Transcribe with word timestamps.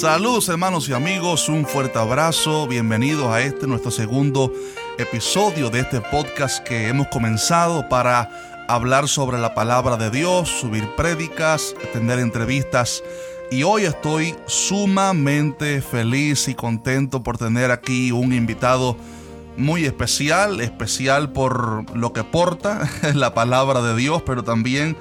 Saludos 0.00 0.48
hermanos 0.48 0.88
y 0.88 0.94
amigos, 0.94 1.50
un 1.50 1.66
fuerte 1.66 1.98
abrazo, 1.98 2.66
bienvenidos 2.66 3.26
a 3.26 3.42
este 3.42 3.66
nuestro 3.66 3.90
segundo 3.90 4.50
episodio 4.96 5.68
de 5.68 5.80
este 5.80 6.00
podcast 6.00 6.66
que 6.66 6.88
hemos 6.88 7.08
comenzado 7.08 7.86
para 7.86 8.30
hablar 8.66 9.08
sobre 9.08 9.36
la 9.36 9.52
palabra 9.52 9.98
de 9.98 10.08
Dios, 10.08 10.48
subir 10.48 10.88
prédicas, 10.96 11.74
tener 11.92 12.18
entrevistas 12.18 13.04
y 13.50 13.62
hoy 13.62 13.84
estoy 13.84 14.34
sumamente 14.46 15.82
feliz 15.82 16.48
y 16.48 16.54
contento 16.54 17.22
por 17.22 17.36
tener 17.36 17.70
aquí 17.70 18.10
un 18.10 18.32
invitado 18.32 18.96
muy 19.58 19.84
especial, 19.84 20.62
especial 20.62 21.30
por 21.30 21.94
lo 21.94 22.14
que 22.14 22.24
porta 22.24 22.88
la 23.14 23.34
palabra 23.34 23.82
de 23.82 23.94
Dios, 23.96 24.22
pero 24.24 24.44
también 24.44 24.96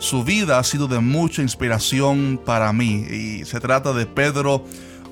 su 0.00 0.24
vida 0.24 0.58
ha 0.58 0.64
sido 0.64 0.88
de 0.88 0.98
mucha 0.98 1.42
inspiración 1.42 2.40
para 2.44 2.72
mí 2.72 3.04
y 3.10 3.44
se 3.44 3.60
trata 3.60 3.92
de 3.92 4.06
Pedro 4.06 4.64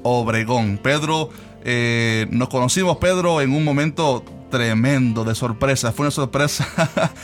Obregón. 0.03 0.81
Pedro, 0.83 1.29
eh, 1.63 2.27
nos 2.31 2.49
conocimos 2.49 2.97
Pedro 2.97 3.43
en 3.43 3.53
un 3.53 3.65
momento 3.65 4.25
tremendo 4.51 5.25
de 5.25 5.35
sorpresa. 5.35 5.93
Fue 5.93 6.05
una 6.05 6.11
sorpresa 6.11 6.67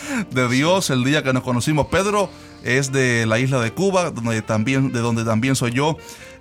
de 0.30 0.48
Dios 0.48 0.91
el 0.91 1.05
día 1.05 1.23
que 1.23 1.33
nos 1.33 1.42
conocimos. 1.42 1.87
Pedro 1.87 2.30
es 2.62 2.92
de 2.92 3.27
la 3.27 3.38
isla 3.38 3.60
de 3.60 3.73
Cuba, 3.73 4.10
donde 4.10 4.41
también, 4.42 4.92
de 4.92 5.00
donde 5.00 5.24
también 5.24 5.56
soy 5.56 5.73
yo 5.73 5.97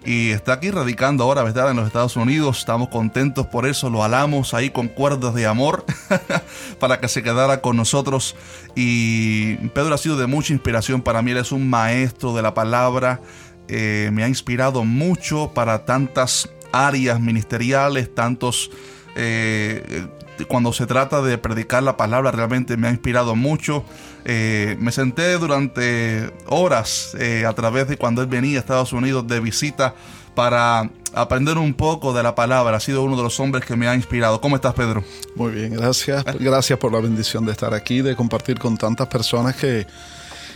y 0.05 0.31
está 0.31 0.53
aquí 0.53 0.69
radicando 0.69 1.23
ahora, 1.23 1.43
¿verdad? 1.43 1.71
En 1.71 1.77
los 1.77 1.87
Estados 1.87 2.15
Unidos. 2.15 2.59
Estamos 2.59 2.89
contentos 2.89 3.47
por 3.47 3.65
eso, 3.65 3.89
lo 3.89 4.03
alamos 4.03 4.53
ahí 4.53 4.69
con 4.69 4.87
cuerdas 4.87 5.33
de 5.33 5.45
amor 5.45 5.85
para 6.79 6.99
que 6.99 7.07
se 7.07 7.23
quedara 7.23 7.61
con 7.61 7.77
nosotros. 7.77 8.35
Y 8.75 9.55
Pedro 9.69 9.93
ha 9.93 9.97
sido 9.97 10.17
de 10.17 10.27
mucha 10.27 10.53
inspiración 10.53 11.01
para 11.01 11.21
mí, 11.21 11.31
él 11.31 11.37
es 11.37 11.51
un 11.51 11.69
maestro 11.69 12.33
de 12.33 12.41
la 12.41 12.53
palabra, 12.53 13.21
eh, 13.67 14.09
me 14.11 14.23
ha 14.23 14.27
inspirado 14.27 14.83
mucho 14.83 15.51
para 15.53 15.85
tantas 15.85 16.49
áreas 16.71 17.19
ministeriales, 17.19 18.13
tantos... 18.13 18.71
Eh, 19.15 20.07
cuando 20.47 20.73
se 20.73 20.85
trata 20.85 21.21
de 21.21 21.37
predicar 21.37 21.83
la 21.83 21.97
palabra 21.97 22.31
realmente 22.31 22.77
me 22.77 22.87
ha 22.87 22.91
inspirado 22.91 23.35
mucho. 23.35 23.83
Eh, 24.25 24.77
me 24.79 24.91
senté 24.91 25.33
durante 25.37 26.31
horas 26.47 27.15
eh, 27.19 27.45
a 27.45 27.53
través 27.53 27.87
de 27.87 27.97
cuando 27.97 28.21
él 28.21 28.27
venía 28.27 28.57
a 28.57 28.59
Estados 28.61 28.93
Unidos 28.93 29.27
de 29.27 29.39
visita 29.39 29.93
para 30.35 30.89
aprender 31.13 31.57
un 31.57 31.73
poco 31.73 32.13
de 32.13 32.23
la 32.23 32.35
palabra. 32.35 32.77
Ha 32.77 32.79
sido 32.79 33.03
uno 33.03 33.15
de 33.15 33.23
los 33.23 33.39
hombres 33.39 33.65
que 33.65 33.75
me 33.75 33.87
ha 33.87 33.95
inspirado. 33.95 34.41
¿Cómo 34.41 34.55
estás, 34.55 34.73
Pedro? 34.73 35.03
Muy 35.35 35.51
bien, 35.51 35.73
gracias. 35.73 36.23
Gracias 36.39 36.79
por 36.79 36.91
la 36.91 36.99
bendición 36.99 37.45
de 37.45 37.51
estar 37.51 37.73
aquí, 37.73 38.01
de 38.01 38.15
compartir 38.15 38.59
con 38.59 38.77
tantas 38.77 39.07
personas 39.07 39.55
que, 39.55 39.85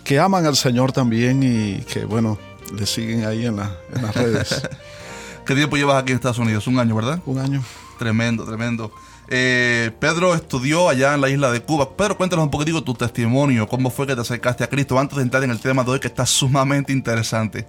que 0.04 0.20
aman 0.20 0.46
al 0.46 0.56
Señor 0.56 0.92
también 0.92 1.44
y 1.44 1.82
que, 1.84 2.06
bueno, 2.06 2.38
le 2.76 2.86
siguen 2.86 3.26
ahí 3.26 3.46
en, 3.46 3.60
en 3.60 4.02
las 4.02 4.16
redes. 4.16 4.62
¿Qué 5.46 5.56
tiempo 5.56 5.78
llevas 5.78 6.02
aquí 6.02 6.12
en 6.12 6.18
Estados 6.18 6.40
Unidos? 6.40 6.68
Un 6.68 6.80
año, 6.80 6.96
¿verdad? 6.96 7.20
Un 7.26 7.40
año. 7.40 7.64
Tremendo, 7.98 8.44
tremendo. 8.44 8.92
Eh, 9.30 9.92
Pedro 10.00 10.34
estudió 10.34 10.88
allá 10.88 11.14
en 11.14 11.22
la 11.22 11.30
isla 11.30 11.52
de 11.52 11.62
Cuba. 11.62 11.96
Pedro, 11.96 12.18
cuéntanos 12.18 12.46
un 12.46 12.52
poquitico 12.52 12.84
tu 12.84 12.94
testimonio, 12.94 13.68
cómo 13.68 13.90
fue 13.90 14.08
que 14.08 14.16
te 14.16 14.22
acercaste 14.22 14.64
a 14.64 14.70
Cristo 14.70 14.98
antes 14.98 15.18
de 15.18 15.24
entrar 15.24 15.44
en 15.44 15.52
el 15.52 15.60
tema 15.60 15.84
de 15.84 15.92
hoy 15.92 16.00
que 16.00 16.08
está 16.08 16.26
sumamente 16.26 16.94
interesante. 16.94 17.68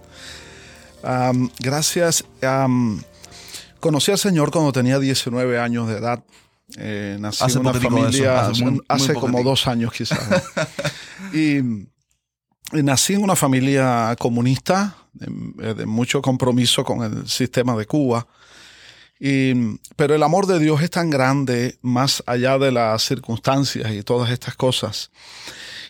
gracias. 1.58 2.24
conocí 3.80 4.12
al 4.12 4.18
Señor 4.18 4.50
cuando 4.50 4.72
tenía 4.72 4.98
19 4.98 5.58
años 5.58 5.88
de 5.88 5.96
edad. 5.98 6.22
Eh, 6.76 7.16
nací 7.18 7.44
en 7.50 7.58
una 7.58 7.72
familia 7.72 8.50
hace, 8.88 9.14
como 9.14 9.42
dos 9.42 9.66
años 9.66 9.92
quizás. 9.92 10.20
y, 11.32 11.60
nací 12.72 13.14
en 13.14 13.22
una 13.22 13.34
familia 13.34 14.14
comunista 14.18 14.94
de 15.12 15.86
mucho 15.86 16.22
compromiso 16.22 16.84
con 16.84 17.02
el 17.02 17.26
sistema 17.28 17.74
de 17.74 17.86
Cuba 17.86 18.26
pero 19.96 20.14
el 20.14 20.22
amor 20.22 20.46
de 20.46 20.58
Dios 20.58 20.80
es 20.82 20.90
tan 20.90 21.10
grande 21.10 21.78
más 21.82 22.22
allá 22.26 22.58
de 22.58 22.70
las 22.70 23.02
circunstancias 23.02 23.92
y 23.92 24.02
todas 24.02 24.30
estas 24.30 24.54
cosas. 24.54 25.10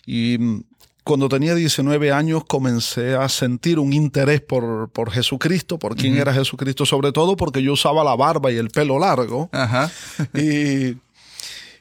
Y 0.05 0.63
cuando 1.03 1.29
tenía 1.29 1.55
19 1.55 2.11
años 2.11 2.43
comencé 2.45 3.15
a 3.15 3.27
sentir 3.29 3.79
un 3.79 3.93
interés 3.93 4.41
por, 4.41 4.89
por 4.91 5.11
Jesucristo, 5.11 5.79
por 5.79 5.95
quién 5.95 6.17
era 6.17 6.33
Jesucristo, 6.33 6.85
sobre 6.85 7.11
todo 7.11 7.35
porque 7.35 7.63
yo 7.63 7.73
usaba 7.73 8.03
la 8.03 8.15
barba 8.15 8.51
y 8.51 8.57
el 8.57 8.69
pelo 8.69 8.99
largo. 8.99 9.49
y, 10.35 10.97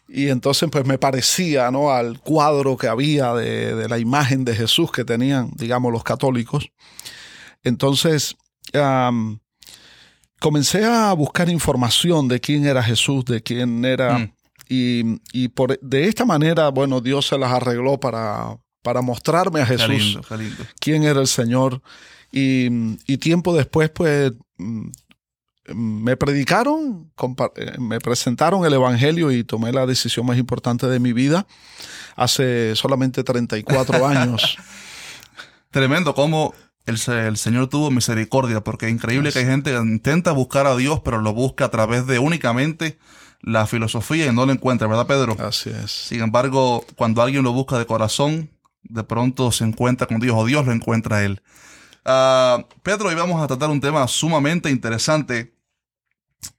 y, 0.08 0.28
entonces 0.28 0.68
pues 0.70 0.86
me 0.86 0.96
parecía 0.98 1.70
¿no? 1.70 1.90
al 1.90 2.20
cuadro 2.20 2.76
que 2.76 2.88
había 2.88 3.34
de, 3.34 3.74
de, 3.74 3.88
la 3.88 3.98
imagen 3.98 4.44
de 4.46 4.54
Jesús 4.54 4.90
que 4.90 5.04
tenían, 5.04 5.50
digamos, 5.56 5.92
los 5.92 6.04
católicos. 6.04 6.70
Entonces, 7.64 8.36
comencé 10.40 10.84
a 10.84 11.12
buscar 11.12 11.48
información 11.48 12.28
de 12.28 12.40
quién 12.40 12.66
era 12.66 12.82
Jesús, 12.82 13.24
de 13.24 13.42
quién 13.42 13.84
era... 13.84 14.18
Mm. 14.18 14.32
Y, 14.70 15.48
por, 15.48 15.80
de 15.80 16.08
esta 16.08 16.26
manera, 16.26 16.68
bueno, 16.68 17.00
Dios 17.00 17.26
se 17.26 17.38
las 17.38 17.50
arregló 17.52 17.98
para, 17.98 18.58
para 18.82 19.00
mostrarme 19.00 19.62
a 19.62 19.66
Jesús, 19.66 20.18
quién 20.78 21.04
era 21.04 21.20
el 21.20 21.26
Señor. 21.26 21.80
Y, 22.30 23.16
tiempo 23.16 23.56
después, 23.56 23.88
pues, 23.88 24.32
mm, 24.58 24.88
me 25.74 26.16
predicaron, 26.16 27.10
eh, 27.56 27.78
me 27.78 27.98
presentaron 27.98 28.64
el 28.66 28.74
Evangelio 28.74 29.32
y 29.32 29.44
tomé 29.44 29.72
la 29.72 29.86
decisión 29.86 30.26
más 30.26 30.36
importante 30.38 30.86
de 30.86 30.98
mi 30.98 31.12
vida 31.12 31.46
hace 32.16 32.74
solamente 32.76 33.24
34 33.24 34.06
años. 34.06 34.58
Tremendo, 35.70 36.14
cómo 36.14 36.54
el, 36.90 37.36
Señor 37.36 37.68
tuvo 37.68 37.90
misericordia, 37.90 38.62
porque 38.62 38.86
es 38.86 38.92
increíble 38.92 39.32
que 39.32 39.40
hay 39.40 39.44
gente 39.44 39.72
que 39.72 39.76
intenta 39.76 40.32
buscar 40.32 40.66
a 40.66 40.76
Dios, 40.76 41.00
pero 41.04 41.20
lo 41.20 41.32
busca 41.32 41.66
a 41.66 41.70
través 41.70 42.06
de 42.06 42.18
únicamente 42.18 42.98
la 43.40 43.66
filosofía 43.66 44.26
y 44.26 44.34
no 44.34 44.46
lo 44.46 44.52
encuentra, 44.52 44.88
¿verdad, 44.88 45.06
Pedro? 45.06 45.36
Así 45.38 45.70
es. 45.70 45.90
Sin 45.90 46.22
embargo, 46.22 46.84
cuando 46.96 47.22
alguien 47.22 47.44
lo 47.44 47.52
busca 47.52 47.78
de 47.78 47.86
corazón, 47.86 48.50
de 48.82 49.04
pronto 49.04 49.52
se 49.52 49.64
encuentra 49.64 50.06
con 50.06 50.20
Dios 50.20 50.34
o 50.36 50.44
Dios 50.44 50.66
lo 50.66 50.72
encuentra 50.72 51.18
a 51.18 51.24
él. 51.24 51.42
Uh, 52.04 52.64
Pedro, 52.82 53.08
hoy 53.08 53.14
vamos 53.14 53.42
a 53.42 53.46
tratar 53.46 53.70
un 53.70 53.80
tema 53.80 54.06
sumamente 54.08 54.70
interesante 54.70 55.57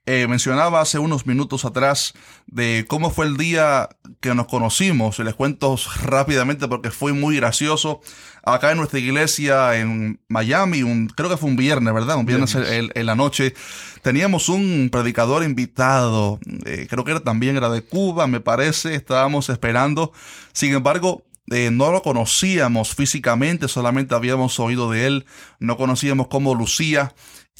eh, 0.06 0.26
mencionaba 0.28 0.80
hace 0.80 0.98
unos 0.98 1.26
minutos 1.26 1.64
atrás 1.64 2.14
de 2.46 2.84
cómo 2.88 3.10
fue 3.10 3.26
el 3.26 3.36
día 3.36 3.88
que 4.20 4.34
nos 4.34 4.46
conocimos. 4.46 5.18
Les 5.20 5.34
cuento 5.34 5.76
rápidamente 6.02 6.68
porque 6.68 6.90
fue 6.90 7.12
muy 7.12 7.36
gracioso. 7.36 8.00
Acá 8.42 8.72
en 8.72 8.78
nuestra 8.78 8.98
iglesia 8.98 9.76
en 9.78 10.20
Miami, 10.28 10.82
un, 10.82 11.08
creo 11.08 11.28
que 11.28 11.36
fue 11.36 11.48
un 11.48 11.56
viernes, 11.56 11.94
¿verdad? 11.94 12.16
Un 12.16 12.26
viernes 12.26 12.54
en, 12.54 13.06
la 13.06 13.14
noche. 13.14 13.54
Teníamos 14.02 14.48
un 14.48 14.88
predicador 14.90 15.44
invitado. 15.44 16.40
Eh, 16.66 16.86
creo 16.88 17.04
que 17.04 17.12
era, 17.12 17.20
también 17.20 17.56
era 17.56 17.68
de 17.68 17.82
Cuba, 17.82 18.26
me 18.26 18.40
parece. 18.40 18.94
Estábamos 18.94 19.48
esperando. 19.48 20.12
Sin 20.52 20.74
embargo, 20.74 21.24
eh, 21.50 21.70
no 21.72 21.90
lo 21.90 22.02
conocíamos 22.02 22.94
físicamente, 22.94 23.66
solamente 23.66 24.14
habíamos 24.14 24.60
oído 24.60 24.90
de 24.90 25.06
él, 25.06 25.26
no 25.58 25.76
conocíamos 25.76 26.28
cómo 26.28 26.54
lucía. 26.54 27.12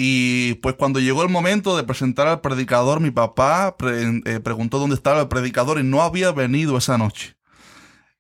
Y 0.03 0.55
pues 0.63 0.77
cuando 0.77 0.99
llegó 0.99 1.23
el 1.23 1.29
momento 1.29 1.77
de 1.77 1.85
presentar 1.85 2.27
al 2.27 2.41
predicador, 2.41 3.01
mi 3.01 3.11
papá 3.11 3.77
eh, 3.85 4.41
preguntó 4.43 4.79
dónde 4.79 4.97
estaba 4.97 5.21
el 5.21 5.29
predicador 5.29 5.79
y 5.79 5.83
no 5.83 6.01
había 6.01 6.33
venido 6.33 6.79
esa 6.79 6.97
noche. 6.97 7.37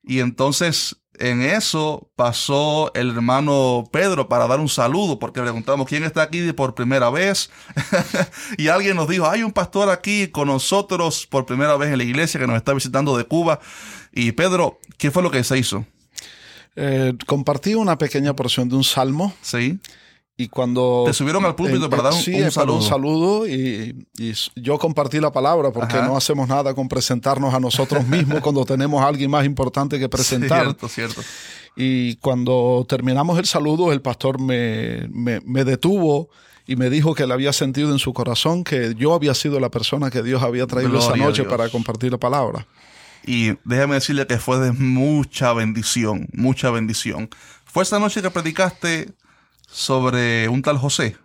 Y 0.02 0.18
entonces 0.18 1.00
en 1.18 1.40
eso 1.40 2.10
pasó 2.16 2.92
el 2.92 3.08
hermano 3.08 3.84
Pedro 3.90 4.28
para 4.28 4.46
dar 4.46 4.60
un 4.60 4.68
saludo, 4.68 5.18
porque 5.18 5.40
preguntamos 5.40 5.88
quién 5.88 6.04
está 6.04 6.20
aquí 6.20 6.52
por 6.52 6.74
primera 6.74 7.08
vez. 7.08 7.50
y 8.58 8.68
alguien 8.68 8.94
nos 8.94 9.08
dijo, 9.08 9.26
hay 9.26 9.42
un 9.42 9.52
pastor 9.52 9.88
aquí 9.88 10.28
con 10.28 10.48
nosotros 10.48 11.26
por 11.26 11.46
primera 11.46 11.78
vez 11.78 11.92
en 11.92 11.96
la 11.96 12.04
iglesia 12.04 12.38
que 12.38 12.46
nos 12.46 12.56
está 12.56 12.74
visitando 12.74 13.16
de 13.16 13.24
Cuba. 13.24 13.58
Y 14.12 14.32
Pedro, 14.32 14.80
¿qué 14.98 15.10
fue 15.10 15.22
lo 15.22 15.30
que 15.30 15.42
se 15.44 15.56
hizo? 15.56 15.86
Eh, 16.76 17.14
compartí 17.26 17.74
una 17.74 17.96
pequeña 17.96 18.36
porción 18.36 18.68
de 18.68 18.76
un 18.76 18.84
salmo. 18.84 19.32
Sí. 19.40 19.80
Y 20.40 20.48
cuando... 20.48 21.02
Te 21.06 21.12
subieron 21.12 21.44
al 21.44 21.54
púlpito 21.54 21.90
para 21.90 22.04
dar 22.04 22.14
un, 22.14 22.18
sí, 22.18 22.50
saludo. 22.50 22.78
un 22.78 22.82
saludo 22.82 23.46
y, 23.46 24.06
yo 24.56 24.78
compartí 24.78 25.20
la 25.20 25.30
palabra 25.30 25.70
porque 25.70 25.96
no 25.96 26.16
hacemos 26.16 26.48
nada 26.48 26.72
con 26.72 26.88
presentarnos 26.88 27.52
a 27.52 27.60
nosotros 27.60 28.06
mismos 28.06 28.40
cuando 28.40 28.64
tenemos 28.64 29.02
a 29.02 29.08
alguien 29.08 29.30
más 29.30 29.44
importante 29.44 29.98
que 29.98 30.08
presentar. 30.08 30.62
Cierto, 30.62 30.88
cierto. 30.88 31.20
Y 31.76 32.16
cuando 32.16 32.86
terminamos 32.88 33.38
el 33.38 33.44
saludo, 33.44 33.92
el 33.92 34.00
pastor 34.00 34.40
me, 34.40 35.08
me, 35.10 35.64
detuvo 35.64 36.30
y 36.66 36.76
me 36.76 36.88
dijo 36.88 37.14
que 37.14 37.26
le 37.26 37.34
había 37.34 37.52
sentido 37.52 37.92
en 37.92 37.98
su 37.98 38.14
corazón 38.14 38.64
que 38.64 38.94
yo 38.96 39.12
había 39.12 39.34
sido 39.34 39.60
la 39.60 39.70
persona 39.70 40.10
que 40.10 40.22
Dios 40.22 40.42
había 40.42 40.66
traído 40.66 41.00
esa 41.00 41.16
noche 41.16 41.44
para 41.44 41.68
compartir 41.68 42.12
la 42.12 42.18
palabra. 42.18 42.66
Y 43.26 43.58
déjame 43.64 43.96
decirle 43.96 44.26
que 44.26 44.38
fue 44.38 44.58
de 44.58 44.72
mucha 44.72 45.52
bendición, 45.52 46.28
mucha 46.32 46.70
bendición. 46.70 47.28
¿Fue 47.66 47.82
esa 47.82 47.98
noche 47.98 48.22
que 48.22 48.30
predicaste 48.30 49.12
sobre 49.70 50.48
un 50.48 50.62
tal 50.62 50.78
José. 50.78 51.16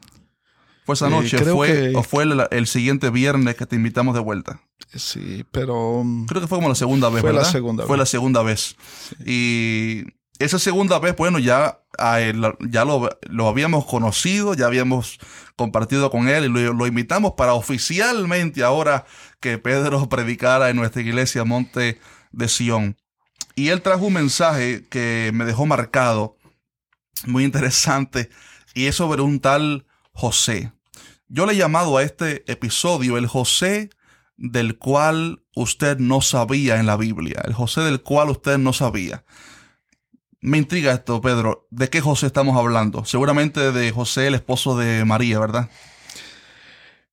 ¿Fue 0.86 0.94
esa 0.94 1.10
noche 1.10 1.40
fue, 1.40 1.96
o 1.96 2.04
fue 2.04 2.26
el, 2.52 2.68
siguiente 2.68 3.10
viernes 3.10 3.56
que 3.56 3.66
te 3.66 3.76
invitamos 3.76 4.14
de 4.14 4.20
vuelta? 4.20 4.62
Sí, 4.94 5.44
pero... 5.52 6.04
Creo 6.28 6.42
que 6.42 6.48
fue 6.48 6.60
como 6.60 6.70
la 6.70 6.76
segunda 6.76 7.10
vez, 7.10 7.22
fue 7.22 7.34
La 7.34 7.44
segunda 7.44 7.88
fue 7.88 7.98
la 7.98 8.06
segunda 8.06 8.44
vez. 8.44 8.76
Y 9.26 10.04
esa 10.38 10.60
segunda 10.60 11.00
vez, 11.00 11.16
bueno, 11.16 11.40
ya, 11.40 11.80
ya 12.70 12.86
lo, 12.86 13.48
habíamos 13.48 13.86
conocido, 13.86 14.54
ya 14.54 14.68
habíamos 14.68 15.18
compartido 15.56 16.12
con 16.12 16.28
él 16.28 16.46
y 16.46 16.50
lo, 16.50 16.86
invitamos 16.86 17.34
para 17.34 17.54
oficialmente 17.54 18.64
ahora 18.64 19.06
que 19.40 19.58
Pedro 19.58 20.08
predicara 20.10 20.70
en 20.70 20.76
nuestra 20.76 21.02
iglesia 21.02 21.46
Monte 21.46 22.00
de 22.32 22.48
Sion. 22.48 22.98
Y 23.56 23.70
él 23.70 23.82
trajo 23.82 24.06
un 24.06 24.14
mensaje 24.14 24.86
que 24.90 25.32
me 25.34 25.46
dejó 25.46 25.66
marcado, 25.66 26.35
muy 27.26 27.44
interesante, 27.44 28.30
y 28.74 28.86
es 28.86 28.96
sobre 28.96 29.22
un 29.22 29.40
tal 29.40 29.86
José. 30.12 30.72
Yo 31.28 31.46
le 31.46 31.54
he 31.54 31.58
llamado 31.58 31.98
a 31.98 32.04
este 32.04 32.50
episodio 32.52 33.18
el 33.18 33.28
José 33.28 33.90
del 34.38 34.78
cual 34.78 35.44
usted 35.56 35.98
no 35.98 36.22
sabía 36.22 36.80
en 36.80 36.86
la 36.86 36.98
Biblia, 36.98 37.42
el 37.46 37.54
José 37.54 37.82
del 37.82 38.02
cual 38.02 38.30
usted 38.30 38.58
no 38.58 38.74
sabía. 38.74 39.24
Me 40.42 40.58
intriga 40.58 40.94
esto, 40.94 41.22
Pedro. 41.22 41.68
¿De 41.72 41.90
qué 41.90 42.02
José 42.02 42.28
estamos 42.28 42.56
hablando? 42.56 43.04
Seguramente 43.06 43.72
de 43.72 43.92
José, 43.92 44.28
el 44.28 44.36
esposo 44.36 44.78
de 44.78 45.04
María, 45.04 45.40
¿verdad? 45.40 45.70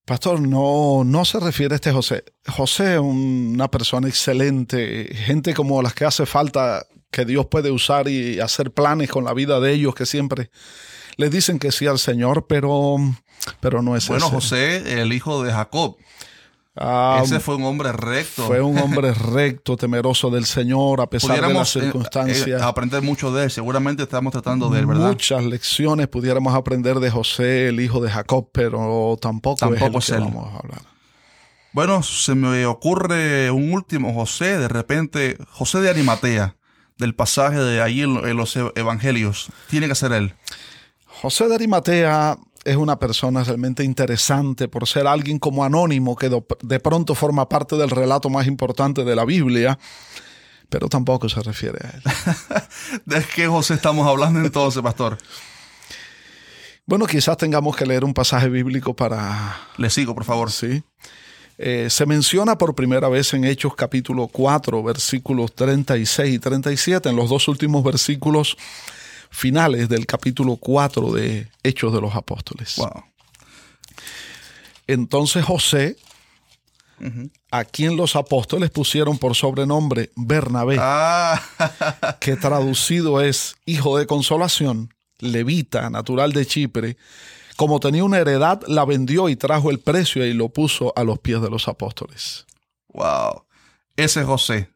Pastor, 0.04 0.40
no, 0.40 1.02
no 1.04 1.24
se 1.24 1.40
refiere 1.40 1.74
a 1.74 1.76
este 1.76 1.92
José. 1.92 2.24
José 2.46 2.94
es 2.94 3.00
una 3.00 3.70
persona 3.70 4.08
excelente, 4.08 5.14
gente 5.14 5.54
como 5.54 5.80
las 5.80 5.94
que 5.94 6.04
hace 6.04 6.26
falta 6.26 6.84
que 7.12 7.24
Dios 7.24 7.46
puede 7.46 7.70
usar 7.70 8.08
y 8.08 8.40
hacer 8.40 8.72
planes 8.72 9.10
con 9.10 9.24
la 9.24 9.34
vida 9.34 9.60
de 9.60 9.72
ellos 9.72 9.94
que 9.94 10.06
siempre 10.06 10.50
le 11.16 11.30
dicen 11.30 11.58
que 11.58 11.70
sí 11.70 11.86
al 11.86 11.98
Señor, 11.98 12.46
pero, 12.48 12.96
pero 13.60 13.82
no 13.82 13.94
es 13.94 14.08
Bueno, 14.08 14.28
José, 14.28 15.00
el 15.00 15.12
hijo 15.12 15.44
de 15.44 15.52
Jacob. 15.52 15.96
Ah, 16.74 17.20
Ese 17.22 17.38
fue 17.38 17.56
un 17.56 17.64
hombre 17.64 17.92
recto. 17.92 18.46
Fue 18.46 18.62
un 18.62 18.78
hombre 18.78 19.12
recto, 19.32 19.76
temeroso 19.76 20.30
del 20.30 20.46
Señor, 20.46 21.02
a 21.02 21.06
pesar 21.06 21.46
de 21.46 21.52
las 21.52 21.76
eh, 21.76 21.80
circunstancias. 21.82 22.62
Eh, 22.62 22.64
aprender 22.64 23.02
mucho 23.02 23.30
de 23.30 23.44
él. 23.44 23.50
Seguramente 23.50 24.04
estamos 24.04 24.32
tratando 24.32 24.70
de 24.70 24.80
él, 24.80 24.86
¿verdad? 24.86 25.08
Muchas 25.08 25.44
lecciones 25.44 26.08
pudiéramos 26.08 26.54
aprender 26.54 26.98
de 26.98 27.10
José, 27.10 27.68
el 27.68 27.78
hijo 27.78 28.00
de 28.00 28.10
Jacob, 28.10 28.48
pero 28.52 29.18
tampoco, 29.20 29.58
tampoco 29.58 29.98
es, 29.98 30.08
él 30.08 30.20
vamos 30.20 30.50
a 30.50 30.58
hablar. 30.60 30.80
Bueno, 31.72 32.02
se 32.02 32.34
me 32.34 32.64
ocurre 32.64 33.50
un 33.50 33.72
último 33.72 34.14
José, 34.14 34.58
de 34.58 34.68
repente, 34.68 35.36
José 35.50 35.80
de 35.80 35.90
Arimatea, 35.90 36.56
del 36.98 37.14
pasaje 37.14 37.58
de 37.58 37.80
allí 37.80 38.02
en 38.02 38.36
los 38.36 38.56
evangelios. 38.74 39.48
Tiene 39.68 39.88
que 39.88 39.94
ser 39.94 40.12
él. 40.12 40.34
José 41.06 41.48
de 41.48 41.54
Arimatea 41.54 42.38
es 42.64 42.76
una 42.76 42.98
persona 42.98 43.44
realmente 43.44 43.84
interesante 43.84 44.68
por 44.68 44.86
ser 44.86 45.06
alguien 45.06 45.38
como 45.38 45.64
anónimo 45.64 46.16
que 46.16 46.30
de 46.62 46.80
pronto 46.80 47.14
forma 47.14 47.48
parte 47.48 47.76
del 47.76 47.90
relato 47.90 48.30
más 48.30 48.46
importante 48.46 49.04
de 49.04 49.16
la 49.16 49.24
Biblia, 49.24 49.78
pero 50.68 50.88
tampoco 50.88 51.28
se 51.28 51.42
refiere 51.42 51.78
a 51.84 51.90
él. 51.90 52.02
¿De 53.04 53.24
qué 53.34 53.46
José 53.46 53.74
estamos 53.74 54.06
hablando 54.06 54.40
entonces, 54.40 54.82
pastor? 54.82 55.18
Bueno, 56.86 57.06
quizás 57.06 57.36
tengamos 57.36 57.76
que 57.76 57.86
leer 57.86 58.04
un 58.04 58.14
pasaje 58.14 58.48
bíblico 58.48 58.94
para... 58.94 59.56
Le 59.76 59.88
sigo, 59.88 60.14
por 60.14 60.24
favor. 60.24 60.50
Sí. 60.50 60.82
Eh, 61.64 61.90
se 61.90 62.06
menciona 62.06 62.58
por 62.58 62.74
primera 62.74 63.08
vez 63.08 63.34
en 63.34 63.44
Hechos 63.44 63.76
capítulo 63.76 64.26
4, 64.26 64.82
versículos 64.82 65.54
36 65.54 66.34
y 66.34 66.38
37. 66.40 67.08
En 67.08 67.14
los 67.14 67.30
dos 67.30 67.46
últimos 67.46 67.84
versículos 67.84 68.56
finales 69.30 69.88
del 69.88 70.04
capítulo 70.04 70.56
4 70.56 71.12
de 71.12 71.46
Hechos 71.62 71.92
de 71.92 72.00
los 72.00 72.16
Apóstoles. 72.16 72.74
Entonces 74.88 75.44
José, 75.44 75.96
a 77.52 77.64
quien 77.64 77.96
los 77.96 78.16
apóstoles 78.16 78.70
pusieron 78.70 79.16
por 79.16 79.36
sobrenombre 79.36 80.10
Bernabé, 80.16 80.78
ah. 80.80 81.40
que 82.20 82.34
traducido 82.34 83.20
es 83.20 83.54
hijo 83.66 83.98
de 83.98 84.08
consolación, 84.08 84.92
levita, 85.20 85.90
natural 85.90 86.32
de 86.32 86.44
Chipre, 86.44 86.96
como 87.56 87.80
tenía 87.80 88.04
una 88.04 88.18
heredad, 88.18 88.62
la 88.66 88.84
vendió 88.84 89.28
y 89.28 89.36
trajo 89.36 89.70
el 89.70 89.78
precio 89.78 90.24
y 90.26 90.32
lo 90.32 90.48
puso 90.48 90.92
a 90.96 91.04
los 91.04 91.18
pies 91.18 91.40
de 91.42 91.50
los 91.50 91.68
apóstoles. 91.68 92.46
Wow. 92.88 93.44
Ese 93.96 94.24
José 94.24 94.70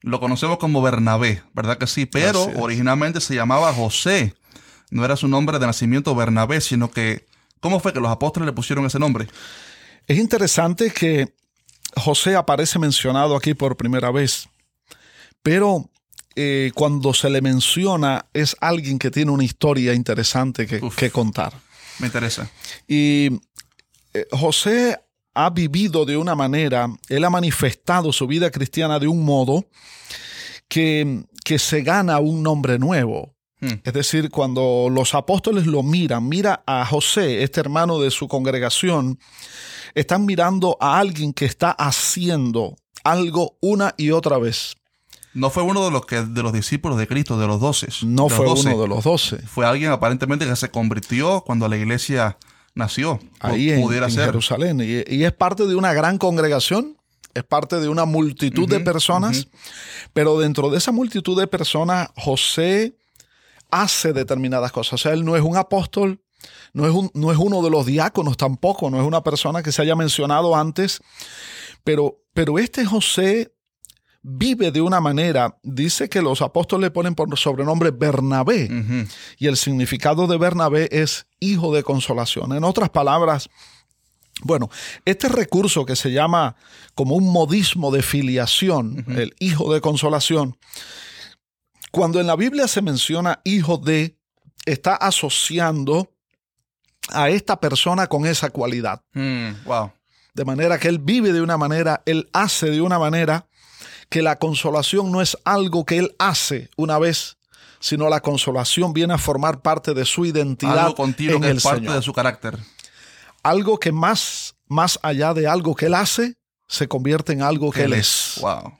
lo 0.00 0.20
conocemos 0.20 0.58
como 0.58 0.80
Bernabé, 0.80 1.42
¿verdad 1.54 1.78
que 1.78 1.86
sí? 1.86 2.06
Pero 2.06 2.44
originalmente 2.56 3.20
se 3.20 3.34
llamaba 3.34 3.72
José. 3.72 4.34
No 4.90 5.04
era 5.04 5.16
su 5.16 5.28
nombre 5.28 5.58
de 5.58 5.66
nacimiento 5.66 6.14
Bernabé, 6.14 6.60
sino 6.60 6.90
que, 6.90 7.26
¿cómo 7.60 7.80
fue 7.80 7.92
que 7.92 8.00
los 8.00 8.10
apóstoles 8.10 8.46
le 8.46 8.52
pusieron 8.52 8.86
ese 8.86 8.98
nombre? 8.98 9.26
Es 10.06 10.18
interesante 10.18 10.90
que 10.90 11.34
José 11.96 12.36
aparece 12.36 12.78
mencionado 12.78 13.36
aquí 13.36 13.54
por 13.54 13.76
primera 13.76 14.10
vez, 14.10 14.48
pero 15.42 15.90
eh, 16.36 16.70
cuando 16.74 17.12
se 17.12 17.28
le 17.28 17.42
menciona 17.42 18.26
es 18.32 18.56
alguien 18.60 18.98
que 18.98 19.10
tiene 19.10 19.32
una 19.32 19.44
historia 19.44 19.92
interesante 19.94 20.66
que, 20.66 21.10
contar. 21.10 21.52
Me 21.98 22.06
interesa. 22.06 22.50
Y 22.86 23.30
eh, 24.14 24.26
José 24.30 24.98
ha 25.34 25.50
vivido 25.50 26.04
de 26.04 26.16
una 26.16 26.34
manera, 26.34 26.88
él 27.08 27.24
ha 27.24 27.30
manifestado 27.30 28.12
su 28.12 28.26
vida 28.26 28.50
cristiana 28.50 28.98
de 28.98 29.06
un 29.06 29.24
modo 29.24 29.66
que, 30.68 31.24
que 31.44 31.58
se 31.58 31.82
gana 31.82 32.18
un 32.18 32.42
nombre 32.42 32.78
nuevo. 32.78 33.34
Hmm. 33.60 33.80
Es 33.84 33.92
decir, 33.92 34.30
cuando 34.30 34.88
los 34.90 35.14
apóstoles 35.14 35.66
lo 35.66 35.82
miran, 35.82 36.28
mira 36.28 36.62
a 36.66 36.84
José, 36.86 37.42
este 37.42 37.60
hermano 37.60 38.00
de 38.00 38.10
su 38.10 38.28
congregación, 38.28 39.18
están 39.94 40.26
mirando 40.26 40.76
a 40.80 40.98
alguien 40.98 41.32
que 41.32 41.44
está 41.44 41.70
haciendo 41.70 42.76
algo 43.04 43.56
una 43.60 43.94
y 43.96 44.10
otra 44.10 44.38
vez. 44.38 44.76
No 45.38 45.50
fue 45.50 45.62
uno 45.62 45.84
de 45.84 45.92
los, 45.92 46.04
que, 46.04 46.22
de 46.22 46.42
los 46.42 46.52
discípulos 46.52 46.98
de 46.98 47.06
Cristo, 47.06 47.38
de 47.38 47.46
los 47.46 47.60
doce. 47.60 47.86
No 48.04 48.28
fue 48.28 48.50
uno 48.50 48.80
de 48.80 48.88
los 48.88 49.04
doce. 49.04 49.38
Fue 49.38 49.64
alguien 49.64 49.92
aparentemente 49.92 50.44
que 50.46 50.56
se 50.56 50.68
convirtió 50.70 51.42
cuando 51.46 51.68
la 51.68 51.76
iglesia 51.76 52.36
nació 52.74 53.20
ahí 53.38 53.70
en, 53.70 53.88
Jerusalén. 53.88 54.80
Y, 54.80 55.24
es 55.24 55.32
parte 55.32 55.66
de 55.66 55.76
una 55.76 55.92
gran 55.92 56.18
congregación, 56.18 56.96
es 57.34 57.44
parte 57.44 57.78
de 57.78 57.88
una 57.88 58.04
multitud 58.04 58.68
de 58.68 58.80
personas, 58.80 59.46
pero 60.12 60.40
dentro 60.40 60.70
de 60.70 60.78
esa 60.78 60.90
multitud 60.90 61.38
de 61.38 61.46
personas, 61.46 62.08
José 62.16 62.96
hace 63.70 64.12
determinadas 64.12 64.72
cosas. 64.72 64.94
O 64.94 64.98
sea, 64.98 65.12
él 65.12 65.24
no 65.24 65.36
es 65.36 65.42
un 65.42 65.56
apóstol, 65.56 66.20
no 66.72 66.84
es, 66.84 66.92
un, 66.92 67.12
no 67.14 67.30
es 67.30 67.38
uno 67.38 67.62
de 67.62 67.70
los 67.70 67.86
diáconos 67.86 68.36
tampoco, 68.36 68.90
no 68.90 69.00
es 69.00 69.06
una 69.06 69.22
persona 69.22 69.62
que 69.62 69.70
se 69.70 69.82
haya 69.82 69.94
mencionado 69.94 70.56
antes, 70.56 71.00
pero, 71.84 72.16
pero 72.32 72.58
este 72.58 72.84
José 72.84 73.52
vive 74.28 74.70
de 74.70 74.82
una 74.82 75.00
manera, 75.00 75.58
dice 75.62 76.08
que 76.08 76.20
los 76.20 76.42
apóstoles 76.42 76.82
le 76.82 76.90
ponen 76.90 77.14
por 77.14 77.36
sobrenombre 77.38 77.90
Bernabé, 77.90 78.68
y 79.38 79.46
el 79.46 79.56
significado 79.56 80.26
de 80.26 80.36
Bernabé 80.36 80.88
es 80.92 81.26
hijo 81.40 81.74
de 81.74 81.82
consolación. 81.82 82.52
En 82.52 82.64
otras 82.64 82.90
palabras, 82.90 83.48
bueno, 84.42 84.68
este 85.04 85.28
recurso 85.28 85.86
que 85.86 85.96
se 85.96 86.12
llama 86.12 86.56
como 86.94 87.16
un 87.16 87.32
modismo 87.32 87.90
de 87.90 88.02
filiación, 88.02 89.04
el 89.08 89.34
hijo 89.38 89.72
de 89.72 89.80
consolación, 89.80 90.58
cuando 91.90 92.20
en 92.20 92.26
la 92.26 92.36
Biblia 92.36 92.68
se 92.68 92.82
menciona 92.82 93.40
hijo 93.44 93.78
de, 93.78 94.18
está 94.66 94.94
asociando 94.94 96.12
a 97.08 97.30
esta 97.30 97.58
persona 97.58 98.06
con 98.06 98.26
esa 98.26 98.50
cualidad. 98.50 99.00
Mm, 99.14 99.64
wow. 99.64 99.90
De 100.34 100.44
manera 100.44 100.78
que 100.78 100.88
él 100.88 100.98
vive 100.98 101.32
de 101.32 101.40
una 101.40 101.56
manera, 101.56 102.02
él 102.04 102.28
hace 102.34 102.70
de 102.70 102.82
una 102.82 102.98
manera 102.98 103.47
que 104.08 104.22
la 104.22 104.38
consolación 104.38 105.12
no 105.12 105.20
es 105.20 105.36
algo 105.44 105.84
que 105.84 105.98
él 105.98 106.14
hace 106.18 106.70
una 106.76 106.98
vez, 106.98 107.36
sino 107.80 108.08
la 108.08 108.20
consolación 108.20 108.92
viene 108.92 109.14
a 109.14 109.18
formar 109.18 109.60
parte 109.60 109.94
de 109.94 110.04
su 110.04 110.24
identidad. 110.24 110.78
Algo 110.78 110.94
continuo 110.94 111.40
que 111.40 111.50
es 111.50 111.62
parte 111.62 111.90
de 111.90 112.02
su 112.02 112.12
carácter. 112.12 112.58
Algo 113.42 113.78
que 113.78 113.92
más, 113.92 114.56
más 114.66 114.98
allá 115.02 115.34
de 115.34 115.46
algo 115.46 115.74
que 115.74 115.86
él 115.86 115.94
hace, 115.94 116.36
se 116.66 116.88
convierte 116.88 117.32
en 117.32 117.42
algo 117.42 117.70
que 117.70 117.84
él 117.84 117.92
es. 117.92 118.38
Wow. 118.40 118.78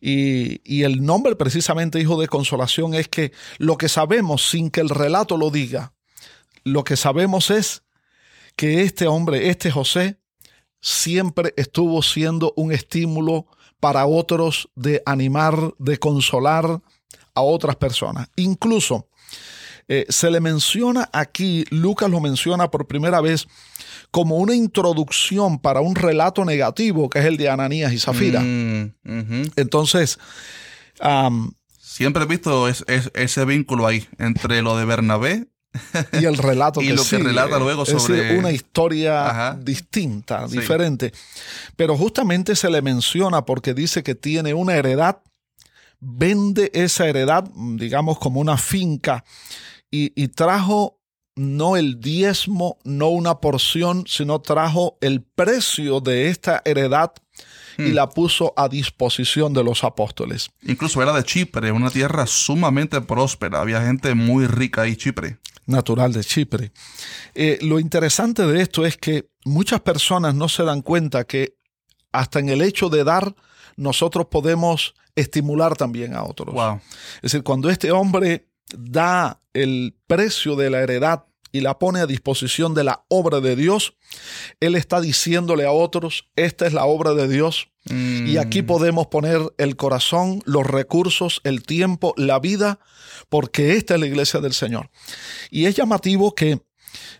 Y, 0.00 0.60
y, 0.64 0.82
el 0.82 1.04
nombre 1.04 1.36
precisamente 1.36 2.00
hijo 2.00 2.20
de 2.20 2.26
consolación 2.26 2.94
es 2.94 3.06
que 3.06 3.30
lo 3.58 3.76
que 3.76 3.88
sabemos 3.88 4.48
sin 4.48 4.68
que 4.68 4.80
el 4.80 4.88
relato 4.88 5.36
lo 5.36 5.50
diga, 5.50 5.92
lo 6.64 6.82
que 6.82 6.96
sabemos 6.96 7.50
es 7.50 7.84
que 8.56 8.82
este 8.82 9.06
hombre, 9.06 9.48
este 9.48 9.70
José, 9.70 10.18
siempre 10.80 11.54
estuvo 11.56 12.02
siendo 12.02 12.52
un 12.56 12.72
estímulo 12.72 13.46
para 13.82 14.06
otros 14.06 14.68
de 14.76 15.02
animar, 15.06 15.74
de 15.76 15.98
consolar 15.98 16.80
a 17.34 17.40
otras 17.40 17.74
personas. 17.74 18.28
Incluso 18.36 19.08
eh, 19.88 20.06
se 20.08 20.30
le 20.30 20.40
menciona 20.40 21.10
aquí, 21.12 21.64
Lucas 21.70 22.08
lo 22.08 22.20
menciona 22.20 22.70
por 22.70 22.86
primera 22.86 23.20
vez 23.20 23.48
como 24.12 24.36
una 24.36 24.54
introducción 24.54 25.58
para 25.58 25.80
un 25.80 25.96
relato 25.96 26.44
negativo 26.44 27.10
que 27.10 27.18
es 27.18 27.24
el 27.24 27.36
de 27.36 27.50
Ananías 27.50 27.92
y 27.92 27.98
Zafira. 27.98 28.38
Mm, 28.38 28.92
Entonces, 29.56 30.20
siempre 31.76 32.22
he 32.22 32.26
visto 32.26 32.68
ese 32.68 33.44
vínculo 33.44 33.88
ahí 33.88 34.06
entre 34.18 34.62
lo 34.62 34.76
de 34.76 34.84
Bernabé 34.84 35.48
y 36.20 36.24
el 36.24 36.36
relato 36.36 36.82
y 36.82 36.88
lo 36.88 37.04
que 37.04 37.18
relata 37.18 37.58
luego 37.58 37.86
sobre 37.86 38.38
una 38.38 38.50
historia 38.50 39.56
distinta, 39.60 40.46
diferente. 40.46 41.12
Pero 41.76 41.96
justamente 41.96 42.54
se 42.56 42.70
le 42.70 42.82
menciona 42.82 43.44
porque 43.44 43.74
dice 43.74 44.02
que 44.02 44.14
tiene 44.14 44.54
una 44.54 44.74
heredad, 44.74 45.18
vende 46.00 46.70
esa 46.74 47.08
heredad, 47.08 47.44
digamos, 47.54 48.18
como 48.18 48.40
una 48.40 48.56
finca, 48.56 49.24
y, 49.94 50.28
trajo 50.28 50.98
no 51.36 51.76
el 51.76 52.00
diezmo, 52.00 52.78
no 52.84 53.08
una 53.08 53.40
porción, 53.40 54.04
sino 54.06 54.40
trajo 54.40 54.96
el 55.02 55.22
precio 55.22 56.00
de 56.00 56.28
esta 56.28 56.62
heredad 56.64 57.12
y 57.76 57.90
hmm. 57.90 57.94
la 57.94 58.08
puso 58.08 58.54
a 58.56 58.68
disposición 58.68 59.52
de 59.52 59.64
los 59.64 59.84
apóstoles. 59.84 60.50
Incluso 60.62 61.02
era 61.02 61.12
de 61.12 61.24
Chipre, 61.24 61.72
una 61.72 61.90
tierra 61.90 62.26
sumamente 62.26 63.02
próspera. 63.02 63.60
Había 63.60 63.82
gente 63.82 64.14
muy 64.14 64.46
rica 64.46 64.82
ahí, 64.82 64.96
Chipre. 64.96 65.38
Natural 65.66 66.12
de 66.12 66.24
Chipre. 66.24 66.72
Eh, 67.34 67.58
lo 67.62 67.78
interesante 67.78 68.46
de 68.46 68.62
esto 68.62 68.84
es 68.84 68.96
que 68.96 69.30
muchas 69.44 69.80
personas 69.80 70.34
no 70.34 70.48
se 70.48 70.64
dan 70.64 70.82
cuenta 70.82 71.24
que 71.24 71.56
hasta 72.12 72.38
en 72.40 72.48
el 72.48 72.62
hecho 72.62 72.88
de 72.88 73.04
dar, 73.04 73.34
nosotros 73.76 74.26
podemos 74.26 74.94
estimular 75.14 75.76
también 75.76 76.14
a 76.14 76.24
otros. 76.24 76.54
Es 77.16 77.32
decir, 77.32 77.42
cuando 77.42 77.70
este 77.70 77.90
hombre 77.90 78.48
da 78.76 79.40
el 79.52 79.96
precio 80.06 80.56
de 80.56 80.70
la 80.70 80.80
heredad 80.80 81.24
y 81.52 81.60
la 81.60 81.78
pone 81.78 82.00
a 82.00 82.06
disposición 82.06 82.74
de 82.74 82.84
la 82.84 83.04
obra 83.08 83.40
de 83.40 83.54
Dios, 83.54 83.94
Él 84.60 84.74
está 84.74 85.00
diciéndole 85.00 85.66
a 85.66 85.70
otros, 85.70 86.28
esta 86.34 86.66
es 86.66 86.72
la 86.72 86.86
obra 86.86 87.14
de 87.14 87.28
Dios. 87.28 87.68
Y 87.84 88.36
aquí 88.36 88.62
mm. 88.62 88.66
podemos 88.66 89.08
poner 89.08 89.40
el 89.58 89.74
corazón, 89.76 90.40
los 90.44 90.64
recursos, 90.64 91.40
el 91.42 91.64
tiempo, 91.64 92.14
la 92.16 92.38
vida, 92.38 92.78
porque 93.28 93.76
esta 93.76 93.94
es 93.94 94.00
la 94.00 94.06
iglesia 94.06 94.40
del 94.40 94.54
Señor. 94.54 94.90
Y 95.50 95.66
es 95.66 95.74
llamativo 95.74 96.34
que 96.34 96.62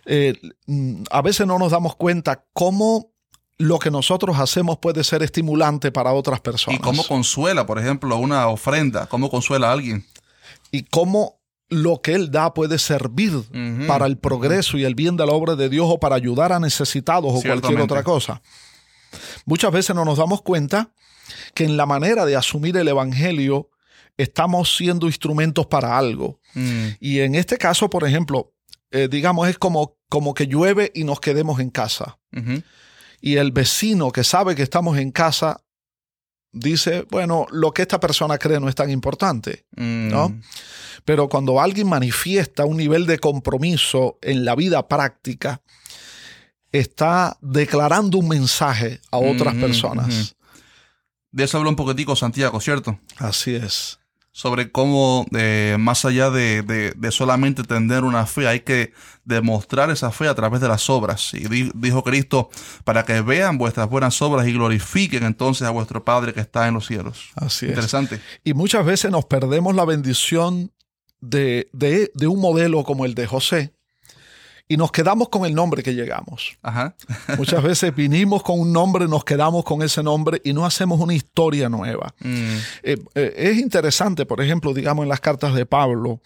eh, 0.05 0.39
a 1.11 1.21
veces 1.21 1.47
no 1.47 1.59
nos 1.59 1.71
damos 1.71 1.95
cuenta 1.97 2.45
cómo 2.53 3.11
lo 3.57 3.77
que 3.77 3.91
nosotros 3.91 4.39
hacemos 4.39 4.77
puede 4.79 5.03
ser 5.03 5.21
estimulante 5.21 5.91
para 5.91 6.13
otras 6.13 6.39
personas. 6.39 6.79
Y 6.79 6.83
cómo 6.83 7.05
consuela, 7.05 7.65
por 7.65 7.77
ejemplo, 7.77 8.17
una 8.17 8.47
ofrenda, 8.47 9.05
cómo 9.07 9.29
consuela 9.29 9.69
a 9.69 9.73
alguien. 9.73 10.05
Y 10.71 10.83
cómo 10.83 11.42
lo 11.73 12.01
que 12.01 12.13
Él 12.13 12.31
da 12.31 12.53
puede 12.53 12.77
servir 12.77 13.31
para 13.87 14.05
el 14.05 14.17
progreso 14.17 14.77
y 14.77 14.83
el 14.83 14.95
bien 14.95 15.17
de 15.17 15.25
la 15.25 15.33
obra 15.33 15.55
de 15.55 15.69
Dios 15.69 15.87
o 15.89 15.99
para 15.99 16.15
ayudar 16.15 16.51
a 16.51 16.59
necesitados 16.59 17.33
o 17.33 17.41
cualquier 17.41 17.81
otra 17.81 18.03
cosa. 18.03 18.41
Muchas 19.45 19.71
veces 19.71 19.95
no 19.95 20.05
nos 20.05 20.17
damos 20.17 20.41
cuenta 20.41 20.91
que 21.53 21.65
en 21.65 21.77
la 21.77 21.85
manera 21.85 22.25
de 22.25 22.35
asumir 22.35 22.77
el 22.77 22.87
Evangelio 22.87 23.69
estamos 24.17 24.75
siendo 24.75 25.07
instrumentos 25.07 25.67
para 25.67 25.97
algo. 25.97 26.39
Mm. 26.53 26.87
Y 26.99 27.19
en 27.19 27.35
este 27.35 27.57
caso, 27.57 27.89
por 27.89 28.07
ejemplo, 28.07 28.53
eh, 28.91 29.07
digamos, 29.09 29.47
es 29.47 29.57
como, 29.57 29.97
como 30.09 30.33
que 30.33 30.47
llueve 30.47 30.91
y 30.93 31.03
nos 31.03 31.19
quedemos 31.19 31.59
en 31.59 31.69
casa 31.69 32.17
y 33.23 33.37
el 33.37 33.53
vecino 33.53 34.11
que 34.11 34.25
sabe 34.25 34.53
que 34.53 34.63
estamos 34.63 34.97
en 34.97 35.09
casa 35.11 35.62
dice, 36.53 37.05
bueno, 37.09 37.47
lo 37.51 37.71
que 37.73 37.81
esta 37.81 37.99
persona 37.99 38.37
cree 38.37 38.59
no 38.59 38.69
es 38.69 38.75
tan 38.75 38.89
importante, 38.89 39.65
¿no? 39.75 40.29
Mm. 40.29 40.41
Pero 41.03 41.27
cuando 41.27 41.59
alguien 41.59 41.89
manifiesta 41.89 42.65
un 42.65 42.77
nivel 42.77 43.05
de 43.05 43.19
compromiso 43.19 44.17
en 44.21 44.45
la 44.45 44.55
vida 44.55 44.87
práctica, 44.87 45.61
está 46.71 47.37
declarando 47.41 48.17
un 48.17 48.29
mensaje 48.29 49.01
a 49.11 49.17
otras 49.17 49.55
personas. 49.55 50.35
De 51.31 51.43
eso 51.43 51.57
habló 51.57 51.69
un 51.69 51.75
poquitico 51.75 52.15
Santiago, 52.15 52.61
¿cierto? 52.61 52.99
Así 53.17 53.55
es 53.55 53.99
sobre 54.33 54.71
cómo 54.71 55.27
eh, 55.37 55.77
más 55.79 56.05
allá 56.05 56.31
de, 56.31 56.95
solamente 57.11 57.63
tener 57.63 58.03
una 58.03 58.25
fe, 58.25 58.47
hay 58.47 58.61
que 58.61 58.91
demostrar 59.23 59.91
esa 59.91 60.11
fe 60.11 60.27
a 60.27 60.33
través 60.33 60.59
de 60.59 60.67
las 60.67 60.89
obras. 60.89 61.35
Y 61.35 61.47
dijo 61.75 62.03
Cristo, 62.03 62.49
para 62.83 63.05
que 63.05 63.21
vean 63.21 63.59
vuestras 63.59 63.87
buenas 63.87 64.19
obras 64.23 64.47
y 64.47 64.53
glorifiquen 64.53 65.23
entonces 65.23 65.67
a 65.67 65.69
vuestro 65.69 66.03
Padre 66.03 66.33
que 66.33 66.41
está 66.41 66.67
en 66.67 66.73
los 66.73 66.87
cielos. 66.87 67.29
Así 67.35 67.67
Interesante. 67.67 68.19
Y 68.43 68.55
muchas 68.55 68.83
veces 68.83 69.11
nos 69.11 69.25
perdemos 69.25 69.75
la 69.75 69.85
bendición 69.85 70.71
de, 71.21 71.69
de 71.71 72.27
un 72.27 72.41
modelo 72.41 72.83
como 72.83 73.05
el 73.05 73.13
de 73.13 73.27
José, 73.27 73.73
y 74.73 74.77
nos 74.77 74.91
quedamos 74.91 75.29
con 75.29 75.45
el 75.45 75.53
nombre 75.53 75.83
que 75.83 75.93
llegamos. 75.93 76.57
Muchas 77.37 77.61
veces 77.63 77.93
vinimos 77.93 78.41
con 78.41 78.59
un 78.59 78.73
nombre, 78.73 79.07
nos 79.07 79.23
quedamos 79.23 79.63
con 79.63 79.83
ese 79.83 80.01
nombre 80.01 80.41
y 80.43 80.51
no 80.51 80.65
hacemos 80.65 80.99
una 80.99 81.13
historia 81.13 81.69
nueva. 81.69 82.15
Mm. 82.21 82.55
Eh, 82.81 82.97
eh, 83.13 83.33
es 83.37 83.59
interesante, 83.59 84.25
por 84.25 84.41
ejemplo, 84.41 84.73
digamos 84.73 85.03
en 85.03 85.09
las 85.09 85.19
cartas 85.19 85.53
de 85.53 85.67
Pablo, 85.67 86.21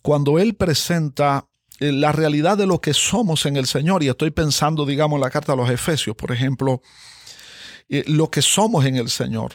cuando 0.00 0.38
él 0.38 0.54
presenta 0.54 1.48
eh, 1.78 1.92
la 1.92 2.12
realidad 2.12 2.56
de 2.56 2.66
lo 2.66 2.80
que 2.80 2.94
somos 2.94 3.44
en 3.44 3.58
el 3.58 3.66
Señor, 3.66 4.02
y 4.02 4.08
estoy 4.08 4.30
pensando, 4.30 4.86
digamos, 4.86 5.18
en 5.18 5.24
la 5.24 5.30
carta 5.30 5.52
a 5.52 5.56
los 5.56 5.68
Efesios, 5.68 6.16
por 6.16 6.32
ejemplo, 6.32 6.80
lo 7.90 8.30
que 8.30 8.40
somos 8.40 8.86
en 8.86 8.96
el 8.96 9.10
Señor. 9.10 9.52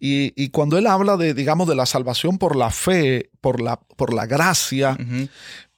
Y, 0.00 0.50
cuando 0.50 0.78
él 0.78 0.86
habla 0.86 1.16
de, 1.16 1.34
digamos, 1.34 1.66
de 1.66 1.74
la 1.74 1.84
salvación 1.84 2.38
por 2.38 2.54
la 2.54 2.70
fe, 2.70 3.30
por 3.40 3.60
la, 3.60 3.80
por 3.80 4.12
la 4.12 4.26
gracia, 4.26 4.96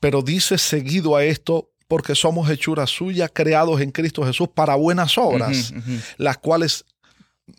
pero 0.00 0.22
dice 0.22 0.58
seguido 0.58 1.14
a 1.14 1.24
esto, 1.24 1.70
porque 1.86 2.14
somos 2.14 2.48
hechuras 2.50 2.90
suyas, 2.90 3.30
creados 3.32 3.80
en 3.80 3.90
Cristo 3.90 4.24
Jesús 4.24 4.48
para 4.48 4.74
buenas 4.74 5.18
obras, 5.18 5.74
las 6.16 6.38
cuales 6.38 6.84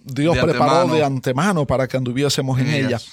Dios 0.03 0.37
preparó 0.37 0.93
de 0.93 1.03
antemano. 1.03 1.67
para 1.67 1.87
que 1.87 1.97
anduviésemos 1.97 2.59
en, 2.59 2.69
ellas. 2.69 3.07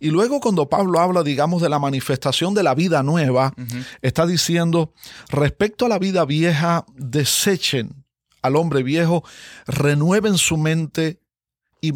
Y 0.00 0.10
luego 0.10 0.40
cuando 0.40 0.68
Pablo 0.68 1.00
habla, 1.00 1.22
digamos, 1.22 1.62
de 1.62 1.68
la 1.68 1.78
manifestación 1.78 2.54
de 2.54 2.62
la 2.62 2.74
vida 2.74 3.02
nueva, 3.02 3.54
está 4.02 4.26
diciendo, 4.26 4.92
respecto 5.28 5.86
a 5.86 5.88
la 5.88 5.98
vida 5.98 6.24
vieja, 6.24 6.84
desechen 6.96 8.04
al 8.42 8.56
hombre 8.56 8.82
viejo, 8.82 9.24
renueven 9.66 10.36
su 10.36 10.56
mente 10.56 11.20
y 11.80 11.92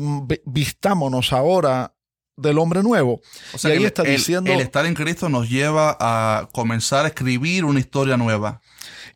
vistámonos 0.47 1.33
ahora 1.33 1.95
del 2.39 2.59
hombre 2.59 2.83
nuevo. 2.83 3.21
O 3.53 3.59
sea, 3.59 3.75
y 3.75 3.79
ahí 3.79 3.85
está 3.85 4.03
diciendo. 4.03 4.51
El 4.51 4.61
estar 4.61 4.87
en 4.87 4.95
Cristo 4.95 5.29
nos 5.29 5.49
lleva 5.49 5.97
a 6.01 6.49
comenzar 6.53 7.05
a 7.05 7.09
escribir 7.09 7.65
una 7.65 7.81
historia 7.81 8.17
nueva. 8.17 8.61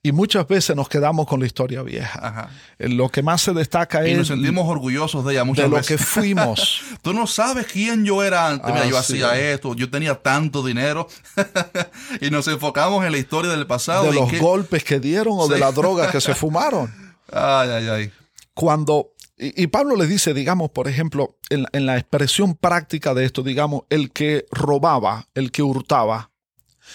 Y 0.05 0.11
muchas 0.11 0.49
veces 0.49 0.75
nos 0.75 0.89
quedamos 0.89 1.29
con 1.29 1.39
la 1.39 1.47
historia 1.47 1.81
vieja. 1.83 2.51
Lo 2.79 3.09
que 3.09 3.23
más 3.23 3.41
se 3.41 3.53
destaca 3.53 4.05
es. 4.05 4.11
Y 4.11 4.15
nos 4.15 4.27
sentimos 4.27 4.69
orgullosos 4.69 5.25
de 5.25 5.35
ella 5.35 5.45
muchas 5.45 5.71
de 5.71 5.77
lo 5.77 5.81
que 5.81 5.97
fuimos. 5.97 6.83
Tú 7.03 7.15
no 7.15 7.29
sabes 7.29 7.67
quién 7.67 8.05
yo 8.05 8.25
era 8.25 8.49
antes. 8.49 8.67
Mira, 8.73 8.87
yo 8.87 8.99
hacía 8.99 9.39
esto, 9.39 9.77
yo 9.77 9.89
tenía 9.91 10.17
tanto 10.17 10.65
dinero. 10.65 11.07
y 12.21 12.31
nos 12.31 12.49
enfocamos 12.49 13.05
en 13.07 13.13
la 13.13 13.19
historia 13.19 13.53
del 13.53 13.69
pasado. 13.69 14.05
De 14.05 14.13
los 14.13 14.33
golpes 14.41 14.83
que 14.83 14.99
dieron 14.99 15.35
o 15.39 15.47
de 15.47 15.61
la 15.61 15.71
droga 15.71 16.11
que 16.11 16.21
se 16.21 16.35
fumaron. 16.43 16.93
Ay, 17.31 17.69
ay, 17.71 17.89
ay. 17.89 18.13
Cuando 18.55 19.12
y, 19.43 19.67
Pablo 19.67 19.97
le 19.97 20.07
dice, 20.07 20.35
digamos, 20.35 20.71
por 20.71 20.87
ejemplo, 20.87 21.37
en, 21.51 21.87
la 21.87 21.99
expresión 21.99 22.55
práctica 22.55 23.13
de 23.13 23.25
esto, 23.25 23.43
digamos, 23.43 23.83
el 23.91 24.13
que 24.13 24.47
robaba, 24.53 25.29
el 25.35 25.51
que 25.51 25.65
hurtaba, 25.65 26.31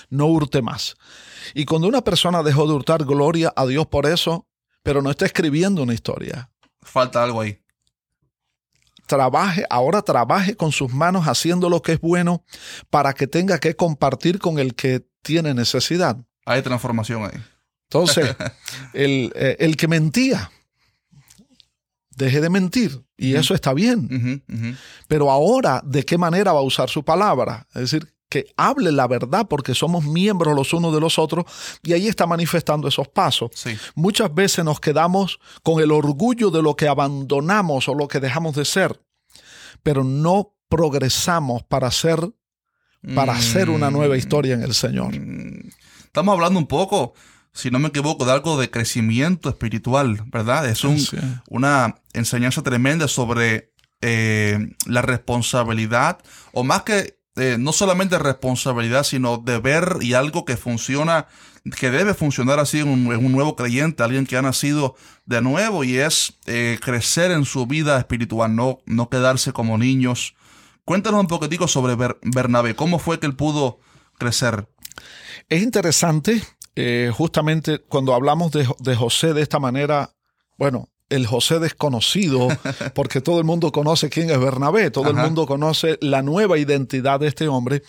no 0.10 0.28
hurte 0.28 0.62
más. 0.62 0.96
Y 1.54 1.66
cuando 1.66 1.90
una 1.90 2.04
persona 2.04 2.44
dejó 2.44 2.66
de 2.66 2.74
hurtar, 2.74 3.04
gloria 3.04 3.52
a 3.54 3.66
Dios 3.66 3.88
por 3.88 4.06
eso, 4.06 4.48
pero 4.82 5.02
no 5.02 5.12
está 5.12 5.26
escribiendo 5.26 5.84
una 5.84 5.94
historia. 5.94 6.50
Falta 6.82 7.22
algo 7.22 7.42
ahí. 7.42 7.60
Trabaje, 9.08 9.66
ahora 9.70 10.02
trabaje 10.02 10.56
con 10.56 10.72
sus 10.72 10.94
manos 10.94 11.28
haciendo 11.28 11.70
lo 11.70 11.82
que 11.82 11.94
es 11.94 12.00
bueno 12.00 12.46
para 12.90 13.14
que 13.14 13.28
tenga 13.28 13.60
que 13.60 13.76
compartir 13.76 14.40
con 14.40 14.58
el 14.58 14.74
que 14.74 15.06
tiene 15.22 15.54
necesidad. 15.54 16.18
Hay 16.46 16.62
transformación 16.62 17.24
ahí. 17.24 17.42
Entonces, 17.90 18.36
el, 18.94 19.34
eh, 19.36 19.58
el 19.60 19.76
que 19.76 19.90
mentía, 19.90 20.50
deje 22.18 22.42
de 22.42 22.50
mentir. 22.50 23.02
Y 23.16 23.36
eso 23.36 23.54
está 23.54 23.74
bien. 23.74 24.44
Pero 25.08 25.32
ahora, 25.32 25.82
¿de 25.86 26.04
qué 26.04 26.18
manera 26.18 26.52
va 26.52 26.60
a 26.60 26.64
usar 26.64 26.90
su 26.90 27.06
palabra? 27.06 27.68
Es 27.74 27.82
decir, 27.82 28.14
que 28.30 28.48
hable 28.58 28.92
la 28.92 29.08
verdad 29.08 29.48
porque 29.50 29.74
somos 29.74 30.04
miembros 30.04 30.54
los 30.54 30.74
unos 30.74 30.94
de 30.94 31.00
los 31.00 31.18
otros 31.18 31.46
y 31.82 31.94
ahí 31.94 32.08
está 32.08 32.26
manifestando 32.26 32.88
esos 32.88 33.08
pasos. 33.08 33.52
Muchas 33.96 34.34
veces 34.34 34.66
nos 34.66 34.80
quedamos 34.80 35.40
con 35.64 35.82
el 35.82 35.92
orgullo 35.92 36.52
de 36.52 36.62
lo 36.62 36.76
que 36.76 36.88
abandonamos 36.88 37.88
o 37.88 37.94
lo 37.94 38.08
que 38.08 38.20
dejamos 38.20 38.56
de 38.56 38.66
ser, 38.66 39.00
pero 39.84 40.04
no 40.04 40.56
progresamos 40.68 41.64
para 41.64 41.90
ser 41.92 42.20
para 43.16 43.34
hacer 43.34 43.70
una 43.70 43.90
nueva 43.90 44.16
mm. 44.16 44.18
historia 44.18 44.54
en 44.56 44.64
el 44.64 44.74
Señor. 44.74 45.14
Estamos 45.14 46.34
hablando 46.34 46.60
un 46.60 46.68
poco 46.68 47.14
si 47.58 47.72
no 47.72 47.80
me 47.80 47.88
equivoco, 47.88 48.24
de 48.24 48.34
algo 48.34 48.60
de 48.60 48.70
crecimiento 48.70 49.50
espiritual, 49.50 50.22
¿verdad? 50.28 50.70
Es 50.70 50.84
una 51.50 51.96
enseñanza 52.14 52.62
tremenda 52.62 53.08
sobre 53.08 53.74
eh, 54.02 54.76
la 54.86 55.02
responsabilidad, 55.02 56.20
o 56.54 56.64
más 56.64 56.84
que 56.84 57.20
eh, 57.36 57.58
no 57.60 57.72
solamente 57.72 58.20
responsabilidad, 58.20 59.04
sino 59.04 59.38
deber 59.38 59.98
y 60.02 60.14
algo 60.14 60.46
que 60.46 60.56
funciona, 60.56 61.26
que 61.80 61.90
debe 61.90 62.14
funcionar 62.14 62.60
así 62.60 62.80
en 62.80 62.90
un, 62.90 63.32
nuevo 63.32 63.56
creyente, 63.56 64.04
alguien 64.04 64.28
que 64.28 64.38
ha 64.38 64.44
nacido 64.44 64.96
de 65.26 65.42
nuevo, 65.42 65.84
y 65.84 65.98
es 65.98 66.38
eh, 66.46 66.78
crecer 66.80 67.32
en 67.32 67.46
su 67.46 67.66
vida 67.66 67.98
espiritual, 67.98 68.56
no, 68.56 68.80
no 68.86 69.10
quedarse 69.10 69.52
como 69.52 69.80
niños. 69.80 70.36
Cuéntanos 70.86 71.22
un 71.22 71.28
poquitico 71.28 71.68
sobre 71.68 71.96
Bernabé, 72.22 72.76
¿cómo 72.76 73.00
fue 73.00 73.20
que 73.20 73.26
él 73.26 73.36
pudo 73.36 73.80
crecer? 74.20 74.70
Es 75.50 75.64
interesante 75.64 76.44
eh, 76.80 77.12
justamente 77.12 77.80
cuando 77.80 78.14
hablamos 78.14 78.52
de, 78.52 78.96
José 78.96 79.34
de 79.34 79.42
esta 79.42 79.58
manera, 79.58 80.12
bueno, 80.60 80.90
el 81.10 81.26
José 81.26 81.58
desconocido, 81.58 82.50
porque 82.94 83.20
todo 83.20 83.40
el 83.40 83.46
mundo 83.46 83.72
conoce 83.72 84.12
quién 84.12 84.30
es 84.30 84.40
Bernabé, 84.40 84.92
todo 84.92 85.10
el 85.10 85.16
mundo 85.16 85.48
conoce 85.48 85.98
la 86.02 86.22
nueva 86.22 86.60
identidad 86.60 87.20
de 87.20 87.30
este 87.30 87.48
hombre, 87.48 87.82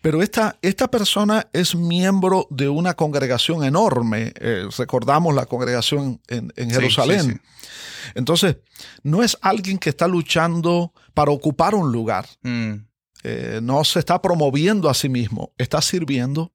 pero 0.00 0.22
esta, 0.22 0.58
esta 0.62 0.90
persona 0.90 1.48
es 1.52 1.74
miembro 1.74 2.46
de 2.48 2.70
una 2.70 2.94
congregación 2.94 3.62
enorme, 3.62 4.32
eh, 4.40 4.68
recordamos 4.78 5.34
la 5.34 5.44
congregación 5.44 6.22
en, 6.28 6.50
Jerusalén. 6.70 7.42
Entonces, 8.14 8.56
no 9.02 9.22
es 9.22 9.36
alguien 9.42 9.76
que 9.76 9.90
está 9.90 10.08
luchando 10.08 10.94
para 11.12 11.30
ocupar 11.30 11.74
un 11.74 11.92
lugar, 11.92 12.26
mm. 12.42 12.72
eh, 13.22 13.60
no 13.62 13.84
se 13.84 13.98
está 13.98 14.22
promoviendo 14.22 14.88
a 14.88 14.94
sí 14.94 15.10
mismo, 15.10 15.52
está 15.58 15.82
sirviendo. 15.82 16.54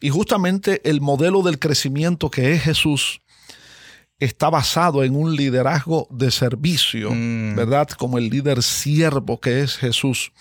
Y 0.00 0.10
justamente 0.10 0.80
el 0.88 1.00
modelo 1.00 1.42
del 1.42 1.58
crecimiento 1.58 2.30
que 2.30 2.52
es 2.52 2.62
Jesús, 2.62 3.20
está 4.20 4.50
basado 4.50 5.02
en 5.02 5.16
un 5.16 5.34
liderazgo 5.34 6.06
de 6.10 6.30
servicio, 6.30 7.10
mm. 7.10 7.56
¿verdad? 7.56 7.88
Como 7.88 8.18
el 8.18 8.28
líder 8.28 8.62
siervo 8.62 9.40
que 9.40 9.62
es 9.62 9.76
Jesús, 9.76 10.32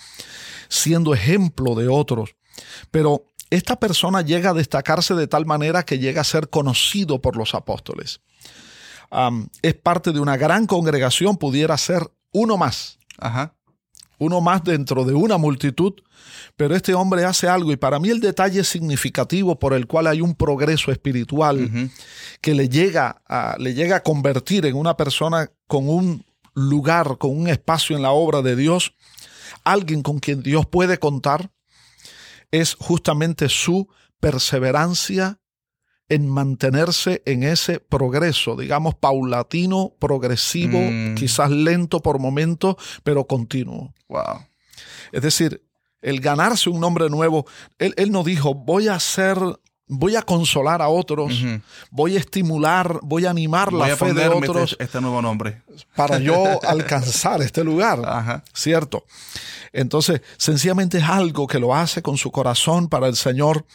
siendo 0.68 1.14
ejemplo 1.14 1.76
de 1.76 1.88
otros. 1.88 2.36
Pero 2.92 3.26
esta 3.50 3.80
persona 3.80 4.22
llega 4.22 4.52
a 4.52 4.54
destacarse 4.54 5.16
de 5.16 5.28
tal 5.28 5.46
manera 5.46 5.84
que 5.84 5.98
llega 5.98 6.22
a 6.22 6.26
ser 6.26 6.50
conocido 6.50 7.22
por 7.22 7.38
los 7.38 7.56
apóstoles. 7.56 8.22
es 9.62 9.74
parte 9.76 10.12
de 10.12 10.20
una 10.20 10.38
gran 10.38 10.68
congregación, 10.68 11.38
pudiera 11.38 11.78
ser 11.78 12.12
uno 12.32 12.58
más. 12.58 13.00
Ajá. 13.18 13.56
Uno 14.20 14.42
más 14.42 14.64
dentro 14.64 15.06
de 15.06 15.14
una 15.14 15.38
multitud 15.38 15.96
pero 16.56 16.76
este 16.76 16.94
hombre 16.94 17.26
hace 17.26 17.48
algo 17.48 17.72
y 17.72 17.78
para 17.78 18.00
mí 18.00 18.10
el 18.10 18.20
detalle 18.20 18.64
significativo 18.64 19.58
por 19.58 19.74
el 19.74 19.88
cual 19.88 20.08
hay 20.08 20.22
un 20.22 20.36
progreso 20.36 20.92
espiritual 20.92 21.90
que 22.42 22.54
le 22.54 22.70
llega, 22.70 23.22
a, 23.28 23.56
le 23.58 23.74
llega 23.74 23.98
a 23.98 24.04
convertir 24.04 24.66
en 24.66 24.76
una 24.76 24.98
persona 24.98 25.52
con 25.68 25.88
un 25.88 26.26
lugar, 26.54 27.18
con 27.18 27.38
un 27.38 27.48
espacio 27.48 27.96
en 27.96 28.02
la 28.02 28.12
obra 28.12 28.42
de 28.42 28.56
Dios, 28.56 28.94
alguien 29.64 30.02
con 30.02 30.20
quien 30.20 30.44
Dios 30.44 30.66
puede 30.66 30.98
contar, 30.98 31.52
es 32.52 32.76
justamente 32.76 33.48
su 33.48 33.88
perseverancia 34.20 35.40
en 36.10 36.28
mantenerse 36.28 37.22
en 37.26 37.44
ese 37.44 37.80
progreso, 37.80 38.56
digamos, 38.56 38.96
paulatino, 38.96 39.94
progresivo, 40.00 40.80
mm. 40.80 41.16
quizás 41.16 41.52
lento 41.52 42.02
por 42.02 42.20
momentos, 42.20 42.76
pero 43.04 43.26
continuo. 43.26 43.94
Wow. 44.08 44.46
Es 45.12 45.22
decir, 45.22 45.64
el 46.02 46.20
ganarse 46.20 46.70
un 46.70 46.80
nombre 46.80 47.10
nuevo. 47.10 47.46
Él, 47.78 48.12
no 48.12 48.24
dijo, 48.24 48.54
voy 48.54 48.88
a 48.88 48.96
hacer, 48.96 49.38
voy 49.88 50.16
a 50.16 50.22
consolar 50.22 50.82
a 50.82 50.90
otros, 50.90 51.44
voy 51.92 52.16
a 52.16 52.20
estimular, 52.20 53.00
voy 53.02 53.26
a 53.26 53.30
animar 53.30 53.74
la 53.74 53.96
fe 53.96 54.14
de 54.14 54.24
este 54.24 54.36
otros. 54.36 54.78
Este, 54.80 55.02
nuevo 55.02 55.22
nombre. 55.22 55.62
Para 55.96 56.20
yo 56.20 56.60
alcanzar 56.68 57.42
este 57.42 57.64
lugar. 57.64 58.44
¿Cierto? 58.54 59.06
Entonces, 59.74 60.22
sencillamente 60.38 60.98
es 60.98 61.04
algo 61.04 61.48
que 61.48 61.60
lo 61.60 61.76
hace 61.76 62.02
con 62.02 62.18
su 62.18 62.32
corazón 62.32 62.88
para 62.88 63.08
el 63.08 63.16
Señor. 63.16 63.66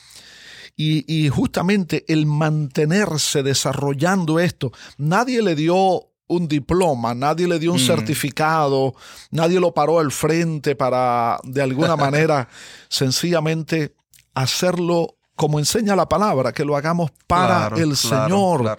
Y, 0.77 1.05
y 1.07 1.29
justamente 1.29 2.05
el 2.09 2.27
mantenerse 2.27 3.43
desarrollando 3.43 4.41
esto, 4.41 4.73
nadie 4.99 5.41
le 5.41 5.55
dio 5.55 6.09
un 6.27 6.49
diploma, 6.49 7.15
nadie 7.15 7.47
le 7.47 7.59
dio 7.59 7.73
un 7.73 7.83
mm. 7.83 7.87
certificado, 7.87 8.95
nadie 9.31 9.61
lo 9.61 9.73
paró 9.73 9.99
al 9.99 10.11
frente 10.11 10.75
para 10.75 11.39
de 11.45 11.63
alguna 11.63 11.97
manera 11.97 12.49
sencillamente 12.89 13.95
hacerlo 14.35 15.17
como 15.37 15.59
enseña 15.59 15.97
la 15.97 16.09
palabra, 16.09 16.53
que 16.53 16.65
lo 16.65 16.77
hagamos 16.77 17.11
para 17.27 17.69
el 17.77 17.97
Señor, 17.97 18.79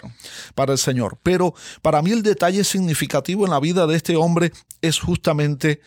para 0.54 0.72
el 0.72 0.78
Señor. 0.78 1.18
Pero 1.22 1.54
para 1.82 2.00
mí 2.00 2.12
el 2.12 2.22
detalle 2.22 2.64
significativo 2.64 3.44
en 3.44 3.50
la 3.50 3.60
vida 3.60 3.86
de 3.86 3.96
este 3.96 4.16
hombre 4.16 4.52
es 4.80 4.98
justamente 4.98 5.80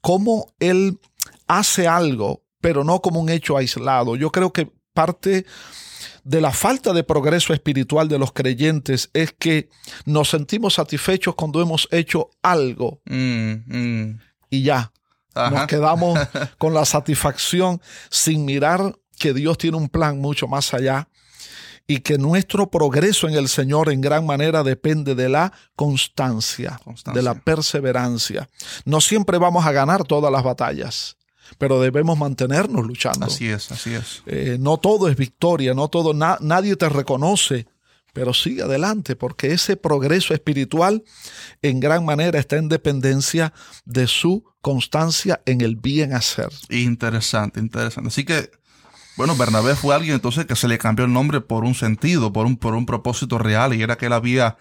cómo 0.00 0.52
él 0.58 0.98
hace 1.46 1.86
algo, 1.86 2.42
pero 2.60 2.82
no 2.82 3.00
como 3.00 3.20
un 3.20 3.28
hecho 3.28 3.56
aislado. 3.56 4.16
Yo 4.16 4.32
creo 4.32 4.52
que 4.52 4.72
parte 4.96 5.46
de 6.24 6.40
la 6.40 6.50
falta 6.50 6.92
de 6.92 7.04
progreso 7.04 7.54
espiritual 7.54 8.08
de 8.08 8.18
los 8.18 8.32
creyentes 8.32 9.10
es 9.12 9.32
que 9.32 9.68
nos 10.06 10.30
sentimos 10.30 10.74
satisfechos 10.74 11.36
cuando 11.36 11.62
hemos 11.62 11.86
hecho 11.92 12.30
algo 12.42 13.00
mm, 13.04 13.52
mm. 13.66 14.20
y 14.50 14.62
ya. 14.62 14.92
Nos 15.34 15.66
quedamos 15.66 16.18
con 16.58 16.72
la 16.72 16.86
satisfacción 16.86 17.80
sin 18.10 18.44
mirar 18.44 18.98
que 19.18 19.34
Dios 19.34 19.58
tiene 19.58 19.76
un 19.76 19.88
plan 19.88 20.18
mucho 20.18 20.48
más 20.48 20.74
allá 20.74 21.08
y 21.86 22.00
que 22.00 22.18
nuestro 22.18 22.70
progreso 22.70 23.28
en 23.28 23.34
el 23.34 23.48
Señor 23.48 23.92
en 23.92 24.00
gran 24.00 24.26
manera 24.26 24.62
depende 24.62 25.14
de 25.14 25.28
la 25.28 25.52
constancia, 25.76 26.80
de 27.14 27.22
la 27.22 27.34
perseverancia. 27.34 28.48
No 28.84 29.00
siempre 29.00 29.38
vamos 29.38 29.64
a 29.66 29.72
ganar 29.72 30.04
todas 30.04 30.32
las 30.32 30.42
batallas, 30.42 31.16
pero 31.58 31.80
debemos 31.80 32.18
mantenernos 32.18 32.86
luchando. 32.86 33.26
Así 33.26 33.48
es, 33.48 33.70
así 33.72 33.94
es. 33.94 34.22
Eh, 34.26 34.56
no 34.60 34.78
todo 34.78 35.08
es 35.08 35.16
victoria, 35.16 35.74
no 35.74 35.88
todo, 35.88 36.14
nadie 36.14 36.76
te 36.76 36.88
reconoce, 36.88 37.66
pero 38.12 38.32
sigue 38.32 38.62
adelante, 38.62 39.14
porque 39.14 39.52
ese 39.52 39.76
progreso 39.76 40.32
espiritual 40.32 41.04
en 41.60 41.80
gran 41.80 42.04
manera 42.04 42.38
está 42.38 42.56
en 42.56 42.68
dependencia 42.68 43.52
de 43.84 44.06
su 44.06 44.44
constancia 44.62 45.42
en 45.44 45.60
el 45.60 45.76
bien 45.76 46.14
hacer. 46.14 46.48
Interesante, 46.70 47.60
interesante. 47.60 48.08
Así 48.08 48.24
que, 48.24 48.50
bueno, 49.16 49.36
Bernabé 49.36 49.74
fue 49.76 49.94
alguien 49.94 50.14
entonces 50.14 50.46
que 50.46 50.56
se 50.56 50.66
le 50.66 50.78
cambió 50.78 51.04
el 51.04 51.12
nombre 51.12 51.40
por 51.40 51.64
un 51.64 51.74
sentido, 51.74 52.32
por 52.32 52.46
un, 52.46 52.56
por 52.56 52.74
un 52.74 52.86
propósito 52.86 53.38
real, 53.38 53.74
y 53.74 53.82
era 53.82 53.96
que 53.96 54.06
él 54.06 54.12
había 54.14 54.56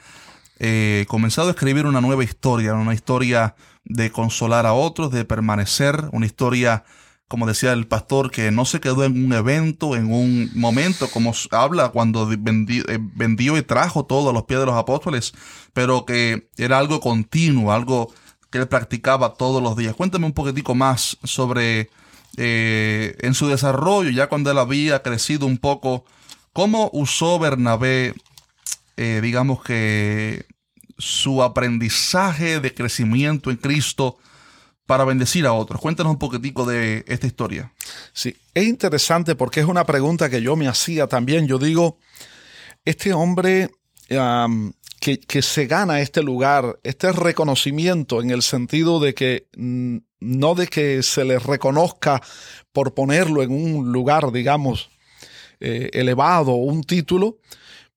eh, 0.60 1.06
comenzado 1.08 1.48
a 1.48 1.52
escribir 1.52 1.86
una 1.86 2.02
nueva 2.02 2.24
historia, 2.24 2.74
una 2.74 2.94
historia 2.94 3.56
de 3.86 4.12
consolar 4.12 4.66
a 4.66 4.74
otros, 4.74 5.12
de 5.12 5.26
permanecer, 5.26 6.10
una 6.12 6.26
historia, 6.26 6.84
como 7.28 7.48
decía 7.48 7.72
el 7.72 7.88
pastor, 7.88 8.32
que 8.32 8.52
no 8.52 8.66
se 8.66 8.80
quedó 8.80 9.04
en 9.04 9.26
un 9.26 9.34
evento, 9.34 9.96
en 9.96 10.12
un 10.12 10.52
momento, 10.56 11.08
como 11.10 11.34
habla 11.52 11.90
cuando 11.90 12.32
eh, 12.32 12.38
vendió, 12.38 13.58
y 13.58 13.62
trajo 13.62 14.06
todo 14.06 14.34
los 14.34 14.44
pies 14.44 14.60
de 14.60 14.66
los 14.66 14.76
apóstoles, 14.76 15.34
pero 15.74 16.06
que 16.06 16.50
era 16.58 16.80
algo 16.80 17.00
continuo, 17.00 17.72
algo 17.72 18.12
que 18.50 18.58
él 18.58 18.68
practicaba 18.68 19.36
todos 19.36 19.62
los 19.62 19.76
días. 19.76 19.96
Cuéntame 19.96 20.26
un 20.26 20.34
poquitico 20.34 20.76
más 20.76 21.18
sobre 21.24 21.90
eh, 22.38 23.16
en 23.20 23.34
su 23.34 23.48
desarrollo, 23.48 24.10
ya 24.10 24.28
cuando 24.28 24.52
él 24.52 24.58
había 24.58 25.02
crecido 25.04 25.46
un 25.46 25.58
poco, 25.58 26.06
cómo 26.54 26.90
usó 26.92 27.38
Bernabé, 27.40 28.14
eh, 28.98 29.20
digamos 29.22 29.62
que 29.62 30.46
su 30.98 31.44
aprendizaje 31.44 32.60
de 32.60 32.74
crecimiento 32.74 33.52
en 33.52 33.58
Cristo 33.58 34.18
para 34.86 35.04
bendecir 35.04 35.46
a 35.46 35.54
otros. 35.54 35.82
Cuéntanos 35.82 36.14
un 36.14 36.20
poquitico 36.20 36.66
de 36.66 37.04
esta 37.08 37.28
historia. 37.28 37.74
Sí, 38.14 38.36
es 38.54 38.66
interesante 38.66 39.36
porque 39.36 39.60
es 39.60 39.66
una 39.66 39.86
pregunta 39.86 40.30
que 40.30 40.42
yo 40.42 40.56
me 40.56 40.68
hacía 40.68 41.08
también. 41.08 41.48
Yo 41.48 41.58
digo, 41.58 41.98
este 42.86 43.14
hombre 43.14 43.72
que, 44.08 45.20
que, 45.20 45.42
se 45.42 45.66
gana 45.66 46.02
este 46.02 46.22
lugar, 46.22 46.80
este 46.84 47.12
reconocimiento 47.12 48.22
en 48.22 48.30
el 48.30 48.44
sentido 48.44 49.00
de 49.00 49.16
que 49.16 49.48
mm, 49.58 49.98
no 50.20 50.56
de 50.56 50.68
que 50.68 51.04
se 51.04 51.24
le 51.26 51.40
reconozca 51.40 52.22
por 52.72 52.94
ponerlo 52.94 53.42
en 53.44 53.52
un 53.52 53.92
lugar, 53.92 54.32
digamos, 54.32 54.90
eh, 55.60 55.90
elevado, 55.94 56.54
un 56.54 56.84
título, 56.84 57.38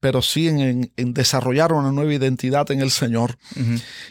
pero 0.00 0.22
sí 0.22 0.48
en, 0.48 0.92
desarrollar 0.96 1.72
una 1.72 1.92
nueva 1.92 2.14
identidad 2.14 2.70
en 2.70 2.80
el 2.80 2.90
Señor. 2.90 3.38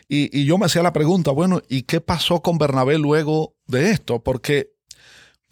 y, 0.07 0.45
yo 0.45 0.57
me 0.57 0.65
hacía 0.65 0.83
la 0.83 0.93
pregunta, 0.93 1.31
bueno, 1.31 1.61
¿y 1.69 1.83
qué 1.83 2.01
pasó 2.01 2.41
con 2.41 2.57
Bernabé 2.57 2.97
luego 2.97 3.55
de 3.67 3.91
esto? 3.91 4.23
Porque 4.23 4.71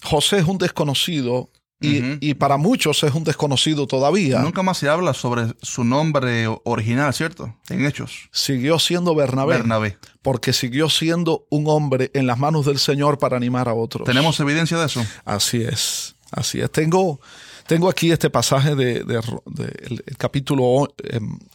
José 0.04 0.40
es 0.40 0.46
un 0.46 0.58
desconocido 0.58 1.52
y, 1.82 2.34
para 2.36 2.58
muchos 2.58 3.04
es 3.04 3.14
un 3.14 3.24
desconocido 3.24 3.86
todavía. 3.86 4.40
Nunca 4.40 4.64
más 4.64 4.78
se 4.78 4.90
habla 4.90 5.14
sobre 5.14 5.48
su 5.62 5.84
nombre 5.84 6.48
original, 6.64 7.14
¿cierto? 7.14 7.56
En 7.70 7.86
hechos. 7.86 8.30
Siguió 8.32 8.80
siendo 8.80 9.14
Bernabé. 9.14 9.58
Bernabé. 9.58 9.98
Porque 10.22 10.54
siguió 10.54 10.90
siendo 10.90 11.46
un 11.50 11.68
hombre 11.68 12.12
en 12.14 12.28
las 12.28 12.40
manos 12.40 12.66
del 12.66 12.80
Señor 12.80 13.20
para 13.20 13.38
animar 13.38 13.70
a 13.70 13.74
otros. 13.74 14.06
¿Tenemos 14.06 14.40
evidencia 14.40 14.78
de 14.78 14.86
eso? 14.86 15.06
Así 15.26 15.62
es. 15.62 16.16
Así 16.32 16.60
es. 16.60 16.72
Tengo 16.72 17.20
tengo 17.68 17.90
aquí 17.90 18.12
este 18.12 18.30
pasaje 18.30 18.76
del 18.76 19.06
de, 19.06 20.02
el, 20.06 20.18
capítulo 20.18 20.88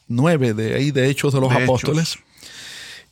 9 0.09 0.49
em, 0.49 0.57
de, 0.57 0.75
ahí 0.75 0.90
de 0.90 1.09
Hechos 1.09 1.33
de 1.33 1.40
los 1.40 1.53
Apóstoles. 1.53 2.18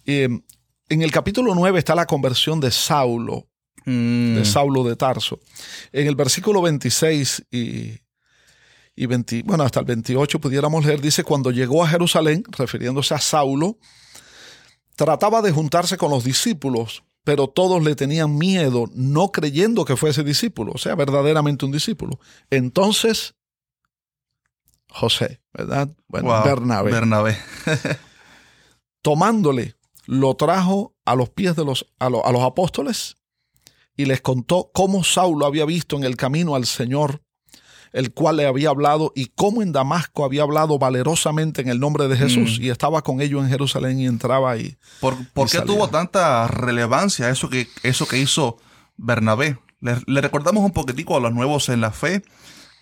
Em, 0.05 0.43
en 0.89 1.03
el 1.03 1.11
capítulo 1.11 1.55
9 1.55 1.79
está 1.79 1.95
la 1.95 2.07
conversión 2.07 2.61
de 2.61 2.71
Saulo, 2.71 3.47
mm. 3.85 4.37
de 4.37 4.45
Saulo 4.45 4.85
de 4.85 4.97
Tarso. 4.97 5.39
En 5.93 6.07
el 6.07 6.17
versículo 6.17 6.63
26 6.63 7.47
y, 7.51 7.93
y 8.97 9.07
20, 9.07 9.43
bueno, 9.45 9.65
hasta 9.65 9.81
el 9.81 9.87
28 9.87 10.41
pudiéramos 10.41 10.85
leer, 10.85 11.01
dice, 11.01 11.25
cuando 11.25 11.51
llegó 11.51 11.85
a 11.85 11.89
Jerusalén, 11.89 12.43
refiriéndose 12.57 13.15
a 13.15 13.21
Saulo, 13.21 13.79
trataba 14.97 15.43
de 15.43 15.53
juntarse 15.53 15.97
con 15.97 16.11
los 16.11 16.25
discípulos, 16.25 17.05
pero 17.29 17.47
todos 17.47 17.85
le 17.85 17.95
tenían 17.95 18.39
miedo, 18.39 18.87
no 18.95 19.33
creyendo 19.33 19.85
que 19.85 19.99
fuese 19.99 20.25
discípulo, 20.25 20.73
o 20.75 20.79
sea, 20.79 20.95
verdaderamente 20.95 21.67
un 21.67 21.73
discípulo. 21.73 22.19
Entonces, 22.49 23.35
José, 24.89 25.43
¿verdad? 25.53 25.95
Bueno, 26.07 26.43
Bernabé. 26.43 26.91
Bernabé. 26.91 27.37
tomándole, 29.03 29.77
lo 30.07 30.37
trajo 30.37 30.95
a 31.05 31.15
los 31.17 31.29
pies 31.29 31.55
de 31.55 31.67
los, 31.67 31.87
a, 31.99 32.07
a 32.07 32.33
los 32.33 32.43
apóstoles 32.43 33.19
y 33.95 34.07
les 34.07 34.23
contó 34.23 34.71
cómo 34.73 35.05
Saulo 35.05 35.45
había 35.45 35.67
visto 35.67 35.99
en 35.99 36.05
el 36.05 36.17
camino 36.17 36.55
al 36.55 36.65
Señor 36.65 37.21
el 37.93 38.13
cual 38.13 38.37
le 38.37 38.47
había 38.47 38.71
hablado 38.71 39.13
y 39.15 39.27
cómo 39.35 39.63
en 39.63 39.73
Damasco 39.73 40.25
había 40.25 40.43
hablado 40.43 40.79
valerosamente 40.79 41.63
en 41.63 41.69
el 41.69 41.81
nombre 41.81 42.09
de 42.09 42.17
Jesús 42.17 42.59
mm. 42.59 42.63
y 42.63 42.71
estaba 42.71 43.03
con 43.03 43.21
ellos 43.21 43.43
en 43.43 43.51
Jerusalén 43.51 43.99
y 43.99 44.07
entraba 44.07 44.51
ahí. 44.51 44.77
¿Por, 45.01 45.17
qué 45.51 45.61
tuvo 45.61 45.89
tanta 45.89 46.47
relevancia 46.49 47.31
eso 47.31 47.49
que, 47.49 47.69
eso 47.83 48.07
que 48.07 48.19
hizo 48.19 48.59
Bernabé? 48.97 49.59
Le, 49.81 50.21
recordamos 50.21 50.65
un 50.65 50.73
poquitico 50.73 51.17
a 51.17 51.21
los 51.21 51.33
nuevos 51.33 51.69
en 51.69 51.81
la 51.81 51.93
fe 51.93 52.23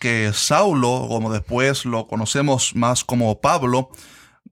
que 0.01 0.31
Saulo, 0.35 1.07
como 1.09 1.33
después 1.33 1.85
lo 1.85 2.07
conocemos 2.07 2.75
más 2.75 3.05
como 3.05 3.41
Pablo, 3.41 3.91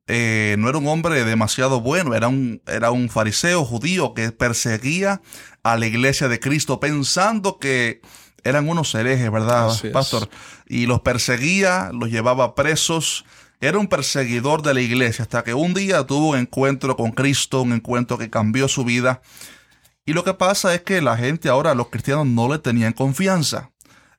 eh, 0.07 0.57
no 0.59 0.69
era 0.69 0.79
un 0.79 0.87
hombre 0.87 1.25
demasiado 1.25 1.81
bueno, 1.81 2.15
era 2.15 2.29
un, 2.29 2.63
era 2.67 2.91
un 2.91 3.09
fariseo 3.09 3.65
judío 3.65 4.13
que 4.13 4.33
perseguía 4.33 5.23
a 5.63 5.77
la 5.79 5.87
iglesia 5.87 6.29
de 6.29 6.41
Cristo 6.41 6.79
pensando 6.79 7.59
que 7.59 8.03
eran 8.45 8.69
unos 8.69 8.95
herejes, 8.95 9.31
¿verdad, 9.31 9.73
pastor? 9.93 10.29
Y 10.67 10.87
los 10.87 11.01
perseguía, 11.01 11.91
los 11.93 12.11
llevaba 12.11 12.55
presos. 12.55 13.25
Era 13.61 13.79
un 13.79 13.89
perseguidor 13.89 14.63
de 14.63 14.75
la 14.75 14.83
iglesia 14.83 15.23
hasta 15.23 15.43
que 15.43 15.55
un 15.55 15.73
día 15.73 16.07
tuvo 16.07 16.31
un 16.31 16.39
encuentro 16.39 16.97
con 16.97 17.13
Cristo, 17.13 17.63
un 17.63 17.73
encuentro 17.73 18.19
que 18.19 18.29
cambió 18.29 18.69
su 18.69 18.85
vida. 18.85 19.23
Y 20.05 20.13
lo 20.13 20.23
que 20.23 20.35
pasa 20.35 20.75
es 20.75 20.83
que 20.83 21.01
la 21.01 21.17
gente 21.17 21.49
ahora, 21.49 21.75
los 21.75 21.89
cristianos, 21.89 22.27
no 22.27 22.53
le 22.53 22.59
tenían 22.59 22.93
confianza. 22.93 23.71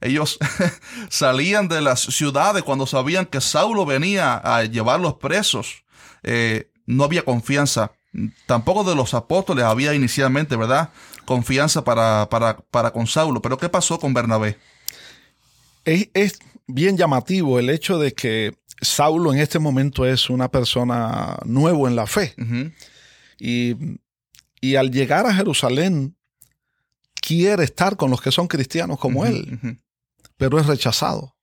Ellos 0.01 0.39
salían 1.09 1.67
de 1.67 1.81
las 1.81 2.01
ciudades 2.01 2.63
cuando 2.63 2.87
sabían 2.87 3.25
que 3.25 3.41
Saulo 3.41 3.85
venía 3.85 4.35
a 4.35 4.63
llevarlos 4.63 5.15
presos. 5.15 5.83
Eh, 6.23 6.71
no 6.87 7.03
había 7.03 7.23
confianza. 7.23 7.91
Tampoco 8.47 8.83
de 8.83 8.95
los 8.95 9.13
apóstoles 9.13 9.65
había 9.65 9.93
inicialmente, 9.93 10.55
¿verdad? 10.55 10.89
Confianza 11.25 11.83
para, 11.83 12.29
para, 12.29 12.57
para 12.57 12.91
con 12.91 13.07
Saulo. 13.07 13.41
Pero 13.41 13.57
¿qué 13.57 13.69
pasó 13.69 13.99
con 13.99 14.13
Bernabé? 14.13 14.57
Es, 15.83 16.39
bien 16.67 16.97
llamativo 16.97 17.59
el 17.59 17.69
hecho 17.69 17.99
de 17.99 18.13
que 18.13 18.57
Saulo 18.81 19.33
en 19.33 19.39
este 19.39 19.59
momento 19.59 20.05
es 20.05 20.29
una 20.29 20.49
persona 20.49 21.37
nuevo 21.45 21.87
en 21.87 21.95
la 21.95 22.07
fe. 22.07 22.35
y, 23.39 23.75
y, 24.61 24.75
al 24.75 24.91
llegar 24.91 25.25
a 25.25 25.33
Jerusalén, 25.33 26.15
quiere 27.21 27.63
estar 27.63 27.97
con 27.97 28.11
los 28.11 28.21
que 28.21 28.31
son 28.31 28.47
cristianos 28.47 28.99
como 28.99 29.25
él, 29.25 29.79
pero 30.37 30.59
es 30.59 30.67
rechazado. 30.67 31.35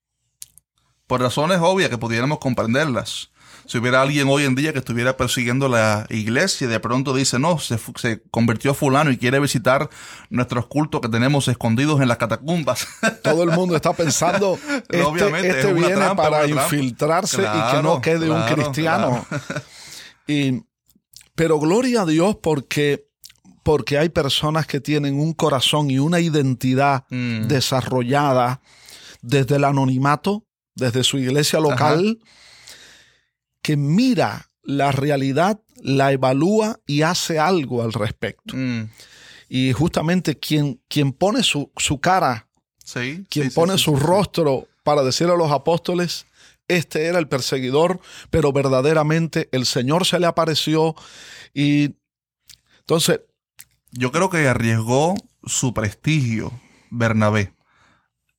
Por 1.07 1.21
razones 1.21 1.59
obvias 1.61 1.90
que 1.90 1.99
pudiéramos 1.99 2.38
comprenderlas 2.38 3.32
si 3.73 3.79
hubiera 3.79 4.03
alguien 4.03 4.29
hoy 4.29 4.45
en 4.45 4.55
día 4.55 4.75
que 4.75 4.81
estuviera 4.81 5.17
persiguiendo 5.17 5.67
la 5.67 6.05
iglesia 6.11 6.67
y 6.67 6.69
de 6.69 6.79
pronto 6.79 7.15
dice, 7.15 7.39
no, 7.39 7.59
se, 7.59 7.79
se 7.97 8.23
convirtió 8.31 8.75
fulano 8.75 9.11
y 9.11 9.17
quiere 9.17 9.41
visitar 9.41 9.89
nuestros 10.29 10.67
cultos 10.67 11.01
que 11.01 11.09
tenemos 11.09 11.49
escondidos 11.49 12.03
en 12.03 12.09
las 12.09 12.19
catacumbas. 12.19 12.87
Todo 13.23 13.45
el 13.45 13.53
mundo 13.53 13.75
está 13.75 13.95
pensando, 13.95 14.59
este, 14.69 15.03
Obviamente, 15.03 15.49
este 15.49 15.73
viene 15.73 16.15
para 16.15 16.47
infiltrarse 16.47 17.41
y 17.41 17.75
que 17.75 17.83
no 17.83 18.03
quede 18.03 18.31
un 18.31 18.43
cristiano. 18.43 19.25
Y, 20.29 20.63
pero 21.35 21.59
gloria 21.59 22.03
a 22.03 22.07
Dios 22.07 22.37
porque 22.41 23.09
porque 23.65 23.99
hay 23.99 24.09
personas 24.09 24.69
que 24.69 24.81
tienen 24.81 25.19
un 25.19 25.33
corazón 25.33 25.91
y 25.91 25.99
una 25.99 26.21
identidad 26.21 27.07
mm. 27.11 27.49
desarrollada 27.49 28.61
desde 29.21 29.57
el 29.57 29.65
anonimato, 29.65 30.47
desde 30.77 31.03
su 31.03 31.19
iglesia 31.19 31.59
local, 31.59 32.21
que 33.62 33.77
mira 33.77 34.51
la 34.62 34.92
realidad, 34.92 35.61
la 35.77 36.12
evalúa 36.12 36.81
y 36.87 37.03
hace 37.03 37.38
algo 37.38 37.83
al 37.83 37.92
respecto. 37.92 38.57
Mm. 38.57 38.90
Y 39.48 39.72
justamente 39.72 40.38
quien, 40.38 40.81
quien 40.88 41.12
pone 41.12 41.42
su, 41.42 41.70
cara, 42.01 42.48
quien 43.29 43.51
pone 43.55 43.79
su 43.79 43.96
rostro 43.96 44.68
para 44.83 45.03
decir 45.03 45.29
a 45.29 45.37
los 45.37 45.51
apóstoles, 45.51 46.27
este 46.68 47.07
era 47.07 47.18
el 47.18 47.29
perseguidor, 47.29 48.01
pero 48.31 48.53
verdaderamente 48.53 49.48
el 49.53 49.66
Señor 49.66 50.07
se 50.07 50.18
le 50.18 50.27
apareció 50.27 50.94
y 51.53 51.96
entonces... 52.81 53.20
Yo 53.90 54.11
creo 54.11 54.31
que 54.31 54.48
arriesgó 54.48 55.14
su 55.44 55.75
prestigio, 55.75 56.53
Bernabé. 56.90 57.53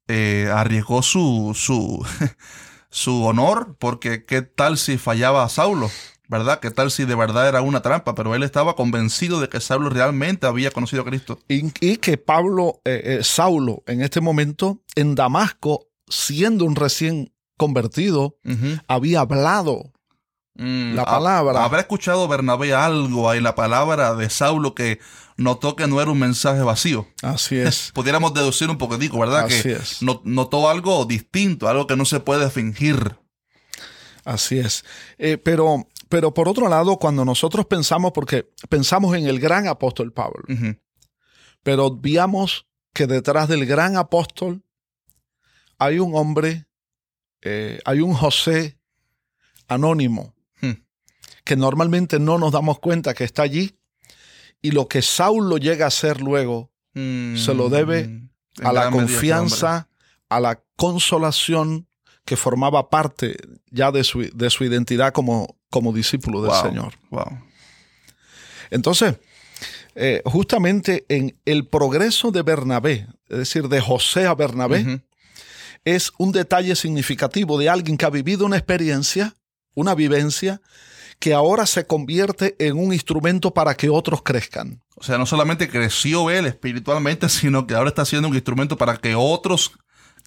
Eh, 0.08 0.50
arriesgó 0.52 1.04
su, 1.04 1.54
su, 1.56 2.04
su 2.94 3.26
honor, 3.26 3.76
porque 3.80 4.24
qué 4.24 4.44
tal 4.44 4.78
si 4.78 5.00
fallaba 5.00 5.44
a 5.44 5.50
Saulo, 5.50 5.90
¿verdad? 6.28 6.60
¿Qué 6.60 6.70
tal 6.70 6.92
si 6.92 7.06
de 7.06 7.16
verdad 7.16 7.50
era 7.50 7.64
una 7.64 7.82
trampa? 7.82 8.14
Pero 8.14 8.36
él 8.36 8.44
estaba 8.44 8.76
convencido 8.76 9.42
de 9.42 9.50
que 9.50 9.60
Saulo 9.60 9.90
realmente 9.90 10.46
había 10.46 10.70
conocido 10.70 11.02
a 11.02 11.06
Cristo. 11.06 11.40
Y, 11.48 11.72
que 11.98 12.18
Pablo, 12.20 12.82
eh, 12.86 13.02
eh, 13.04 13.24
Saulo, 13.24 13.82
en 13.88 14.04
este 14.04 14.22
momento, 14.22 14.80
en 14.96 15.16
Damasco, 15.16 15.88
siendo 16.08 16.66
un 16.66 16.76
recién 16.76 17.34
convertido, 17.58 18.38
había 18.88 19.22
hablado 19.22 19.92
mm, 20.54 20.94
la 20.94 21.06
palabra. 21.06 21.64
Habrá 21.64 21.80
escuchado 21.80 22.28
Bernabé 22.28 22.76
algo 22.76 23.34
en 23.34 23.42
la 23.42 23.56
palabra 23.56 24.14
de 24.14 24.30
Saulo 24.30 24.76
que 24.76 25.00
notó 25.38 25.76
que 25.76 25.88
no 25.88 26.02
era 26.02 26.12
un 26.12 26.20
mensaje 26.20 26.62
vacío. 26.62 27.08
Así 27.22 27.56
es. 27.60 27.92
Pudiéramos 27.94 28.34
deducir 28.34 28.70
un 28.70 28.78
poquitico, 28.78 29.20
¿verdad? 29.20 29.46
Así 29.46 29.64
que 29.64 29.74
es. 29.74 30.02
notó 30.02 30.70
algo 30.70 31.06
distinto, 31.06 31.68
algo 31.68 31.88
que 31.88 31.96
no 31.96 32.06
se 32.06 32.20
puede 32.20 32.50
fingir. 32.50 33.18
Así 34.26 34.60
es. 34.60 34.86
Eh, 35.18 35.38
pero, 35.38 35.88
pero 36.10 36.34
por 36.34 36.48
otro 36.48 36.70
lado, 36.70 36.98
cuando 36.98 37.26
nosotros 37.26 37.66
pensamos, 37.66 38.12
porque 38.14 38.50
pensamos 38.70 39.16
en 39.18 39.28
el 39.28 39.40
gran 39.40 39.68
apóstol 39.68 40.14
Pablo, 40.14 40.44
pero 41.62 41.86
obviamos 41.88 42.68
que 42.94 43.08
detrás 43.08 43.48
del 43.48 43.66
gran 43.66 43.98
apóstol 43.98 44.64
hay 45.78 46.00
un 46.00 46.16
hombre, 46.16 46.68
eh, 47.42 47.80
hay 47.84 48.00
un 48.00 48.14
José 48.14 48.78
anónimo, 49.68 50.34
hmm. 50.62 50.72
que 51.44 51.56
normalmente 51.56 52.20
no 52.20 52.38
nos 52.38 52.52
damos 52.52 52.80
cuenta 52.80 53.14
que 53.14 53.24
está 53.24 53.42
allí, 53.42 53.78
y 54.64 54.72
lo 54.72 54.88
que 54.88 55.04
Saulo 55.04 55.58
llega 55.58 55.86
a 55.86 55.90
hacer 55.90 56.22
luego 56.22 56.72
se 56.96 57.54
lo 57.56 57.70
debe 57.70 58.08
mm, 58.08 58.30
a 58.64 58.72
la 58.72 58.92
confianza, 58.92 59.90
a 60.30 60.40
la 60.40 60.64
consolación 60.76 61.88
que 62.24 62.38
formaba 62.38 62.90
parte 62.90 63.36
ya 63.72 63.92
de 63.92 64.04
su, 64.04 64.22
de 64.34 64.50
su 64.50 64.64
identidad 64.64 65.12
como, 65.12 65.58
como 65.70 65.92
discípulo 65.92 66.42
del 66.42 66.54
Señor. 66.54 66.94
Entonces, 68.70 69.16
eh, 69.96 70.22
justamente 70.26 71.06
en 71.10 71.38
el 71.46 71.68
progreso 71.68 72.32
de 72.32 72.42
Bernabé, 72.42 73.08
es 73.28 73.38
decir, 73.40 73.68
de 73.68 73.82
José 73.82 74.28
a 74.28 74.34
Bernabé, 74.34 75.04
es 75.84 76.14
un 76.18 76.32
detalle 76.32 76.76
significativo 76.76 77.60
de 77.60 77.70
alguien 77.70 77.98
que 77.98 78.06
ha 78.06 78.10
vivido 78.10 78.46
una 78.46 78.58
experiencia, 78.58 79.36
una 79.74 79.94
vivencia, 79.94 80.62
que 81.24 81.34
ahora 81.34 81.66
se 81.66 81.88
convierte 81.88 82.54
en 82.60 82.78
un 82.78 82.92
instrumento 82.92 83.54
para 83.54 83.76
que 83.76 83.90
otros 83.90 84.22
crezcan. 84.24 84.84
O 84.96 85.04
sea, 85.06 85.18
no 85.18 85.26
solamente 85.26 85.70
creció 85.70 86.30
él 86.30 86.46
espiritualmente, 86.48 87.30
sino 87.30 87.66
que 87.66 87.76
ahora 87.76 87.88
está 87.88 88.04
siendo 88.04 88.28
un 88.28 88.34
instrumento 88.34 88.76
para 88.78 88.98
que 88.98 89.16
otros 89.16 89.72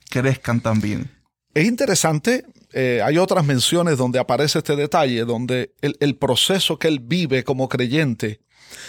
crezcan 0.08 0.62
también. 0.62 1.10
Es 1.52 1.66
interesante, 1.66 2.46
eh, 2.72 3.02
hay 3.04 3.18
otras 3.18 3.44
menciones 3.44 3.98
donde 3.98 4.18
aparece 4.18 4.56
este 4.56 4.74
detalle, 4.74 5.26
donde 5.26 5.74
el, 5.82 6.16
proceso 6.16 6.78
que 6.78 6.88
él 6.88 7.00
vive 7.00 7.44
como 7.44 7.68
creyente 7.68 8.40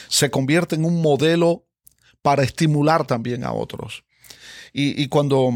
se 0.07 0.31
convierte 0.31 0.75
en 0.75 0.85
un 0.85 1.01
modelo 1.01 1.65
para 2.21 2.41
estimular 2.43 3.05
también 3.05 3.43
a 3.43 3.51
otros. 3.51 4.05
Y, 4.71 5.03
y 5.03 5.09
cuando 5.09 5.51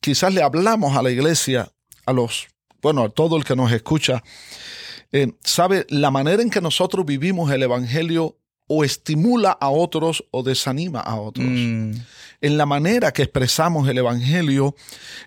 quizás 0.00 0.32
le 0.32 0.42
hablamos 0.42 0.96
a 0.96 1.02
la 1.02 1.10
iglesia, 1.10 1.70
a 2.06 2.14
los, 2.14 2.46
bueno, 2.80 3.04
a 3.04 3.08
todo 3.10 3.36
el 3.36 3.44
que 3.44 3.56
nos 3.56 3.70
escucha, 3.72 4.22
eh, 5.12 5.32
sabe, 5.42 5.86
la 5.88 6.10
manera 6.10 6.42
en 6.42 6.50
que 6.50 6.60
nosotros 6.60 7.06
vivimos 7.06 7.50
el 7.50 7.62
Evangelio 7.62 8.38
o 8.68 8.84
estimula 8.84 9.52
a 9.52 9.68
otros 9.68 10.24
o 10.30 10.42
desanima 10.42 11.00
a 11.00 11.16
otros. 11.20 11.46
Mm. 11.48 11.92
En 12.40 12.58
la 12.58 12.66
manera 12.66 13.12
que 13.12 13.22
expresamos 13.22 13.88
el 13.88 13.98
Evangelio, 13.98 14.74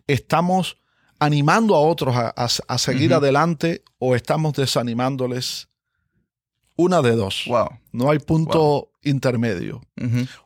estamos 0.08 0.78
animando 1.20 1.76
a 1.76 1.80
otros 1.80 2.15
a, 2.15 2.78
seguir 2.78 3.13
adelante 3.13 3.84
o 3.98 4.15
estamos 4.15 4.54
desanimándoles. 4.54 5.70
Una 6.76 7.02
de 7.02 7.12
dos. 7.12 7.46
No 7.92 8.10
hay 8.10 8.20
punto 8.20 8.92
intermedio. 9.04 9.82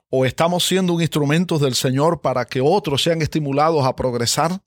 O 0.10 0.26
estamos 0.26 0.66
siendo 0.66 0.94
un 0.94 1.02
instrumento 1.02 1.60
del 1.60 1.76
Señor 1.76 2.22
para 2.22 2.46
que 2.46 2.62
otros 2.62 3.04
sean 3.04 3.22
estimulados 3.22 3.86
a 3.86 3.96
progresar, 3.96 4.62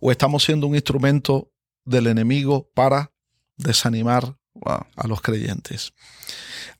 o 0.00 0.10
estamos 0.10 0.44
siendo 0.44 0.66
un 0.66 0.74
instrumento 0.74 1.50
del 1.84 2.06
enemigo 2.06 2.70
para 2.74 3.11
desanimar 3.62 4.36
a 4.64 5.06
los 5.08 5.20
creyentes. 5.20 5.92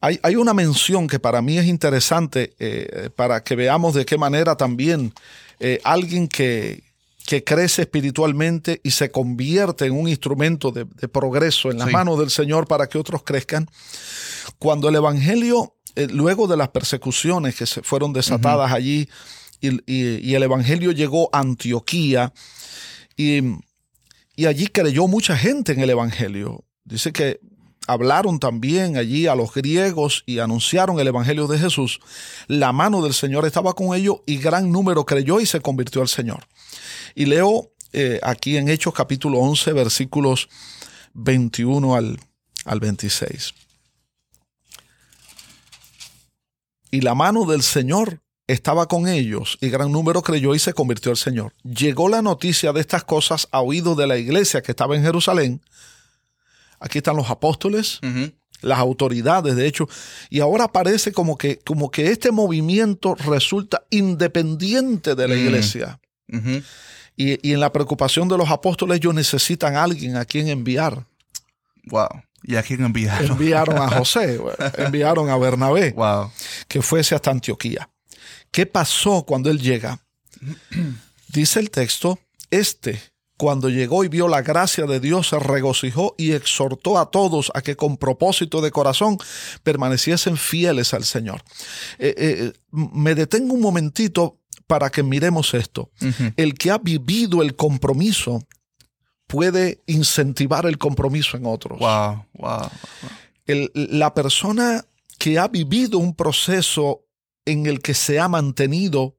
Hay, 0.00 0.20
hay, 0.22 0.36
una 0.36 0.54
mención 0.54 1.08
que 1.08 1.18
para 1.18 1.42
mí 1.42 1.58
es 1.58 1.66
interesante 1.66 2.54
eh, 2.58 3.10
para 3.14 3.42
que 3.42 3.56
veamos 3.56 3.94
de 3.94 4.04
qué 4.04 4.18
manera 4.18 4.56
también 4.56 5.12
eh, 5.60 5.80
alguien 5.84 6.28
que, 6.28 6.82
que 7.26 7.44
crece 7.44 7.82
espiritualmente 7.82 8.80
y 8.82 8.90
se 8.90 9.10
convierte 9.10 9.86
en 9.86 9.92
un 9.92 10.08
instrumento 10.08 10.70
de, 10.70 10.86
progreso 11.08 11.70
en 11.70 11.78
las 11.78 11.90
manos 11.90 12.18
del 12.18 12.30
Señor 12.30 12.66
para 12.66 12.88
que 12.88 12.98
otros 12.98 13.22
crezcan. 13.22 13.68
Cuando 14.58 14.88
el 14.88 14.96
Evangelio, 14.96 15.76
eh, 15.94 16.08
luego 16.10 16.46
de 16.46 16.56
las 16.56 16.68
persecuciones 16.68 17.54
que 17.54 17.66
se 17.66 17.82
fueron 17.82 18.12
desatadas 18.12 18.72
allí, 18.72 19.08
y, 19.60 20.34
el 20.34 20.42
Evangelio 20.42 20.90
llegó 20.90 21.30
a 21.32 21.38
Antioquía, 21.38 22.32
y, 23.16 23.42
y 24.34 24.46
allí 24.46 24.66
creyó 24.66 25.06
mucha 25.06 25.36
gente 25.36 25.72
en 25.72 25.80
el 25.80 25.90
Evangelio. 25.90 26.64
Dice 26.84 27.12
que 27.12 27.40
hablaron 27.86 28.38
también 28.38 28.96
allí 28.96 29.26
a 29.26 29.34
los 29.34 29.54
griegos 29.54 30.22
y 30.26 30.38
anunciaron 30.38 30.98
el 31.00 31.08
Evangelio 31.08 31.46
de 31.46 31.58
Jesús. 31.58 32.00
La 32.46 32.72
mano 32.72 33.02
del 33.02 33.14
Señor 33.14 33.46
estaba 33.46 33.74
con 33.74 33.94
ellos 33.94 34.18
y 34.26 34.38
gran 34.38 34.70
número 34.70 35.04
creyó 35.04 35.40
y 35.40 35.46
se 35.46 35.60
convirtió 35.60 36.02
al 36.02 36.08
Señor. 36.08 36.46
Y 37.14 37.26
leo 37.26 37.72
eh, 37.92 38.20
aquí 38.22 38.56
en 38.56 38.68
Hechos 38.68 38.94
capítulo 38.94 39.38
11 39.38 39.72
versículos 39.72 40.48
21 41.14 41.94
al, 41.94 42.18
al 42.64 42.80
26. 42.80 43.54
Y 46.90 47.00
la 47.00 47.14
mano 47.14 47.46
del 47.46 47.62
Señor 47.62 48.20
estaba 48.46 48.86
con 48.86 49.08
ellos 49.08 49.56
y 49.60 49.70
gran 49.70 49.90
número 49.92 50.22
creyó 50.22 50.54
y 50.54 50.58
se 50.58 50.74
convirtió 50.74 51.10
al 51.10 51.16
Señor. 51.16 51.54
Llegó 51.62 52.08
la 52.08 52.22
noticia 52.22 52.72
de 52.72 52.80
estas 52.80 53.04
cosas 53.04 53.48
a 53.50 53.60
oído 53.60 53.94
de 53.94 54.06
la 54.06 54.18
iglesia 54.18 54.62
que 54.62 54.72
estaba 54.72 54.96
en 54.96 55.02
Jerusalén. 55.02 55.62
Aquí 56.82 56.98
están 56.98 57.16
los 57.16 57.30
apóstoles, 57.30 58.00
las 58.60 58.78
autoridades, 58.78 59.54
de 59.54 59.66
hecho, 59.66 59.88
y 60.30 60.40
ahora 60.40 60.66
parece 60.66 61.12
como 61.12 61.38
que, 61.38 61.58
como 61.60 61.92
que 61.92 62.08
este 62.08 62.32
movimiento 62.32 63.14
resulta 63.14 63.84
independiente 63.90 65.14
de 65.14 65.28
la 65.28 65.34
mm. 65.34 65.38
iglesia. 65.38 66.00
y, 67.16 67.52
en 67.52 67.60
la 67.60 67.72
preocupación 67.72 68.28
de 68.28 68.36
los 68.36 68.50
apóstoles, 68.50 68.96
ellos 68.96 69.14
necesitan 69.14 69.76
a 69.76 69.84
alguien 69.84 70.16
a 70.16 70.24
quien 70.24 70.48
enviar. 70.48 71.06
Wow. 71.84 72.08
¿Y 72.42 72.56
a 72.56 72.64
quién 72.64 72.84
enviaron? 72.84 73.30
Enviaron 73.30 73.78
a 73.78 73.88
José, 73.98 74.40
enviaron 74.76 75.30
a 75.30 75.36
Bernabé, 75.36 75.92
wow. 75.92 76.32
que 76.66 76.82
fuese 76.82 77.14
hasta 77.14 77.30
Antioquía. 77.30 77.88
¿Qué 78.50 78.66
pasó 78.66 79.22
cuando 79.22 79.50
él 79.50 79.60
llega? 79.60 80.00
Dice 81.28 81.60
el 81.60 81.70
texto, 81.70 82.18
este, 82.50 83.00
cuando 83.36 83.68
llegó 83.68 84.04
y 84.04 84.08
vio 84.08 84.28
la 84.28 84.42
gracia 84.42 84.86
de 84.86 85.00
Dios, 85.00 85.28
se 85.28 85.38
regocijó 85.38 86.14
y 86.16 86.32
exhortó 86.32 86.98
a 86.98 87.10
todos 87.10 87.50
a 87.54 87.62
que 87.62 87.76
con 87.76 87.96
propósito 87.96 88.60
de 88.60 88.70
corazón 88.70 89.18
permaneciesen 89.62 90.36
fieles 90.36 90.94
al 90.94 91.04
Señor. 91.04 91.42
Eh, 91.98 92.14
eh, 92.16 92.52
me 92.70 93.14
detengo 93.14 93.54
un 93.54 93.60
momentito 93.60 94.38
para 94.66 94.90
que 94.90 95.02
miremos 95.02 95.54
esto. 95.54 95.90
El 96.36 96.54
que 96.54 96.70
ha 96.70 96.78
vivido 96.78 97.42
el 97.42 97.56
compromiso 97.56 98.42
puede 99.26 99.82
incentivar 99.86 100.66
el 100.66 100.78
compromiso 100.78 101.36
en 101.36 101.46
otros. 101.46 101.78
Wow, 101.78 102.24
wow, 102.34 102.70
la 103.74 104.14
persona 104.14 104.84
que 105.18 105.38
ha 105.38 105.48
vivido 105.48 105.98
un 105.98 106.14
proceso 106.14 107.04
en 107.44 107.66
el 107.66 107.80
que 107.80 107.94
se 107.94 108.20
ha 108.20 108.28
mantenido 108.28 109.16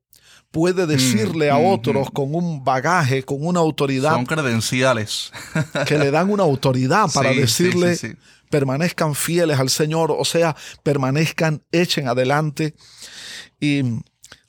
puede 0.53 0.85
decirle 0.85 1.49
a 1.49 1.55
mm, 1.55 1.65
otros 1.65 2.09
mm. 2.09 2.13
con 2.13 2.35
un 2.35 2.63
bagaje, 2.63 3.23
con 3.23 3.43
una 3.45 3.59
autoridad. 3.59 4.13
Son 4.13 4.25
credenciales. 4.27 5.31
que 5.87 5.97
le 5.97 6.11
dan 6.11 6.29
una 6.29 6.43
autoridad 6.43 7.09
para 7.11 7.33
decirle, 7.33 7.97
permanezcan 8.51 9.15
fieles 9.15 9.59
al 9.59 9.71
Señor, 9.71 10.15
o 10.15 10.23
sea, 10.23 10.55
permanezcan, 10.83 11.63
echen 11.71 12.07
adelante. 12.07 12.75
Y 13.59 13.81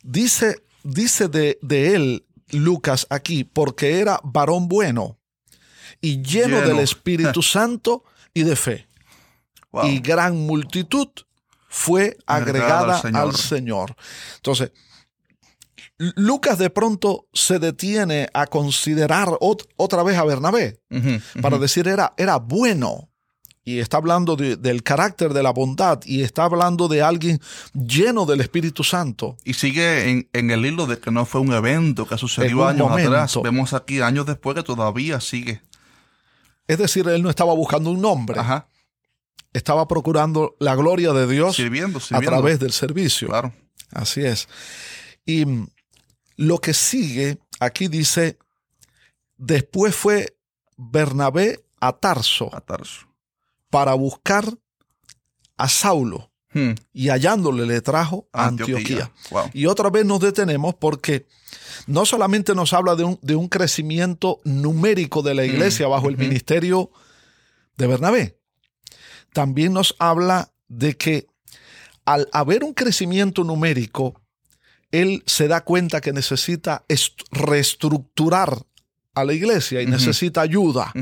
dice, 0.03 0.63
dice 0.83 1.29
de, 1.29 1.59
de 1.63 1.95
él, 1.95 2.27
Lucas, 2.51 3.07
aquí, 3.09 3.45
porque 3.45 3.99
era 3.99 4.21
varón 4.23 4.69
bueno 4.69 5.19
y 6.03 6.21
lleno, 6.21 6.61
del 6.61 6.81
Espíritu 6.81 7.41
Santo 7.57 8.05
y 8.35 8.43
de 8.43 8.57
fe. 8.57 8.87
Y 9.85 10.01
gran 10.01 10.37
multitud 10.37 11.09
fue 11.71 12.19
agregada 12.27 13.01
al 13.01 13.35
Señor. 13.35 13.97
Entonces, 14.37 14.71
Lucas 15.99 16.59
de 16.59 16.71
pronto 16.71 17.29
se 17.33 17.59
detiene 17.59 18.29
a 18.35 18.47
considerar 18.47 19.29
otra 19.41 20.03
vez 20.03 20.19
a 20.19 20.25
Bernabé 20.25 20.81
para 21.41 21.59
decir 21.59 21.89
era, 21.89 22.15
era 22.17 22.37
bueno. 22.37 23.11
Y 23.67 23.79
está 23.79 23.97
hablando 23.97 24.37
del 24.37 24.83
carácter 24.83 25.33
de 25.33 25.43
la 25.43 25.51
bondad 25.51 26.01
y 26.05 26.23
está 26.23 26.45
hablando 26.45 26.87
de 26.87 27.01
alguien 27.01 27.41
lleno 27.73 28.27
del 28.27 28.43
Espíritu 28.43 28.85
Santo. 28.85 29.39
Y 29.43 29.55
sigue 29.55 30.29
en, 30.33 30.51
el 30.51 30.67
hilo 30.67 30.87
de 30.87 30.99
que 30.99 31.11
no 31.11 31.25
fue 31.25 31.41
un 31.41 31.55
evento 31.55 32.07
que 32.07 32.19
sucedió 32.19 32.67
años 32.67 32.91
atrás. 32.91 33.39
Vemos 33.43 33.73
aquí 33.73 34.03
años 34.03 34.27
después 34.27 34.55
que 34.55 34.63
todavía 34.63 35.19
sigue. 35.21 35.63
Es 36.67 36.77
decir, 36.77 37.09
él 37.09 37.23
no 37.23 37.31
estaba 37.31 37.55
buscando 37.55 37.91
un 37.91 38.03
nombre. 38.03 38.39
Ajá 38.39 38.69
estaba 39.55 39.89
procurando 39.89 40.57
la 40.59 40.75
gloria 40.75 41.13
de 41.13 41.27
Dios 41.27 41.57
a 42.11 42.21
través 42.21 42.59
del 42.59 42.73
servicio. 42.73 43.29
Claro. 43.29 43.55
Así 43.93 44.21
es. 44.21 44.49
Y 45.25 45.47
lo 46.37 46.61
que 46.61 46.75
sigue, 46.75 47.39
aquí 47.61 47.89
dice, 47.89 48.39
después 49.37 49.95
fue 49.95 50.37
Bernabé 50.77 51.65
a 51.81 51.93
Tarso, 51.93 52.55
a 52.55 52.61
Tarso. 52.61 53.07
para 53.71 53.95
buscar 53.95 54.47
a 55.57 55.69
Saulo. 55.69 56.31
Hmm. 56.53 56.75
Y 56.93 57.09
hallándole 57.09 57.67
le 57.67 57.81
trajo 57.81 58.29
a 58.33 58.47
Antioquía. 58.47 59.11
Y 59.53 59.67
otra 59.67 59.91
vez 59.91 60.05
nos 60.05 60.21
detenemos 60.21 60.77
porque 60.77 61.27
no 61.89 62.07
solamente 62.07 62.55
nos 62.55 62.73
habla 62.73 62.95
de 62.95 63.03
un, 63.03 63.19
de 63.23 63.35
un 63.35 63.49
crecimiento 63.49 64.41
numérico 64.45 65.23
de 65.23 65.35
la 65.35 65.43
hmm. 65.43 65.47
iglesia 65.47 65.89
bajo 65.89 66.09
el 66.09 66.17
ministerio 66.17 66.91
de 67.77 67.89
Bernabé, 67.89 68.39
también 69.33 69.73
nos 69.73 69.97
habla 69.99 70.53
de 70.69 70.97
que 70.97 71.27
al 72.05 72.29
haber 72.33 72.63
un 72.63 72.73
crecimiento 72.73 73.43
numérico, 73.43 74.23
él 75.01 75.23
se 75.27 75.49
da 75.49 75.63
cuenta 75.63 76.01
que 76.01 76.13
necesita 76.13 76.85
reestructurar 77.31 78.59
a 79.15 79.25
la 79.25 79.33
iglesia 79.33 79.83
y 79.83 79.87
necesita 79.87 80.41
ayuda. 80.41 80.93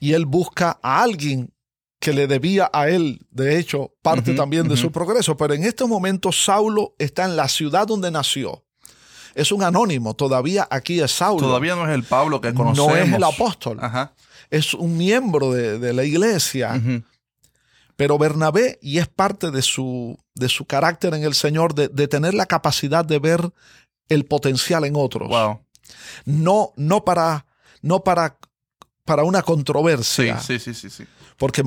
Y 0.00 0.12
él 0.12 0.26
busca 0.26 0.78
a 0.82 1.02
alguien 1.02 1.52
que 2.00 2.12
le 2.12 2.26
debía 2.26 2.68
a 2.72 2.88
él, 2.88 3.20
de 3.30 3.58
hecho, 3.58 3.94
parte 4.02 4.34
también 4.34 4.68
de 4.68 4.76
su 4.76 4.92
progreso. 4.92 5.36
Pero 5.36 5.54
en 5.54 5.64
este 5.64 5.86
momento 5.86 6.32
Saulo 6.32 6.94
está 6.98 7.24
en 7.24 7.36
la 7.36 7.48
ciudad 7.48 7.86
donde 7.86 8.10
nació. 8.10 8.64
Es 9.34 9.50
un 9.50 9.62
anónimo, 9.62 10.14
todavía 10.14 10.68
aquí 10.70 11.00
es 11.00 11.10
Saulo. 11.10 11.46
Todavía 11.46 11.74
no 11.74 11.88
es 11.88 11.94
el 11.94 12.04
Pablo 12.04 12.40
que 12.40 12.54
conocemos. 12.54 12.92
No 12.92 12.96
es 12.96 13.12
el 13.12 13.24
apóstol. 13.24 13.78
Ajá 13.80 14.14
es 14.50 14.74
un 14.74 14.96
miembro 14.96 15.52
de, 15.52 15.92
la 15.92 16.04
iglesia. 16.04 16.80
Pero 17.96 18.18
Bernabé, 18.18 18.78
y 18.82 18.98
es 18.98 19.08
parte 19.08 19.50
de 19.50 19.62
su, 19.62 20.18
de 20.34 20.48
su 20.48 20.64
carácter 20.64 21.14
en 21.14 21.22
el 21.22 21.34
Señor, 21.34 21.74
de, 21.74 22.08
tener 22.08 22.34
la 22.34 22.46
capacidad 22.46 23.04
de 23.04 23.18
ver 23.18 23.50
el 24.08 24.24
potencial 24.24 24.84
en 24.84 24.94
otros. 24.96 25.30
No, 26.24 26.72
no 26.76 27.04
para, 27.04 27.46
no 27.82 28.02
para, 28.02 28.38
para 29.04 29.24
una 29.24 29.42
controversia. 29.42 30.40
Sí, 30.40 30.58
sí, 30.58 30.74
sí, 30.74 30.90
sí, 30.90 31.04
Porque 31.36 31.62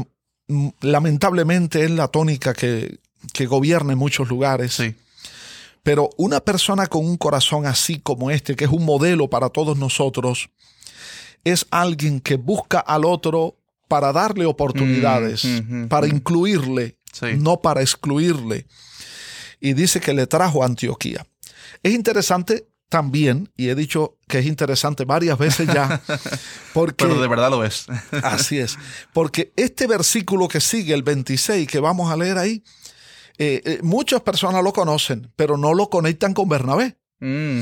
mm, 0.47 0.69
lamentablemente 0.81 1.83
es 1.83 1.91
la 1.91 2.07
tónica 2.09 2.53
que, 2.53 2.99
que 3.33 3.45
gobierna 3.45 3.93
en 3.93 3.99
muchos 3.99 4.27
lugares. 4.27 4.73
Sí. 4.73 4.95
Pero 5.83 6.09
una 6.17 6.41
persona 6.41 6.87
con 6.87 7.05
un 7.05 7.15
corazón 7.15 7.65
así 7.65 7.99
como 7.99 8.29
este, 8.29 8.55
que 8.57 8.65
es 8.65 8.71
un 8.71 8.83
modelo 8.83 9.29
para 9.29 9.49
todos 9.49 9.77
nosotros, 9.77 10.49
es 11.45 11.65
alguien 11.71 12.19
que 12.19 12.35
busca 12.35 12.79
al 12.79 13.05
otro 13.05 13.55
para 13.87 14.11
darle 14.11 14.45
oportunidades, 14.45 15.45
mm, 15.45 15.85
para 15.85 16.07
incluirle, 16.07 16.96
no 17.37 17.61
para 17.61 17.81
excluirle. 17.81 18.67
Y 19.59 19.73
dice 19.73 19.99
que 19.99 20.13
le 20.13 20.27
trajo 20.27 20.63
a 20.63 20.65
Antioquía. 20.65 21.25
Es 21.83 21.93
interesante 21.93 22.67
también, 22.89 23.51
y 23.57 23.69
he 23.69 23.75
dicho 23.75 24.17
que 24.27 24.39
es 24.39 24.45
interesante 24.45 25.03
varias 25.03 25.37
veces 25.37 25.67
ya, 25.67 26.01
porque... 26.73 27.05
Pero 27.05 27.19
de 27.19 27.27
verdad 27.27 27.49
lo 27.49 27.63
es. 27.63 27.87
así 28.23 28.57
es, 28.59 28.77
porque 29.13 29.51
este 29.55 29.87
versículo 29.87 30.47
que 30.47 30.61
sigue, 30.61 30.93
el 30.93 31.03
26, 31.03 31.67
que 31.67 31.79
vamos 31.79 32.11
a 32.11 32.15
leer 32.15 32.37
ahí, 32.37 32.63
eh, 33.37 33.61
eh, 33.65 33.79
muchas 33.83 34.21
personas 34.21 34.63
lo 34.63 34.73
conocen, 34.73 35.31
pero 35.35 35.57
no 35.57 35.73
lo 35.73 35.89
conectan 35.89 36.33
con 36.33 36.49
Bernabé. 36.49 36.97
Mm. 37.19 37.61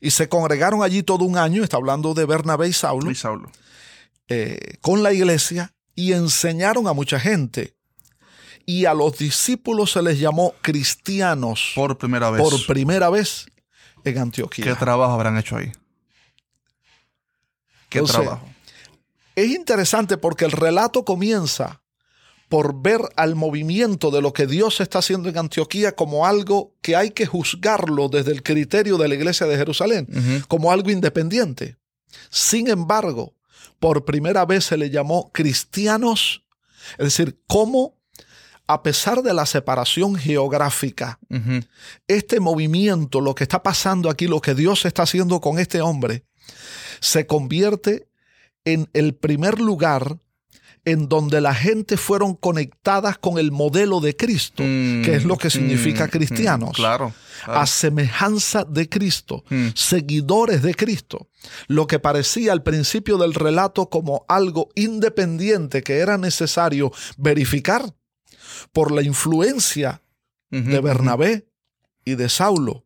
Y 0.00 0.10
se 0.10 0.28
congregaron 0.28 0.82
allí 0.82 1.02
todo 1.02 1.24
un 1.24 1.36
año, 1.36 1.62
está 1.62 1.76
hablando 1.76 2.14
de 2.14 2.24
Bernabé 2.24 2.68
y 2.68 2.72
Saulo, 2.72 3.10
eh, 4.28 4.78
con 4.80 5.02
la 5.02 5.12
iglesia 5.12 5.74
y 5.94 6.12
enseñaron 6.12 6.86
a 6.86 6.92
mucha 6.92 7.18
gente. 7.18 7.76
Y 8.68 8.84
a 8.84 8.92
los 8.92 9.16
discípulos 9.16 9.92
se 9.92 10.02
les 10.02 10.20
llamó 10.20 10.54
cristianos. 10.60 11.72
Por 11.74 11.96
primera 11.96 12.28
vez. 12.28 12.42
Por 12.42 12.66
primera 12.66 13.08
vez 13.08 13.46
en 14.04 14.18
Antioquía. 14.18 14.62
¿Qué 14.62 14.74
trabajo 14.74 15.14
habrán 15.14 15.38
hecho 15.38 15.56
ahí? 15.56 15.72
¿Qué 17.88 18.02
trabajo? 18.02 18.46
Es 19.34 19.48
interesante 19.52 20.18
porque 20.18 20.44
el 20.44 20.52
relato 20.52 21.06
comienza 21.06 21.80
por 22.50 22.82
ver 22.82 23.00
al 23.16 23.36
movimiento 23.36 24.10
de 24.10 24.20
lo 24.20 24.34
que 24.34 24.46
Dios 24.46 24.82
está 24.82 24.98
haciendo 24.98 25.30
en 25.30 25.38
Antioquía 25.38 25.96
como 25.96 26.26
algo 26.26 26.74
que 26.82 26.94
hay 26.94 27.12
que 27.12 27.24
juzgarlo 27.24 28.10
desde 28.10 28.32
el 28.32 28.42
criterio 28.42 28.98
de 28.98 29.08
la 29.08 29.14
iglesia 29.14 29.46
de 29.46 29.56
Jerusalén, 29.56 30.06
como 30.46 30.72
algo 30.72 30.90
independiente. 30.90 31.78
Sin 32.28 32.68
embargo, 32.68 33.34
por 33.78 34.04
primera 34.04 34.44
vez 34.44 34.66
se 34.66 34.76
le 34.76 34.90
llamó 34.90 35.32
cristianos, 35.32 36.44
es 36.98 37.16
decir, 37.16 37.40
cómo 37.46 37.97
a 38.68 38.82
pesar 38.82 39.22
de 39.22 39.32
la 39.32 39.46
separación 39.46 40.14
geográfica, 40.14 41.18
este 42.06 42.38
movimiento, 42.38 43.20
lo 43.22 43.34
que 43.34 43.44
está 43.44 43.62
pasando 43.62 44.10
aquí, 44.10 44.26
lo 44.26 44.42
que 44.42 44.54
Dios 44.54 44.84
está 44.84 45.04
haciendo 45.04 45.40
con 45.40 45.58
este 45.58 45.80
hombre, 45.80 46.24
se 47.00 47.26
convierte 47.26 48.08
en 48.66 48.90
el 48.92 49.14
primer 49.14 49.58
lugar 49.58 50.18
en 50.84 51.08
donde 51.08 51.40
la 51.40 51.54
gente 51.54 51.96
fueron 51.96 52.34
conectadas 52.34 53.18
con 53.18 53.38
el 53.38 53.52
modelo 53.52 54.00
de 54.00 54.16
Cristo, 54.16 54.62
mm, 54.62 55.02
que 55.02 55.16
es 55.16 55.24
lo 55.24 55.36
que 55.36 55.50
significa 55.50 56.06
mm, 56.06 56.10
cristianos. 56.10 56.70
Mm, 56.70 56.72
claro, 56.72 57.14
A 57.46 57.66
semejanza 57.66 58.64
de 58.64 58.88
Cristo, 58.88 59.44
seguidores 59.74 60.60
de 60.60 60.74
Cristo. 60.74 61.28
Lo 61.68 61.86
que 61.86 61.98
parecía 61.98 62.52
al 62.52 62.62
principio 62.62 63.16
del 63.16 63.32
relato 63.32 63.88
como 63.88 64.24
algo 64.28 64.70
independiente 64.74 65.82
que 65.82 65.98
era 65.98 66.18
necesario 66.18 66.90
verificar 67.16 67.94
por 68.72 68.92
la 68.92 69.02
influencia 69.02 70.02
de 70.50 70.80
Bernabé 70.80 71.48
y 72.04 72.14
de 72.14 72.28
Saulo. 72.28 72.84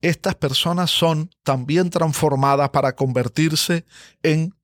Estas 0.00 0.36
personas 0.36 0.90
son 0.90 1.30
también 1.42 1.90
transformadas 1.90 2.70
para 2.70 2.94
convertirse 2.94 3.84
en 4.22 4.54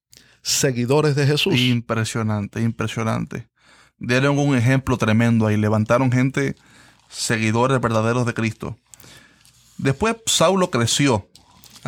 seguidores 0.42 1.16
de 1.16 1.26
Jesús. 1.26 1.58
Impresionante, 1.58 2.62
impresionante. 2.62 3.48
Dieron 3.98 4.38
un 4.38 4.56
ejemplo 4.56 4.96
tremendo 4.96 5.46
ahí. 5.46 5.56
Levantaron 5.56 6.12
gente, 6.12 6.54
seguidores 7.08 7.80
verdaderos 7.80 8.26
de 8.26 8.34
Cristo. 8.34 8.78
Después 9.76 10.16
Saulo 10.26 10.70
creció 10.70 11.28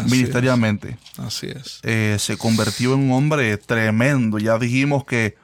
ministerialmente. 0.04 0.98
Así 1.18 1.46
es. 1.46 1.80
Eh, 1.82 2.16
se 2.18 2.36
convirtió 2.36 2.94
en 2.94 3.10
un 3.10 3.12
hombre 3.12 3.56
tremendo. 3.58 4.38
Ya 4.38 4.58
dijimos 4.58 5.04
que 5.04 5.36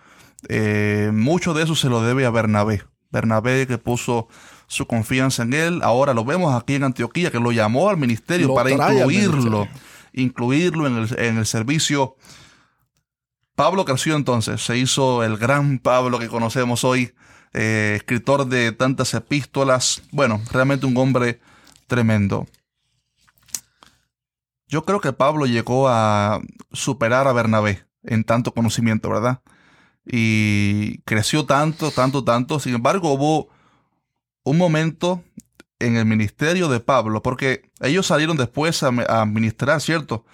eh, 0.49 1.11
mucho 1.13 1.55
de 1.55 1.65
eso 1.65 1.75
se 1.75 1.89
lo 1.89 2.03
debe 2.03 2.27
a 2.27 2.31
Bernabé. 2.31 2.83
Bernabé 3.11 3.67
que 3.67 3.79
puso 3.79 4.29
su 4.67 4.87
confianza 4.87 5.43
en 5.43 5.53
él. 5.53 5.81
Ahora 5.83 6.15
lo 6.15 6.25
vemos 6.25 6.55
aquí 6.55 6.75
en 6.75 6.85
Antioquía, 6.85 7.31
que 7.31 7.41
lo 7.41 7.53
llamó 7.53 7.91
al 7.91 7.99
ministerio 7.99 8.55
para 8.55 8.71
incluirlo, 8.71 9.69
incluirlo 10.13 10.87
en 10.87 10.97
el, 10.97 11.19
en 11.19 11.39
el 11.39 11.47
servicio 11.47 12.17
Pablo 13.55 13.85
creció 13.85 14.17
entonces, 14.17 14.65
se 14.65 14.79
hizo 14.79 15.23
el 15.23 15.37
gran 15.37 15.79
Pablo 15.79 16.19
que 16.19 16.29
conocemos 16.29 16.85
hoy, 16.85 17.15
eh, 17.53 17.95
escritor 17.97 18.47
de 18.47 18.73
tantas 18.73 19.13
epístolas, 19.13 20.03
bueno, 20.11 20.41
realmente 20.51 20.87
un 20.87 20.97
hombre 20.97 21.41
tremendo. 21.87 22.47
Yo 24.67 24.85
creo 24.87 25.01
que 25.01 25.13
Pablo 25.13 25.45
llegó 25.45 25.89
a 25.89 26.41
superar 26.73 27.29
a 27.29 27.33
Bernabé 27.33 27.85
en 28.05 28.25
tanto 28.25 28.53
conocimiento, 28.55 29.11
¿verdad? 29.11 29.43
Y 30.05 30.99
creció 31.03 31.47
tanto, 31.47 31.91
tanto, 31.91 32.25
tanto. 32.25 32.59
Sin 32.59 32.75
embargo, 32.75 33.13
hubo 33.13 33.49
un 34.45 34.59
momento 34.59 35.23
en 35.79 35.97
el 35.97 36.07
ministerio 36.07 36.69
de 36.69 36.81
Pablo, 36.81 37.23
porque 37.23 37.71
ellos 37.81 38.07
salieron 38.07 38.37
después 38.37 38.83
a, 38.83 39.27
ministrar, 39.27 39.81
¿cierto? 39.81 40.25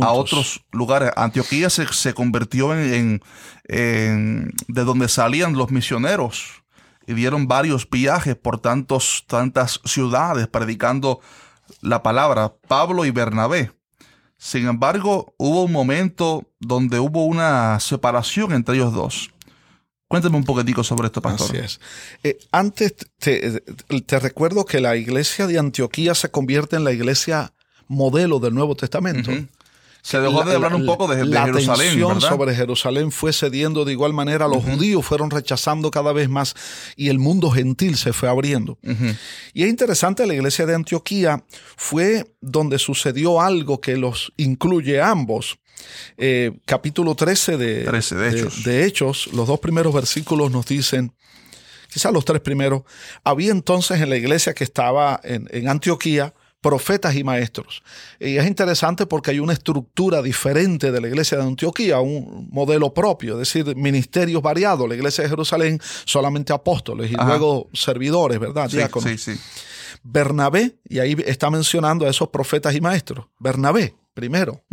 A 0.00 0.12
otros 0.12 0.64
lugares. 0.70 1.10
Antioquía 1.16 1.70
se, 1.70 1.86
se 1.92 2.14
convirtió 2.14 2.74
en, 2.74 3.22
de 3.64 4.84
donde 4.84 5.08
salían 5.08 5.54
los 5.54 5.70
misioneros 5.70 6.62
y 7.06 7.14
dieron 7.14 7.48
varios 7.48 7.88
viajes 7.88 8.36
por 8.36 8.60
tantos, 8.60 9.24
tantas 9.26 9.80
ciudades 9.84 10.46
predicando 10.46 11.20
la 11.80 12.02
palabra, 12.02 12.54
Pablo 12.68 13.04
y 13.04 13.10
Bernabé. 13.10 13.72
Sin 14.38 14.68
embargo, 14.68 15.34
hubo 15.36 15.64
un 15.64 15.72
momento 15.72 16.48
donde 16.60 17.00
hubo 17.00 17.26
una 17.26 17.80
separación 17.80 18.52
entre 18.52 18.76
ellos 18.76 18.94
dos. 18.94 19.30
Cuéntame 20.06 20.36
un 20.36 20.44
poquitico 20.44 20.82
sobre 20.82 21.08
esto, 21.08 21.20
pastor. 21.20 21.48
Así 21.48 21.58
es. 21.58 21.80
Eh, 22.22 22.38
antes 22.50 22.94
te, 23.18 23.60
recuerdo 24.20 24.64
que 24.64 24.80
la 24.80 24.96
iglesia 24.96 25.46
de 25.46 25.58
Antioquía 25.58 26.14
se 26.14 26.30
convierte 26.30 26.76
en 26.76 26.84
la 26.84 26.92
iglesia 26.92 27.52
modelo 27.88 28.38
del 28.38 28.54
Nuevo 28.54 28.74
Testamento. 28.74 29.30
Se 30.02 30.20
dejó 30.20 30.44
de 30.44 30.54
hablar 30.54 30.74
un 30.74 30.86
poco 30.86 31.08
de, 31.08 31.24
la 31.26 31.46
Jerusalén. 31.46 32.00
La 32.00 32.20
sobre 32.20 32.54
Jerusalén 32.54 33.10
fue 33.10 33.32
cediendo 33.32 33.84
de 33.84 33.92
igual 33.92 34.12
manera. 34.12 34.48
Los 34.48 34.64
judíos 34.64 35.04
fueron 35.04 35.30
rechazando 35.30 35.90
cada 35.90 36.12
vez 36.12 36.28
más 36.28 36.54
y 36.96 37.08
el 37.08 37.18
mundo 37.18 37.50
gentil 37.50 37.96
se 37.96 38.12
fue 38.12 38.28
abriendo. 38.28 38.78
Y 39.52 39.64
es 39.64 39.68
interesante, 39.68 40.26
la 40.26 40.34
iglesia 40.34 40.66
de 40.66 40.74
Antioquía 40.74 41.44
fue 41.76 42.34
donde 42.40 42.78
sucedió 42.78 43.40
algo 43.40 43.80
que 43.80 43.96
los 43.96 44.32
incluye 44.36 45.00
ambos. 45.00 45.58
Eh, 46.16 46.58
capítulo 46.64 47.14
13 47.14 47.56
de, 47.56 47.84
de, 48.64 48.84
Hechos. 48.84 49.28
los 49.32 49.46
dos 49.46 49.60
primeros 49.60 49.94
versículos 49.94 50.50
nos 50.50 50.66
dicen, 50.66 51.12
quizás 51.88 52.12
los 52.12 52.24
tres 52.24 52.40
primeros, 52.40 52.82
había 53.22 53.52
entonces 53.52 54.00
en 54.00 54.10
la 54.10 54.16
iglesia 54.16 54.54
que 54.54 54.64
estaba 54.64 55.20
en, 55.22 55.48
en 55.52 55.68
Antioquía, 55.68 56.34
profetas 56.60 57.14
y 57.14 57.24
maestros. 57.24 57.82
Y 58.18 58.36
es 58.36 58.46
interesante 58.46 59.06
porque 59.06 59.30
hay 59.30 59.40
una 59.40 59.52
estructura 59.52 60.22
diferente 60.22 60.90
de 60.90 61.00
la 61.00 61.08
iglesia 61.08 61.38
de 61.38 61.44
Antioquía, 61.44 62.00
un 62.00 62.48
modelo 62.50 62.92
propio, 62.92 63.40
es 63.40 63.52
decir, 63.52 63.76
ministerios 63.76 64.42
variados. 64.42 64.88
La 64.88 64.94
iglesia 64.94 65.24
de 65.24 65.30
Jerusalén 65.30 65.80
solamente 66.04 66.52
apóstoles 66.52 67.10
y 67.10 67.14
luego 67.14 67.68
servidores, 67.72 68.38
¿verdad? 68.38 68.68
Sí, 68.68 68.78
sí, 69.16 69.18
sí. 69.18 69.40
Bernabé, 70.02 70.76
y 70.88 70.98
ahí 70.98 71.16
está 71.26 71.50
mencionando 71.50 72.06
a 72.06 72.10
esos 72.10 72.28
profetas 72.28 72.74
y 72.74 72.80
maestros. 72.80 73.26
Bernabé, 73.38 73.94
primero. 74.14 74.64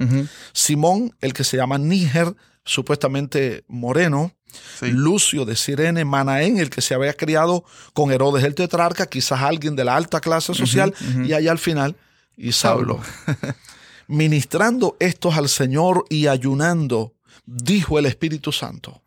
Simón, 0.54 1.16
el 1.22 1.34
que 1.34 1.44
se 1.44 1.58
llama 1.58 1.78
Níger, 1.78 2.36
supuestamente 2.64 3.64
moreno. 3.68 4.34
Lucio 4.82 5.46
de 5.46 5.56
Sirene, 5.56 6.06
Manaén, 6.06 6.60
el 6.60 6.70
que 6.70 6.82
se 6.82 6.94
había 6.94 7.14
criado 7.14 7.64
con 7.94 8.12
Herodes 8.12 8.44
el 8.44 8.56
tetrarca, 8.56 9.08
quizás 9.08 9.42
alguien 9.42 9.76
de 9.76 9.86
la 9.86 9.96
alta 9.96 10.22
clase 10.22 10.54
social, 10.54 10.94
y 11.26 11.34
allá 11.34 11.52
al 11.52 11.60
final, 11.60 11.96
y 12.38 12.52
Saulo. 12.52 13.00
Ministrando 14.08 14.98
estos 15.00 15.36
al 15.36 15.50
Señor 15.50 16.06
y 16.10 16.28
ayunando, 16.28 17.14
dijo 17.46 17.98
el 17.98 18.06
Espíritu 18.06 18.52
Santo, 18.52 19.02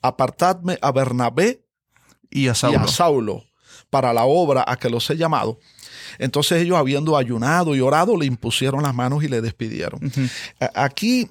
apartadme 0.00 0.78
a 0.80 0.92
Bernabé 0.92 1.62
y 2.30 2.48
a 2.48 2.54
Saulo, 2.54 2.78
y 2.78 2.82
a 2.82 2.88
Saulo 2.88 3.44
para 3.90 4.12
la 4.12 4.24
obra 4.24 4.64
a 4.66 4.76
que 4.76 4.88
los 4.88 5.08
he 5.10 5.16
llamado. 5.16 5.58
Entonces 6.18 6.62
ellos, 6.62 6.78
habiendo 6.78 7.16
ayunado 7.16 7.74
y 7.74 7.80
orado, 7.80 8.16
le 8.16 8.26
impusieron 8.26 8.82
las 8.82 8.94
manos 8.94 9.22
y 9.22 9.28
le 9.28 9.40
despidieron. 9.40 10.00
Aquí 10.74 11.28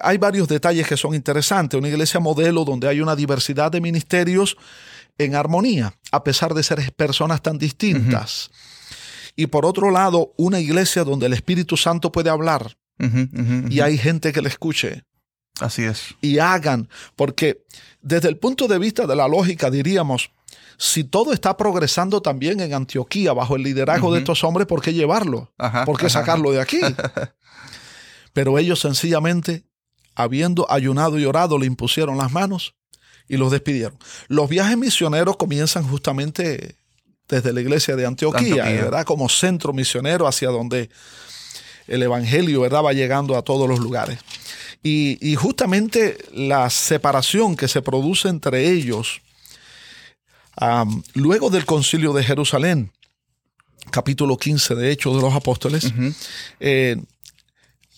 hay 0.00 0.18
varios 0.18 0.48
detalles 0.48 0.86
que 0.86 0.96
son 0.96 1.14
interesantes. 1.14 1.78
Una 1.78 1.88
iglesia 1.88 2.20
modelo 2.20 2.64
donde 2.64 2.88
hay 2.88 3.00
una 3.00 3.16
diversidad 3.16 3.70
de 3.70 3.80
ministerios 3.80 4.56
en 5.18 5.34
armonía, 5.34 5.94
a 6.12 6.24
pesar 6.24 6.54
de 6.54 6.62
ser 6.62 6.92
personas 6.94 7.42
tan 7.42 7.58
distintas. 7.58 8.50
Y 9.36 9.46
por 9.46 9.66
otro 9.66 9.90
lado, 9.90 10.32
una 10.36 10.60
iglesia 10.60 11.04
donde 11.04 11.26
el 11.26 11.32
Espíritu 11.32 11.76
Santo 11.76 12.10
puede 12.12 12.30
hablar 12.30 12.76
y 13.70 13.80
hay 13.80 13.96
gente 13.96 14.32
que 14.32 14.42
le 14.42 14.48
escuche. 14.48 15.04
Así 15.60 15.84
es. 15.84 16.14
Y 16.20 16.38
hagan, 16.38 16.88
porque 17.16 17.64
desde 18.00 18.28
el 18.28 18.38
punto 18.38 18.66
de 18.68 18.78
vista 18.78 19.06
de 19.06 19.16
la 19.16 19.28
lógica 19.28 19.70
diríamos, 19.70 20.30
si 20.78 21.04
todo 21.04 21.32
está 21.32 21.56
progresando 21.56 22.22
también 22.22 22.60
en 22.60 22.72
Antioquía 22.72 23.32
bajo 23.32 23.56
el 23.56 23.62
liderazgo 23.62 24.12
de 24.12 24.20
estos 24.20 24.42
hombres, 24.44 24.66
¿por 24.66 24.80
qué 24.80 24.94
llevarlo? 24.94 25.52
¿Por 25.84 25.98
qué 25.98 26.08
sacarlo 26.08 26.50
de 26.52 26.60
aquí? 26.60 26.80
Pero 28.32 28.58
ellos 28.58 28.80
sencillamente, 28.80 29.64
habiendo 30.22 30.70
ayunado 30.70 31.18
y 31.18 31.24
orado, 31.24 31.58
le 31.58 31.66
impusieron 31.66 32.18
las 32.18 32.32
manos 32.32 32.74
y 33.28 33.36
los 33.36 33.50
despidieron. 33.50 33.98
Los 34.28 34.48
viajes 34.48 34.76
misioneros 34.76 35.36
comienzan 35.36 35.84
justamente 35.84 36.76
desde 37.28 37.52
la 37.52 37.60
iglesia 37.60 37.94
de 37.96 38.06
Antioquía, 38.06 38.64
¿verdad? 38.64 39.04
Como 39.04 39.28
centro 39.28 39.72
misionero 39.72 40.26
hacia 40.26 40.48
donde 40.48 40.90
el 41.86 42.02
evangelio 42.02 42.60
¿verdad? 42.60 42.84
va 42.84 42.92
llegando 42.92 43.36
a 43.36 43.42
todos 43.42 43.68
los 43.68 43.78
lugares. 43.78 44.18
Y, 44.82 45.18
y 45.20 45.36
justamente 45.36 46.16
la 46.32 46.70
separación 46.70 47.56
que 47.56 47.68
se 47.68 47.82
produce 47.82 48.28
entre 48.28 48.70
ellos 48.70 49.20
luego 51.14 51.50
del 51.50 51.64
concilio 51.64 52.12
de 52.12 52.24
Jerusalén, 52.24 52.92
capítulo 53.90 54.36
15 54.36 54.74
de 54.74 54.90
Hechos 54.90 55.16
de 55.16 55.22
los 55.22 55.34
Apóstoles, 55.34 55.92
eh, 56.60 56.96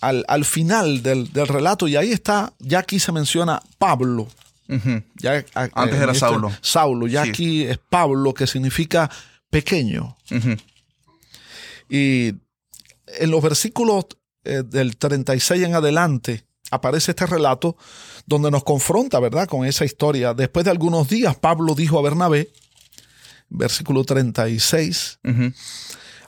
al, 0.02 0.44
final 0.44 1.02
del, 1.02 1.28
relato, 1.32 1.86
y 1.86 1.96
ahí 1.96 2.10
está, 2.10 2.52
ya 2.58 2.80
aquí 2.80 2.98
se 2.98 3.12
menciona 3.12 3.62
Pablo. 3.78 4.28
ya, 5.16 5.44
Antes 5.54 6.00
era 6.00 6.12
este 6.12 6.18
Saulo. 6.20 6.52
Saulo, 6.60 7.06
ya 7.06 7.22
aquí 7.22 7.62
es 7.62 7.78
Pablo, 7.78 8.34
que 8.34 8.46
significa 8.46 9.08
pequeño. 9.48 10.16
Y 11.88 12.34
en 13.06 13.30
los 13.30 13.42
versículos 13.42 14.06
eh, 14.44 14.62
del 14.66 14.96
36 14.96 15.62
en 15.62 15.74
adelante, 15.74 16.44
aparece 16.72 17.12
este 17.12 17.26
relato 17.26 17.76
donde 18.26 18.50
nos 18.50 18.64
confronta, 18.64 19.20
¿verdad?, 19.20 19.46
con 19.46 19.64
esa 19.64 19.84
historia. 19.84 20.34
Después 20.34 20.64
de 20.64 20.72
algunos 20.72 21.08
días, 21.08 21.36
Pablo 21.36 21.74
dijo 21.74 21.98
a 21.98 22.02
Bernabé, 22.02 22.50
versículo 23.50 24.02
36, 24.04 25.20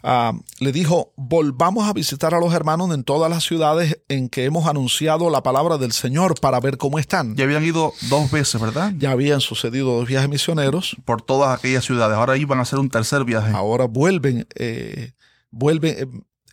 ah, 0.05 0.33
le 0.61 0.71
dijo, 0.71 1.13
volvamos 1.17 1.89
a 1.89 1.93
visitar 1.93 2.35
a 2.35 2.39
los 2.39 2.55
hermanos 2.55 2.95
en 2.95 3.03
todas 3.03 3.29
las 3.31 3.43
ciudades 3.43 3.99
en 4.09 4.29
que 4.29 4.45
hemos 4.45 4.69
anunciado 4.69 5.31
la 5.31 5.43
palabra 5.43 5.79
del 5.79 5.93
Señor 5.93 6.39
para 6.41 6.61
ver 6.61 6.79
cómo 6.79 6.99
están. 6.99 7.35
Ya 7.35 7.45
habían 7.45 7.65
ido 7.65 7.93
dos 8.09 8.31
veces, 8.31 8.61
¿verdad? 8.61 8.93
Ya 8.99 9.11
habían 9.11 9.41
sucedido 9.41 9.97
dos 9.97 10.07
viajes 10.07 10.29
misioneros. 10.29 10.97
Por 11.05 11.23
todas 11.23 11.59
aquellas 11.59 11.85
ciudades. 11.85 12.17
Ahora 12.17 12.37
iban 12.37 12.59
a 12.61 12.63
hacer 12.63 12.79
un 12.79 12.91
tercer 12.91 13.25
viaje. 13.25 13.51
Ahora 13.53 13.87
vuelven, 13.87 14.47
eh, 14.55 15.13
vuelven. 15.51 15.97
Eh, 15.99 16.07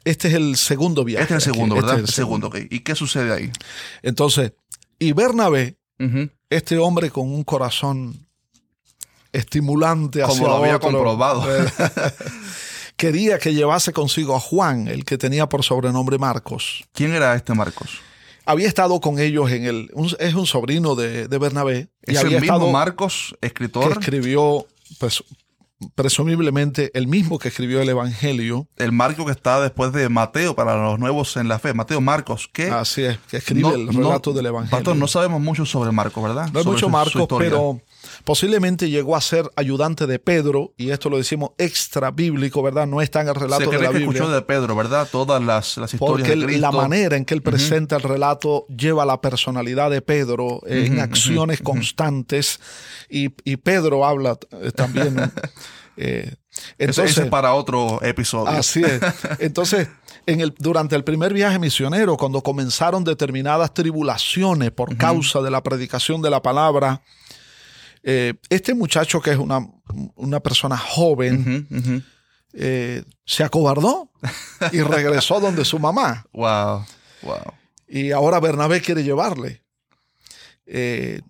este 0.06 0.30
es 0.30 0.34
el 0.34 0.56
segundo 0.56 1.04
viaje. 1.04 1.24
Este 1.24 1.36
es 1.36 1.48
el 1.48 1.54
segundo, 1.54 1.76
¿verdad? 1.76 2.00
Este 2.00 2.10
el 2.10 2.14
segundo. 2.16 2.50
¿Y 2.56 2.80
qué 2.80 2.96
sucede 2.96 3.34
ahí? 3.34 3.52
Entonces, 4.02 4.54
y 4.98 5.12
Bernabé, 5.12 5.78
este 6.50 6.80
hombre 6.80 7.12
con 7.12 7.32
un 7.32 7.44
corazón 7.44 8.28
estimulante 9.32 10.24
hacia 10.24 10.36
Como 10.36 10.48
lo 10.48 10.56
había 10.56 10.80
comprobado. 10.80 11.44
quería 13.02 13.40
que 13.40 13.56
llevase 13.56 13.94
consigo 13.94 14.36
a 14.36 14.40
Juan, 14.40 14.88
el 14.88 15.06
que 15.06 15.18
tenía 15.18 15.50
por 15.50 15.64
sobrenombre 15.64 16.20
Marcos. 16.20 16.84
¿Quién 16.94 17.14
era 17.14 17.36
este 17.36 17.56
Marcos? 17.56 18.00
Había 18.46 18.68
estado 18.68 19.00
con 19.02 19.18
ellos 19.18 19.52
en 19.52 19.66
el. 19.66 19.90
es 20.20 20.34
un 20.36 20.46
sobrino 20.46 20.94
de, 20.94 21.28
Bernabé. 21.28 21.90
¿Es 22.04 22.24
el 22.24 22.40
mismo 22.40 22.72
Marcos, 22.72 23.36
escritor? 23.42 23.94
Que 23.94 24.00
escribió 24.00 24.68
pues, 25.00 25.24
presumiblemente 25.96 26.92
el 26.94 27.08
mismo 27.08 27.40
que 27.40 27.48
escribió 27.48 27.82
el 27.82 27.90
Evangelio. 27.90 28.68
El 28.78 28.92
Marco 28.92 29.26
que 29.26 29.32
está 29.32 29.60
después 29.62 29.94
de 29.94 30.08
Mateo 30.10 30.56
para 30.56 30.76
los 30.76 31.00
nuevos 31.00 31.38
en 31.38 31.48
la 31.48 31.58
fe, 31.58 31.74
Mateo 31.74 32.02
Marcos, 32.02 32.50
que... 32.54 32.70
Así 32.70 33.04
es, 33.04 33.18
que 33.30 33.38
escribe 33.38 33.74
el 33.74 33.88
relato 33.88 34.32
del 34.34 34.48
Evangelio. 34.48 34.78
Pastor, 34.78 34.96
no 34.96 35.08
sabemos 35.08 35.42
mucho 35.42 35.66
sobre 35.66 35.92
Marcos, 35.92 36.24
¿verdad? 36.24 36.50
No 36.52 36.60
hay 36.60 36.66
mucho 36.66 36.90
Marcos, 36.90 37.28
pero 37.38 37.82
posiblemente 38.24 38.90
llegó 38.90 39.16
a 39.16 39.22
ser 39.22 39.50
ayudante 39.56 40.08
de 40.08 40.20
Pedro, 40.20 40.74
y 40.78 40.92
esto 40.92 41.10
lo 41.10 41.18
decimos 41.18 41.52
extra 41.58 42.12
bíblico, 42.12 42.62
¿verdad? 42.62 42.88
No 42.88 43.02
está 43.02 43.22
en 43.22 43.30
el 43.30 43.36
relato 43.36 43.70
de 43.70 43.80
la 43.80 43.92
que 43.92 43.98
escuchó 44.00 44.30
de 44.30 44.42
Pedro, 44.42 44.76
¿verdad? 44.76 45.08
Todas 45.12 45.42
las, 45.42 45.78
las 45.78 45.94
historias 45.94 46.28
Porque 46.28 46.36
de 46.36 46.46
Cristo. 46.46 46.62
la 46.62 46.72
manera 46.72 47.18
en 47.18 47.26
que 47.26 47.34
él 47.34 47.42
presenta 47.42 47.96
el 47.96 48.04
relato 48.04 48.66
lleva 48.68 49.06
la 49.06 49.22
personalidad 49.22 49.90
de 49.92 50.02
Pedro 50.02 50.62
en 50.66 51.00
acciones 51.00 51.62
constantes, 51.62 52.60
y, 53.10 53.30
y, 53.44 53.58
Pedro 53.58 54.06
habla 54.06 54.38
eh, 54.52 54.72
también... 54.72 55.32
Eh, 55.98 56.34
entonces, 56.78 57.18
es 57.18 57.28
para 57.28 57.54
otro 57.54 58.02
episodio. 58.02 58.50
Así 58.50 58.82
es. 58.82 59.02
Entonces, 59.40 59.88
en 60.26 60.42
el, 60.42 60.54
durante 60.58 60.96
el 60.96 61.04
primer 61.04 61.34
viaje 61.34 61.60
misionero, 61.60 62.18
cuando 62.18 62.42
comenzaron 62.42 63.04
determinadas 63.04 63.74
tribulaciones 63.74 64.72
por 64.72 64.98
causa 64.98 65.42
de 65.42 65.52
la 65.52 65.62
predicación 65.62 66.22
de 66.22 66.30
la 66.30 66.42
palabra, 66.42 67.02
eh, 68.04 68.34
este 68.50 68.74
muchacho 68.74 69.22
que 69.22 69.32
es 69.32 69.38
una, 69.38 69.68
una 70.16 70.40
persona 70.40 70.78
joven, 70.78 72.06
eh, 72.54 73.04
se 73.26 73.44
acobardó 73.44 74.12
y 74.72 74.82
regresó 74.82 75.40
donde 75.42 75.66
su 75.66 75.80
mamá. 75.80 76.26
Wow, 76.34 76.86
wow. 77.24 77.54
Y 77.88 78.12
ahora 78.12 78.40
Bernabé 78.40 78.82
quiere 78.82 79.04
llevarle. 79.04 79.64
Eh, 80.66 81.22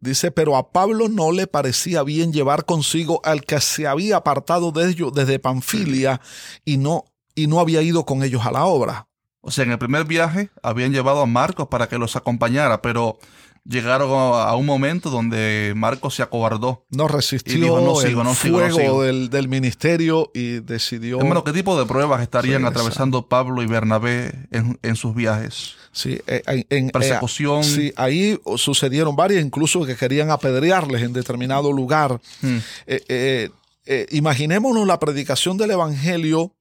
Dice, 0.00 0.30
pero 0.30 0.56
a 0.56 0.72
Pablo 0.72 1.08
no 1.08 1.30
le 1.30 1.46
parecía 1.46 2.02
bien 2.02 2.32
llevar 2.32 2.64
consigo 2.64 3.20
al 3.22 3.44
que 3.44 3.60
se 3.60 3.86
había 3.86 4.16
apartado 4.16 4.72
de 4.72 4.88
ellos 4.88 5.12
desde 5.12 5.38
Panfilia 5.38 6.22
y 6.64 6.78
no, 6.78 7.04
y 7.34 7.46
no 7.48 7.60
había 7.60 7.82
ido 7.82 8.06
con 8.06 8.22
ellos 8.22 8.46
a 8.46 8.50
la 8.50 8.64
obra. 8.64 9.08
O 9.42 9.50
sea, 9.50 9.64
en 9.64 9.72
el 9.72 9.78
primer 9.78 10.06
viaje 10.06 10.48
habían 10.62 10.92
llevado 10.92 11.20
a 11.20 11.26
Marcos 11.26 11.68
para 11.68 11.86
que 11.86 11.98
los 11.98 12.16
acompañara, 12.16 12.80
pero 12.80 13.18
llegaron 13.64 14.10
a 14.12 14.54
un 14.56 14.66
momento 14.66 15.10
donde 15.10 15.72
Marcos 15.76 16.14
se 16.14 16.22
acobardó. 16.22 16.84
No 16.90 17.08
resistió 17.08 17.78
el 18.00 18.34
fuego 18.34 19.02
del, 19.02 19.48
ministerio 19.48 20.30
y 20.34 20.60
decidió... 20.60 21.18
Hermano, 21.18 21.44
¿qué 21.44 21.52
tipo 21.52 21.78
de 21.78 21.86
pruebas 21.86 22.22
estarían 22.22 22.64
atravesando 22.64 23.28
Pablo 23.28 23.62
y 23.62 23.66
Bernabé 23.66 24.48
en, 24.50 24.96
sus 24.96 25.14
viajes? 25.14 25.76
Sí, 25.92 26.20
eh, 26.26 26.42
en, 26.46 26.88
eh, 26.88 26.90
Persecución. 26.92 27.64
sí, 27.64 27.92
ahí 27.96 28.38
sucedieron 28.56 29.16
varias, 29.16 29.44
incluso 29.44 29.84
que 29.84 29.96
querían 29.96 30.30
apedrearles 30.30 31.02
en 31.02 31.12
determinado 31.12 31.72
lugar. 31.72 32.20
Hmm. 32.42 32.58
Eh, 32.86 34.06
imaginémonos 34.10 34.86
la 34.86 35.00
predicación 35.00 35.56
del 35.56 35.72
Evangelio 35.72 36.54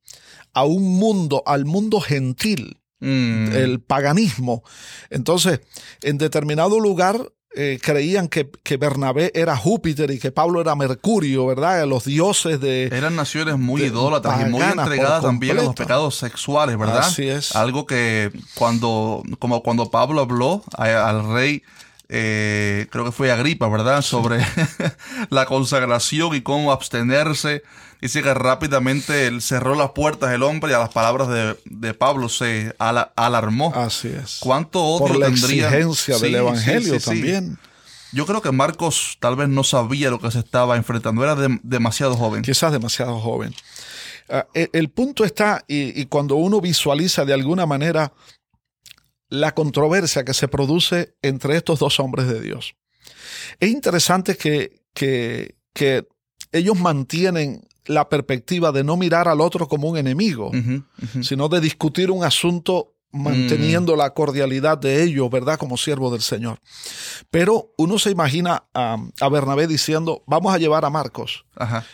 a 0.54 0.64
un 0.64 0.98
mundo, 0.98 1.44
al 1.46 1.66
mundo 1.66 2.02
gentil 2.02 2.79
Mm. 3.00 3.54
el 3.54 3.80
paganismo. 3.80 4.64
Entonces, 5.10 5.62
en 6.02 6.18
determinado 6.18 6.80
lugar 6.80 7.32
eh, 7.56 7.80
creían 7.82 8.28
que, 8.28 8.50
que, 8.62 8.78
Bernabé 8.78 9.32
era 9.34 9.58
Júpiter 9.58 10.12
y 10.12 10.20
que 10.20 10.32
Pablo 10.32 10.62
era 10.62 10.76
Mercurio, 10.76 11.48
¿verdad? 11.48 11.88
Los 11.88 12.06
dioses 12.06 12.62
de... 12.62 12.86
Eran 12.92 13.16
naciones 13.16 13.58
muy 13.58 13.84
idólatras 13.84 14.42
y 14.42 14.52
muy 14.52 14.62
entregadas 14.62 15.24
también 15.24 15.58
a 15.58 15.64
los 15.64 15.76
pecados 15.76 16.16
sexuales, 16.16 16.78
¿verdad? 16.78 17.00
Así 17.00 17.28
es. 17.28 17.56
Algo 17.56 17.88
que 17.88 18.32
cuando, 18.54 19.24
como 19.40 19.64
cuando 19.64 19.90
Pablo 19.90 20.22
habló 20.22 20.64
al 20.78 21.34
rey 21.34 21.64
eh, 22.12 22.88
creo 22.90 23.06
que 23.06 23.12
fue 23.12 23.32
Agripa, 23.32 23.68
¿verdad? 23.70 24.02
Sobre 24.02 24.44
la 25.30 25.46
consagración 25.46 26.36
y 26.36 26.42
cómo 26.42 26.72
abstenerse. 26.72 27.62
Dice 28.02 28.24
que 28.24 28.34
rápidamente 28.34 29.28
él 29.28 29.42
cerró 29.42 29.76
las 29.76 29.92
puertas 29.92 30.34
el 30.34 30.42
hombre 30.42 30.72
y 30.72 30.74
a 30.74 30.80
las 30.80 30.90
palabras 30.90 31.28
de, 31.28 31.94
Pablo 31.94 32.28
se 32.30 32.74
alarmó. 32.80 33.74
Así 33.76 34.08
es. 34.08 34.38
¿Cuánto 34.40 34.82
odio 34.82 35.08
Por 35.08 35.20
la 35.20 35.28
tendría? 35.28 35.68
exigencia 35.68 36.18
del 36.18 36.36
Evangelio 36.36 37.00
también. 37.00 37.60
Yo 38.12 38.26
creo 38.26 38.42
que 38.42 38.52
Marcos 38.52 39.18
tal 39.20 39.36
vez 39.36 39.50
no 39.50 39.64
sabía 39.64 40.10
lo 40.10 40.20
que 40.20 40.32
se 40.32 40.40
estaba 40.40 40.78
enfrentando. 40.78 41.24
Era 41.24 41.36
demasiado 41.62 42.16
joven. 42.16 42.42
Quizás 42.42 42.72
demasiado 42.72 43.20
joven. 43.20 43.54
Ah, 44.30 44.48
e, 44.56 44.70
el, 44.74 44.90
punto 44.90 45.26
está, 45.26 45.64
y, 45.68 46.00
y 46.00 46.06
cuando 46.06 46.36
uno 46.36 46.62
visualiza 46.62 47.26
de 47.26 47.34
alguna 47.34 47.66
manera 47.66 48.14
la 49.30 49.54
controversia 49.54 50.26
que 50.26 50.34
se 50.34 50.48
produce 50.48 51.16
entre 51.22 51.56
estos 51.56 51.80
dos 51.80 52.00
hombres 52.00 52.28
de 52.28 52.42
Dios. 52.42 52.76
Es 53.60 53.70
interesante 53.70 54.36
que, 54.36 54.82
que, 54.94 55.56
ellos 56.52 56.80
mantienen 56.80 57.62
la 57.86 58.10
perspectiva 58.10 58.72
de 58.72 58.84
no 58.84 58.98
mirar 58.98 59.28
al 59.28 59.40
otro 59.40 59.68
como 59.68 59.88
un 59.88 59.98
enemigo, 59.98 60.52
sino 61.22 61.48
de 61.48 61.62
discutir 61.62 62.10
un 62.10 62.24
asunto 62.24 62.96
manteniendo 63.12 63.96
mm. 63.96 63.98
la 63.98 64.14
cordialidad 64.14 64.78
de 64.78 65.04
ellos, 65.04 65.30
¿verdad? 65.30 65.58
Como 65.58 65.78
siervo 65.78 66.12
del 66.12 66.22
Señor. 66.22 66.60
Pero 67.30 67.72
uno 67.78 68.00
se 68.00 68.12
imagina 68.12 68.64
a, 68.74 68.98
Bernabé 69.30 69.68
diciendo, 69.68 70.24
vamos 70.28 70.54
a 70.54 70.58
llevar 70.58 70.86
a 70.86 70.90
Marcos. 70.90 71.46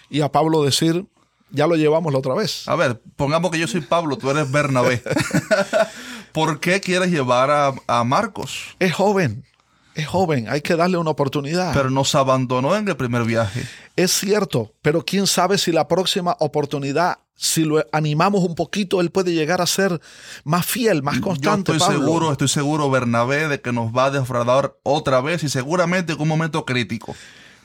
Y 0.09 0.21
a 0.21 0.31
Pablo 0.31 0.63
decir, 0.63 1.05
ya 1.51 1.67
lo 1.67 1.75
llevamos 1.75 2.11
la 2.11 2.19
otra 2.19 2.33
vez. 2.33 2.67
A 2.67 2.75
ver, 2.75 3.01
pongamos 3.15 3.51
que 3.51 3.59
yo 3.59 3.67
soy 3.67 3.81
Pablo, 3.81 4.17
tú 4.17 4.29
eres 4.29 4.49
Bernabé. 4.51 5.01
¿Por 6.35 6.59
qué 6.59 6.81
quieres 6.81 7.09
llevar 7.11 7.79
a, 7.87 8.03
Marcos? 8.03 8.75
Es 8.79 8.93
joven. 8.93 9.45
Es 9.93 10.05
joven, 10.05 10.49
hay 10.49 10.59
que 10.59 10.75
darle 10.75 10.97
una 10.97 11.11
oportunidad. 11.11 11.73
Pero 11.73 11.89
nos 11.89 12.13
abandonó 12.13 12.75
en 12.75 12.85
el 12.89 12.97
primer 12.97 13.23
viaje. 13.23 13.65
Es 13.95 14.11
cierto, 14.11 14.73
pero 14.81 15.05
quién 15.05 15.27
sabe 15.27 15.57
si 15.57 15.71
la 15.71 15.87
próxima 15.87 16.35
oportunidad, 16.41 17.19
si 17.37 17.63
lo 17.63 17.85
animamos 17.93 18.43
un 18.43 18.53
poquito, 18.53 18.99
él 18.99 19.11
puede 19.11 19.31
llegar 19.31 19.61
a 19.61 19.65
ser 19.65 20.01
más 20.43 20.65
fiel, 20.65 21.03
más 21.03 21.21
constante. 21.21 21.71
Yo 21.71 21.77
estoy 21.77 21.97
seguro, 21.99 22.33
estoy 22.33 22.49
seguro, 22.49 22.91
Bernabé, 22.91 23.47
de 23.47 23.61
que 23.61 23.71
nos 23.71 23.95
va 23.95 24.07
a 24.07 24.11
defraudar 24.11 24.75
otra 24.83 25.21
vez 25.21 25.41
y 25.45 25.47
seguramente 25.47 26.11
en 26.11 26.21
un 26.21 26.27
momento 26.27 26.65
crítico. 26.65 27.15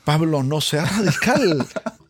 Pablo, 0.05 0.45
no 0.45 0.61
sea 0.61 0.85
radical. 0.85 1.67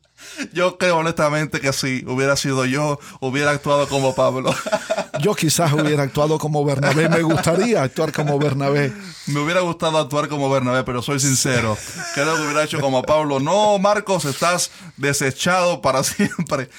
Yo 0.52 0.78
creo 0.78 0.98
honestamente 0.98 1.60
que 1.60 1.72
si 1.72 2.04
hubiera 2.06 2.36
sido 2.36 2.64
yo, 2.64 2.98
hubiera 3.20 3.50
actuado 3.50 3.88
como 3.88 4.14
Pablo. 4.14 4.54
Yo 5.20 5.34
quizás 5.34 5.72
hubiera 5.72 6.04
actuado 6.04 6.38
como 6.38 6.64
Bernabé. 6.64 7.08
Me 7.08 7.22
gustaría 7.22 7.82
actuar 7.82 8.12
como 8.12 8.38
Bernabé. 8.38 8.92
Me 9.26 9.40
hubiera 9.40 9.60
gustado 9.60 9.98
actuar 9.98 10.28
como 10.28 10.48
Bernabé, 10.48 10.82
pero 10.82 11.02
soy 11.02 11.20
sincero. 11.20 11.76
Creo 12.14 12.36
que 12.36 12.42
hubiera 12.42 12.64
hecho 12.64 12.80
como 12.80 13.02
Pablo. 13.02 13.38
No, 13.38 13.78
Marcos, 13.78 14.24
estás 14.24 14.70
desechado 14.96 15.82
para 15.82 16.02
siempre. 16.04 16.70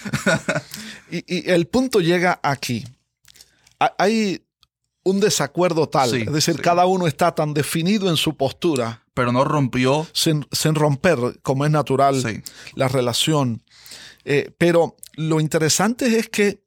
y, 1.11 1.51
el 1.51 1.67
punto 1.67 1.99
llega 1.99 2.39
aquí. 2.41 2.85
Hay 3.97 4.43
un 5.03 5.19
desacuerdo 5.19 5.89
tal. 5.89 6.13
es 6.13 6.31
decir, 6.31 6.61
cada 6.61 6.85
uno 6.85 7.07
está 7.07 7.33
tan 7.33 7.53
definido 7.53 8.09
en 8.09 8.17
su 8.17 8.35
postura. 8.35 9.03
Pero 9.13 9.31
no 9.31 9.43
rompió. 9.43 10.07
Sin, 10.13 10.45
romper, 10.75 11.17
como 11.41 11.65
es 11.65 11.71
natural, 11.71 12.43
la 12.75 12.87
relación. 12.87 13.63
Eh, 14.23 14.53
pero 14.57 14.95
lo 15.15 15.39
interesante 15.39 16.19
es 16.19 16.29
que 16.29 16.63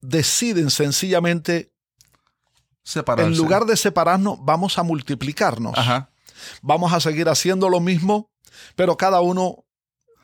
deciden 0.00 0.70
sencillamente, 0.70 1.72
Separarse. 2.84 3.30
en 3.30 3.38
lugar 3.38 3.64
de 3.64 3.76
separarnos, 3.76 4.38
vamos 4.42 4.78
a 4.78 4.82
multiplicarnos. 4.82 5.76
Vamos 6.60 6.92
a 6.92 7.00
seguir 7.00 7.28
haciendo 7.28 7.68
lo 7.68 7.80
mismo, 7.80 8.30
pero 8.74 8.96
cada 8.96 9.20
uno 9.20 9.64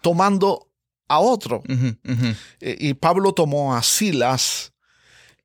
tomando 0.03 0.69
a 1.09 1.21
otro. 1.21 1.63
Eh, 2.61 2.77
y 2.81 2.95
Pablo 2.95 3.33
tomó 3.33 3.75
a 3.75 3.83
Silas 3.83 4.73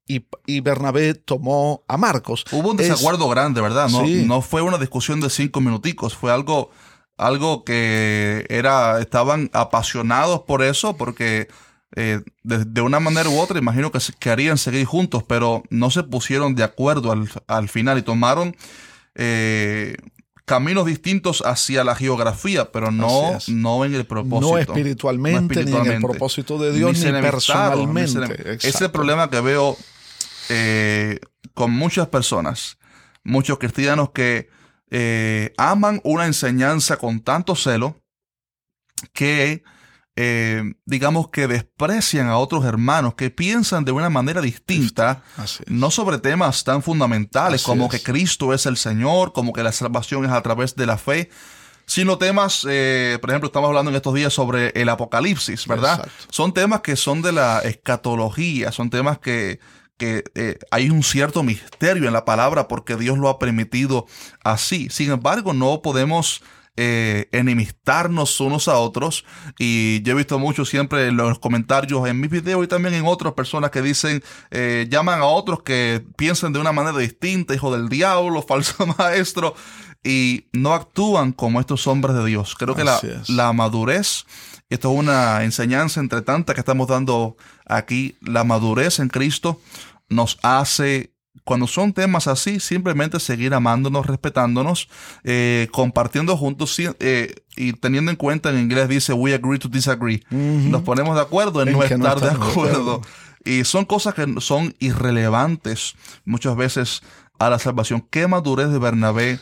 y, 0.07 0.59
Bernabé 0.59 1.13
tomó 1.13 1.83
a 1.87 1.97
Marcos. 1.97 2.45
Hubo 2.51 2.71
un 2.71 2.77
desacuerdo 2.77 3.29
grande, 3.29 3.61
¿verdad? 3.61 3.89
No, 3.89 4.05
no 4.05 4.41
fue 4.41 4.61
una 4.61 4.77
discusión 4.77 5.21
de 5.21 5.29
cinco 5.29 5.61
minuticos, 5.61 6.15
fue 6.15 6.31
algo, 6.31 6.71
algo 7.17 7.63
que 7.63 8.45
era, 8.49 8.99
estaban 8.99 9.49
apasionados 9.53 10.41
por 10.41 10.61
eso, 10.61 10.97
porque 10.97 11.47
eh, 11.95 12.21
de, 12.43 12.81
una 12.81 12.99
manera 12.99 13.29
u 13.29 13.39
otra 13.39 13.59
imagino 13.59 13.91
que 13.91 13.99
querían 14.19 14.57
seguir 14.57 14.85
juntos, 14.85 15.23
pero 15.23 15.63
no 15.69 15.89
se 15.89 16.03
pusieron 16.03 16.55
de 16.55 16.63
acuerdo 16.63 17.13
al, 17.47 17.69
final 17.69 17.97
y 17.97 18.01
tomaron 18.01 18.55
eh, 19.15 19.95
caminos 20.45 20.85
distintos 20.85 21.43
hacia 21.45 21.83
la 21.83 21.95
geografía, 21.95 22.71
pero 22.71 22.91
no, 22.91 23.37
no 23.47 23.85
en 23.85 23.95
el 23.95 24.05
propósito. 24.05 24.51
No 24.51 24.57
espiritualmente, 24.57 25.63
ni 25.63 25.71
en 25.71 25.85
el 25.85 26.01
propósito 26.01 26.57
de 26.57 26.73
Dios, 26.73 26.97
ni, 26.99 27.11
personalmente. 27.11 28.55
Ese 28.55 28.69
es 28.69 28.81
el 28.81 28.91
problema 28.91 29.29
que 29.29 29.39
veo 29.39 29.77
eh, 30.49 31.19
con 31.53 31.71
muchas 31.71 32.07
personas, 32.07 32.77
muchos 33.23 33.57
cristianos 33.57 34.11
que 34.11 34.49
eh, 34.89 35.53
aman 35.57 36.01
una 36.03 36.25
enseñanza 36.25 36.97
con 36.97 37.21
tanto 37.21 37.55
celo 37.55 38.01
que 39.13 39.63
eh, 40.15 40.63
digamos 40.85 41.29
que 41.29 41.47
desprecian 41.47 42.27
a 42.27 42.37
otros 42.37 42.65
hermanos 42.65 43.15
que 43.15 43.31
piensan 43.31 43.83
de 43.83 43.91
una 43.91 44.09
manera 44.09 44.41
distinta, 44.41 45.23
no 45.67 45.89
sobre 45.89 46.19
temas 46.19 46.63
tan 46.63 46.83
fundamentales 46.83 47.63
como 47.63 47.89
que 47.89 48.01
Cristo 48.01 48.53
es 48.53 48.65
el 48.65 48.77
Señor, 48.77 49.33
como 49.33 49.53
que 49.53 49.63
la 49.63 49.71
salvación 49.71 50.25
es 50.25 50.31
a 50.31 50.41
través 50.43 50.75
de 50.75 50.85
la 50.85 50.97
fe, 50.97 51.31
sino 51.87 52.19
temas, 52.19 52.61
por 52.61 53.29
ejemplo, 53.29 53.47
estamos 53.47 53.67
hablando 53.67 53.89
en 53.89 53.95
estos 53.95 54.13
días 54.13 54.31
sobre 54.31 54.69
el 54.79 54.87
Apocalipsis, 54.89 55.65
¿verdad? 55.67 56.07
Son 56.29 56.53
temas 56.53 56.81
que 56.81 56.95
son 56.95 57.23
de 57.23 57.31
la 57.31 57.59
escatología, 57.61 58.71
son 58.71 58.91
temas 58.91 59.17
que 59.17 59.59
que 59.97 60.23
eh, 60.35 60.57
hay 60.71 60.89
un 60.89 61.03
cierto 61.03 61.43
misterio 61.43 62.07
en 62.07 62.13
la 62.13 62.25
palabra 62.25 62.67
porque 62.67 62.95
Dios 62.95 63.17
lo 63.17 63.29
ha 63.29 63.39
permitido 63.39 64.05
así. 64.43 64.89
Sin 64.89 65.11
embargo, 65.11 65.53
no 65.53 65.81
podemos 65.81 66.41
eh, 66.75 67.29
enemistarnos 67.31 68.39
unos 68.39 68.67
a 68.67 68.77
otros. 68.79 69.25
Y 69.59 70.01
yo 70.01 70.13
he 70.13 70.15
visto 70.15 70.39
mucho 70.39 70.65
siempre 70.65 71.07
en 71.07 71.17
los 71.17 71.37
comentarios 71.37 72.07
en 72.07 72.19
mis 72.19 72.31
videos 72.31 72.63
y 72.63 72.67
también 72.67 72.95
en 72.95 73.05
otras 73.05 73.33
personas 73.33 73.69
que 73.69 73.83
dicen, 73.83 74.23
eh, 74.49 74.87
llaman 74.89 75.19
a 75.19 75.25
otros 75.25 75.61
que 75.61 76.03
piensan 76.17 76.51
de 76.51 76.59
una 76.59 76.71
manera 76.71 76.97
distinta, 76.97 77.53
hijo 77.53 77.71
del 77.71 77.89
diablo, 77.89 78.41
falso 78.47 78.87
maestro, 78.97 79.53
y 80.03 80.47
no 80.51 80.73
actúan 80.73 81.31
como 81.31 81.59
estos 81.59 81.85
hombres 81.85 82.15
de 82.15 82.25
Dios. 82.25 82.55
Creo 82.55 82.75
que 82.75 82.83
la, 82.83 82.99
la 83.27 83.53
madurez 83.53 84.25
esto 84.69 84.91
es 84.91 84.99
una 84.99 85.43
enseñanza 85.43 85.99
entre 85.99 86.21
tantas 86.21 86.55
que 86.55 86.61
estamos 86.61 86.87
dando 86.87 87.37
aquí. 87.65 88.15
La 88.21 88.43
madurez 88.43 88.99
en 88.99 89.09
Cristo 89.09 89.59
nos 90.09 90.37
hace, 90.41 91.13
cuando 91.43 91.67
son 91.67 91.93
temas 91.93 92.27
así, 92.27 92.59
simplemente 92.59 93.19
seguir 93.19 93.53
amándonos, 93.53 94.05
respetándonos, 94.05 94.89
eh, 95.23 95.67
compartiendo 95.71 96.37
juntos 96.37 96.77
eh, 96.79 97.35
y 97.55 97.73
teniendo 97.73 98.11
en 98.11 98.17
cuenta, 98.17 98.49
en 98.49 98.59
inglés 98.59 98.89
dice, 98.89 99.13
we 99.13 99.33
agree 99.33 99.59
to 99.59 99.67
disagree. 99.67 100.23
Nos 100.29 100.81
ponemos 100.83 101.15
de 101.15 101.21
acuerdo 101.21 101.61
en, 101.61 101.71
no 101.71 101.83
estar 101.83 102.19
de 102.19 102.29
acuerdo. 102.29 103.01
Y 103.45 103.65
son 103.65 103.85
cosas 103.85 104.13
que 104.13 104.25
son 104.39 104.73
irrelevantes 104.79 105.95
muchas 106.23 106.55
veces 106.55 107.01
a 107.39 107.49
la 107.49 107.59
salvación. 107.59 108.05
¿Qué 108.09 108.27
madurez 108.27 108.69
de 108.69 108.79
Bernabé? 108.79 109.39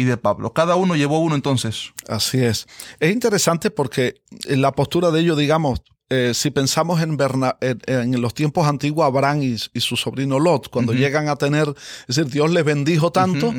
Y 0.00 0.04
de 0.04 0.16
Pablo. 0.16 0.52
Cada 0.52 0.76
uno 0.76 0.96
llevó 0.96 1.18
uno 1.20 1.34
entonces. 1.34 1.92
Así 2.08 2.42
es. 2.42 2.66
Es 2.98 3.12
interesante 3.12 3.70
porque 3.70 4.22
en 4.44 4.62
la 4.62 4.72
postura 4.72 5.10
de 5.10 5.20
ellos, 5.20 5.36
digamos, 5.36 5.82
eh, 6.08 6.32
si 6.34 6.50
pensamos 6.50 7.00
en, 7.02 7.16
en, 7.86 8.20
los 8.20 8.34
tiempos 8.34 8.66
antiguos, 8.66 9.06
Abraham 9.06 9.42
y, 9.42 9.80
su 9.80 9.96
sobrino 9.96 10.40
Lot, 10.40 10.68
cuando 10.68 10.92
llegan 10.92 11.28
a 11.28 11.36
tener, 11.36 11.72
es 12.08 12.16
decir, 12.16 12.32
Dios 12.32 12.50
les 12.50 12.64
bendijo 12.64 13.12
tanto. 13.12 13.54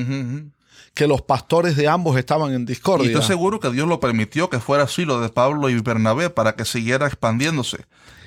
que 0.94 1.08
los 1.08 1.22
pastores 1.22 1.78
de 1.78 1.88
ambos 1.88 2.18
estaban 2.18 2.54
en 2.54 2.66
discordia. 2.66 3.06
Y 3.06 3.14
estoy 3.14 3.26
seguro 3.26 3.62
que 3.62 3.72
Dios 3.72 3.88
lo 3.88 4.02
permitió 4.02 4.50
que 4.50 4.60
fuera 4.60 4.84
así 4.84 5.06
lo 5.06 5.22
de 5.22 5.30
Pablo 5.30 5.70
y 5.70 5.80
Bernabé 5.80 6.30
para 6.30 6.58
que 6.58 6.66
siguiera 6.66 7.08
expandiéndose. 7.08 7.86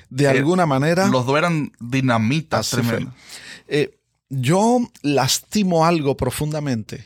De 0.09 0.23
eh, 0.23 0.29
alguna 0.29 0.65
manera. 0.65 1.07
Los 1.07 1.27
dos 1.27 1.37
eran 1.37 1.73
dinamitas 1.79 2.71
tremendas. 2.71 3.13
Eh, 3.67 3.99
yo 4.29 4.79
lastimo 5.03 5.85
algo 5.85 6.17
profundamente. 6.17 7.05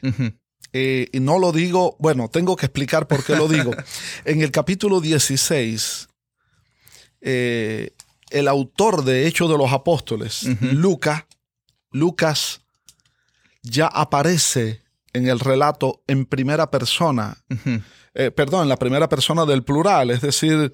Eh, 0.72 1.09
y 1.11 1.20
no 1.20 1.39
lo 1.39 1.51
digo, 1.51 1.95
bueno, 1.99 2.30
tengo 2.30 2.55
que 2.55 2.67
explicar 2.67 3.07
por 3.07 3.24
qué 3.24 3.36
lo 3.36 3.47
digo. 3.47 3.72
en 4.26 4.41
el 4.41 4.51
capítulo 4.51 5.01
16, 5.01 6.07
eh, 7.22 7.91
el 8.30 8.47
autor 8.47 9.03
de 9.03 9.28
Hechos 9.28 9.49
de 9.49 9.57
los 9.57 9.72
Apóstoles, 9.72 10.43
Lucas, 10.61 11.26
Lucas 11.91 12.61
ya 13.63 13.88
aparece 13.88 14.84
en 15.13 15.28
el 15.28 15.39
relato 15.39 16.03
en 16.05 16.26
primera 16.26 16.70
persona, 16.70 17.38
eh, 18.13 18.30
perdón, 18.30 18.63
en 18.63 18.70
la 18.70 18.78
primera 18.78 19.09
persona 19.09 19.45
del 19.45 19.63
plural, 19.63 20.11
es 20.11 20.22
decir, 20.22 20.74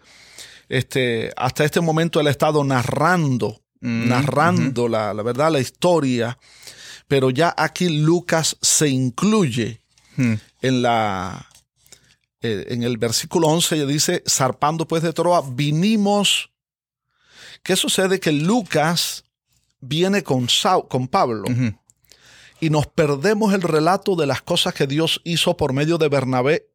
este, 0.67 1.31
hasta 1.37 1.63
este 1.63 1.79
momento 1.79 2.19
él 2.19 2.27
ha 2.27 2.31
estado 2.31 2.63
narrando, 2.65 3.61
narrando 3.79 4.89
la, 4.89 5.13
la 5.13 5.23
verdad, 5.23 5.51
la 5.51 5.59
historia, 5.59 6.37
pero 7.07 7.29
ya 7.29 7.53
aquí 7.55 7.87
Lucas 7.87 8.57
se 8.61 8.89
incluye 8.89 9.84
Hmm. 10.17 10.35
En 10.61 10.81
la 10.81 11.47
eh, 12.41 12.67
en 12.69 12.83
el 12.83 12.97
versículo 12.97 13.47
11 13.47 13.85
dice, 13.87 14.23
zarpando 14.27 14.87
pues 14.87 15.01
de 15.01 15.13
Troa, 15.13 15.43
vinimos. 15.47 16.51
¿Qué 17.63 17.75
sucede? 17.75 18.19
Que 18.19 18.31
Lucas 18.31 19.23
viene 19.79 20.23
con, 20.23 20.47
con 20.87 21.07
Pablo 21.07 21.45
y 22.59 22.69
nos 22.69 22.87
perdemos 22.87 23.53
el 23.53 23.61
relato 23.61 24.15
de 24.15 24.27
las 24.27 24.41
cosas 24.41 24.73
que 24.73 24.87
Dios 24.87 25.21
hizo 25.23 25.57
por 25.57 25.73
medio 25.73 25.97
de 25.97 26.09
Bernabé 26.09 26.69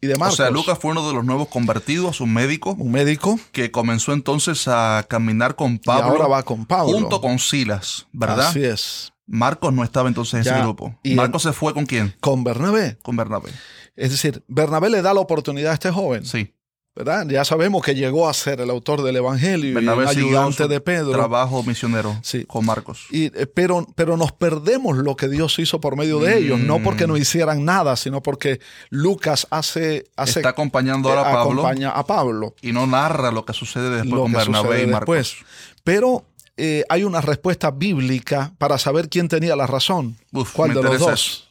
y 0.00 0.06
de 0.08 0.16
Marcos. 0.16 0.40
O 0.40 0.42
sea, 0.42 0.50
Lucas 0.50 0.78
fue 0.78 0.90
uno 0.90 1.06
de 1.06 1.14
los 1.14 1.24
nuevos 1.24 1.48
convertidos, 1.48 2.20
un 2.20 2.32
médico. 2.32 2.74
Un 2.78 2.90
médico. 2.90 3.38
Que 3.52 3.70
comenzó 3.70 4.12
entonces 4.12 4.66
a 4.66 5.06
caminar 5.08 5.54
con 5.54 5.78
Pablo. 5.78 6.10
ahora 6.10 6.26
va 6.26 6.42
con 6.42 6.66
Pablo. 6.66 6.92
Junto 6.92 7.20
con 7.20 7.38
Silas, 7.38 8.06
¿verdad? 8.12 8.48
Así 8.48 8.64
es. 8.64 9.11
Marcos 9.32 9.72
no 9.72 9.82
estaba 9.82 10.08
entonces 10.08 10.34
en 10.34 10.40
ese 10.52 10.62
grupo. 10.62 10.94
Y 11.02 11.14
Marcos 11.14 11.42
se 11.42 11.54
fue 11.54 11.72
con 11.72 11.86
quién? 11.86 12.14
Con 12.20 12.44
Bernabé. 12.44 12.98
Con 13.02 13.16
Bernabé. 13.16 13.50
Es 13.96 14.10
decir, 14.10 14.44
Bernabé 14.46 14.90
le 14.90 15.00
da 15.00 15.14
la 15.14 15.20
oportunidad 15.20 15.70
a 15.70 15.74
este 15.74 15.90
joven. 15.90 16.26
Sí. 16.26 16.52
¿verdad? 16.94 17.26
Ya 17.26 17.42
sabemos 17.46 17.82
que 17.82 17.94
llegó 17.94 18.28
a 18.28 18.34
ser 18.34 18.60
el 18.60 18.68
autor 18.68 19.02
del 19.02 19.16
Evangelio 19.16 19.74
Bernabé 19.74 20.04
y 20.04 20.08
ayudante 20.08 20.68
de 20.68 20.80
Pedro. 20.80 21.12
Trabajo 21.12 21.62
misionero 21.62 22.18
sí. 22.22 22.44
con 22.44 22.66
Marcos. 22.66 23.06
Y, 23.10 23.26
eh, 23.26 23.46
pero, 23.46 23.86
pero 23.94 24.18
nos 24.18 24.32
perdemos 24.32 24.98
lo 24.98 25.16
que 25.16 25.28
Dios 25.28 25.58
hizo 25.58 25.80
por 25.80 25.96
medio 25.96 26.18
de 26.18 26.36
ellos, 26.36 26.60
no 26.60 26.78
mm. 26.78 26.82
porque 26.82 27.06
no 27.06 27.16
hicieran 27.16 27.64
nada, 27.64 27.96
sino 27.96 28.22
porque 28.22 28.60
Lucas 28.90 29.46
hace... 29.50 30.04
hace 30.16 30.40
Está 30.40 30.50
acompañando 30.50 31.08
ahora 31.08 31.22
a 31.22 31.32
Pablo. 31.32 31.62
Acompaña 31.62 31.90
a 31.90 32.04
Pablo. 32.04 32.54
Y 32.60 32.72
no 32.72 32.86
narra 32.86 33.30
lo 33.30 33.46
que 33.46 33.54
sucede 33.54 33.88
después 33.88 34.20
con 34.20 34.32
Bernabé 34.32 34.82
y 34.82 34.86
Marcos. 34.86 35.38
Pero 35.84 36.26
eh, 36.56 36.84
hay 36.88 37.04
una 37.04 37.20
respuesta 37.20 37.70
bíblica 37.70 38.52
para 38.58 38.78
saber 38.78 39.08
quién 39.08 39.28
tenía 39.28 39.56
la 39.56 39.66
razón. 39.66 40.16
¿Cuál 40.52 40.74
de 40.74 40.82
los 40.82 40.98
dos? 40.98 41.48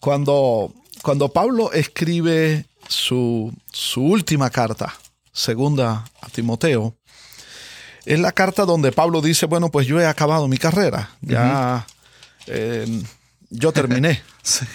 Cuando, 0.00 0.72
cuando 1.02 1.28
Pablo 1.28 1.72
escribe 1.72 2.66
su, 2.88 3.52
su 3.72 4.02
última 4.02 4.50
carta, 4.50 4.92
segunda 5.32 6.04
a 6.20 6.28
Timoteo, 6.28 6.96
es 8.04 8.18
la 8.18 8.32
carta 8.32 8.64
donde 8.64 8.90
Pablo 8.90 9.20
dice, 9.20 9.46
bueno, 9.46 9.70
pues 9.70 9.86
yo 9.86 10.00
he 10.00 10.06
acabado 10.06 10.48
mi 10.48 10.58
carrera, 10.58 11.10
ya 11.20 11.86
eh, 12.46 13.02
yo 13.50 13.72
terminé. 13.72 14.22
sí. 14.42 14.66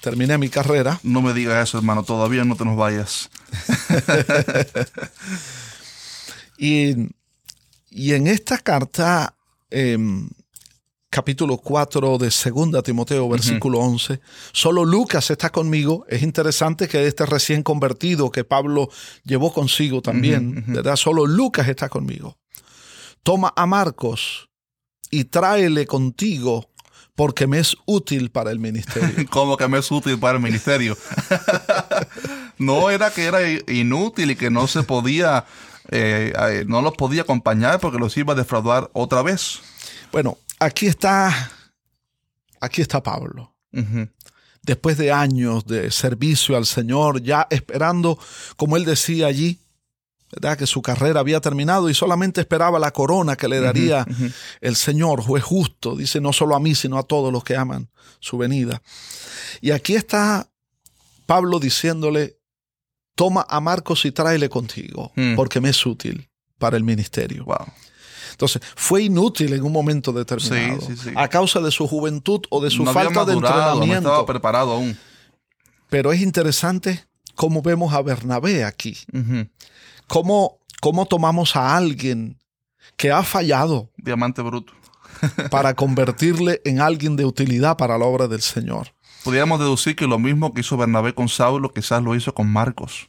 Terminé 0.00 0.36
mi 0.36 0.50
carrera. 0.50 1.00
No 1.02 1.22
me 1.22 1.32
digas 1.32 1.68
eso, 1.68 1.78
hermano, 1.78 2.02
todavía 2.02 2.44
no 2.44 2.56
te 2.56 2.64
nos 2.64 2.76
vayas. 2.76 3.30
y 6.58 7.08
y 7.94 8.12
en 8.14 8.26
esta 8.26 8.58
carta, 8.58 9.36
em, 9.70 10.28
capítulo 11.10 11.58
4 11.58 12.18
de 12.18 12.28
2 12.28 12.82
Timoteo, 12.82 13.28
versículo 13.28 13.78
11, 13.78 14.20
solo 14.52 14.84
Lucas 14.84 15.30
está 15.30 15.50
conmigo. 15.50 16.04
Es 16.08 16.24
interesante 16.24 16.88
que 16.88 17.06
este 17.06 17.24
recién 17.24 17.62
convertido 17.62 18.32
que 18.32 18.42
Pablo 18.42 18.90
llevó 19.22 19.52
consigo 19.52 20.02
también, 20.02 20.64
¿verdad? 20.66 20.96
Solo 20.96 21.24
Lucas 21.24 21.68
está 21.68 21.88
conmigo. 21.88 22.36
Toma 23.22 23.52
a 23.54 23.64
Marcos 23.64 24.48
y 25.08 25.24
tráele 25.24 25.86
contigo 25.86 26.68
porque 27.14 27.46
me 27.46 27.60
es 27.60 27.76
útil 27.86 28.32
para 28.32 28.50
el 28.50 28.58
ministerio. 28.58 29.24
¿Cómo 29.30 29.56
que 29.56 29.68
me 29.68 29.78
es 29.78 29.88
útil 29.92 30.18
para 30.18 30.38
el 30.38 30.42
ministerio? 30.42 30.98
no 32.58 32.90
era 32.90 33.12
que 33.12 33.26
era 33.26 33.38
inútil 33.72 34.32
y 34.32 34.36
que 34.36 34.50
no 34.50 34.66
se 34.66 34.82
podía 34.82 35.44
eh, 35.90 36.64
no 36.66 36.82
los 36.82 36.94
podía 36.94 37.22
acompañar 37.22 37.80
porque 37.80 37.98
los 37.98 38.16
iba 38.16 38.32
a 38.32 38.36
defraudar 38.36 38.90
otra 38.92 39.22
vez. 39.22 39.60
Bueno, 40.12 40.38
aquí 40.58 40.86
está, 40.86 41.50
aquí 42.60 42.82
está 42.82 43.02
Pablo. 43.02 43.54
Después 44.62 44.96
de 44.96 45.12
años 45.12 45.66
de 45.66 45.90
servicio 45.90 46.56
al 46.56 46.64
Señor, 46.64 47.20
ya 47.22 47.46
esperando, 47.50 48.18
como 48.56 48.76
él 48.76 48.84
decía 48.84 49.26
allí, 49.26 49.58
¿verdad? 50.30 50.56
que 50.56 50.66
su 50.66 50.80
carrera 50.80 51.20
había 51.20 51.40
terminado 51.40 51.90
y 51.90 51.94
solamente 51.94 52.40
esperaba 52.40 52.78
la 52.78 52.92
corona 52.92 53.36
que 53.36 53.48
le 53.48 53.60
daría 53.60 54.06
el 54.60 54.76
Señor, 54.76 55.20
juez 55.22 55.42
justo, 55.42 55.96
dice 55.96 56.20
no 56.20 56.32
solo 56.32 56.54
a 56.54 56.60
mí, 56.60 56.74
sino 56.74 56.98
a 56.98 57.02
todos 57.02 57.32
los 57.32 57.44
que 57.44 57.56
aman 57.56 57.90
su 58.20 58.38
venida. 58.38 58.80
Y 59.60 59.72
aquí 59.72 59.96
está 59.96 60.48
Pablo 61.26 61.58
diciéndole, 61.58 62.38
toma 63.14 63.46
a 63.48 63.60
Marcos 63.60 64.04
y 64.04 64.12
tráele 64.12 64.48
contigo, 64.48 65.12
mm. 65.16 65.36
porque 65.36 65.60
me 65.60 65.70
es 65.70 65.86
útil 65.86 66.28
para 66.58 66.76
el 66.76 66.84
ministerio. 66.84 67.46
Entonces, 68.30 68.62
fue 68.74 69.04
inútil 69.04 69.52
en 69.52 69.62
un 69.62 69.72
momento 69.72 70.12
determinado. 70.12 70.86
A 71.14 71.28
causa 71.28 71.60
de 71.60 71.70
su 71.70 71.86
juventud 71.86 72.40
o 72.50 72.60
de 72.60 72.70
su 72.70 72.84
falta 72.84 73.24
de 73.24 73.34
entrenamiento. 73.34 73.86
No 73.86 73.94
estaba 73.94 74.26
preparado 74.26 74.72
aún. 74.72 74.96
Pero 75.88 76.12
es 76.12 76.20
interesante 76.20 77.04
cómo 77.34 77.62
vemos 77.62 77.94
a 77.94 78.02
Bernabé 78.02 78.64
aquí. 78.64 78.96
cómo, 80.08 80.58
cómo 80.80 81.06
tomamos 81.06 81.54
a 81.54 81.76
alguien 81.76 82.38
que 82.96 83.12
ha 83.12 83.22
fallado. 83.22 83.90
Diamante 83.96 84.42
bruto. 84.42 84.72
para 85.50 85.74
convertirle 85.76 86.60
en 86.64 86.80
alguien 86.80 87.16
de 87.16 87.24
utilidad 87.24 87.76
para 87.76 87.96
la 87.98 88.04
obra 88.04 88.26
del 88.26 88.42
Señor. 88.42 88.94
Podríamos 89.24 89.58
deducir 89.58 89.96
que 89.96 90.06
lo 90.06 90.18
mismo 90.18 90.52
que 90.52 90.60
hizo 90.60 90.76
Bernabé 90.76 91.14
con 91.14 91.28
Saulo, 91.28 91.72
quizás 91.72 92.02
lo 92.02 92.14
hizo 92.14 92.34
con 92.34 92.52
Marcos. 92.52 93.08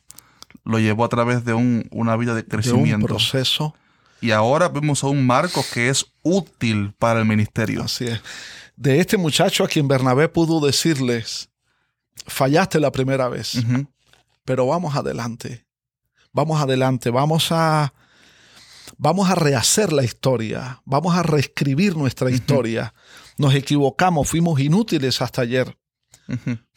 Lo 0.63 0.79
llevó 0.79 1.03
a 1.03 1.09
través 1.09 1.43
de 1.43 1.53
un, 1.53 1.87
una 1.91 2.15
vida 2.15 2.33
de 2.33 2.45
crecimiento. 2.45 2.95
un 2.95 3.03
proceso. 3.03 3.75
Y 4.21 4.31
ahora 4.31 4.69
vemos 4.69 5.03
a 5.03 5.07
un 5.07 5.27
Marcos 5.27 5.67
que 5.73 5.89
es 5.89 6.05
útil 6.23 6.93
para 6.97 7.19
el 7.19 7.25
ministerio. 7.25 7.83
Así 7.83 8.05
es. 8.05 8.21
De 8.77 8.99
este 8.99 9.17
muchacho 9.17 9.63
a 9.63 9.67
quien 9.67 9.87
Bernabé 9.87 10.27
pudo 10.29 10.65
decirles, 10.65 11.49
fallaste 12.27 12.79
la 12.79 12.91
primera 12.91 13.29
vez, 13.29 13.63
pero 14.43 14.67
vamos 14.67 14.95
adelante. 14.95 15.65
Vamos 16.31 16.61
adelante, 16.61 17.09
vamos 17.09 17.51
a 17.51 17.93
vamos 18.97 19.29
a 19.29 19.35
rehacer 19.35 19.93
la 19.93 20.03
historia, 20.03 20.81
vamos 20.85 21.15
a 21.15 21.23
reescribir 21.23 21.95
nuestra 21.95 22.29
historia. 22.29 22.93
Nos 23.37 23.53
equivocamos, 23.55 24.29
fuimos 24.29 24.59
inútiles 24.59 25.21
hasta 25.21 25.41
ayer, 25.43 25.77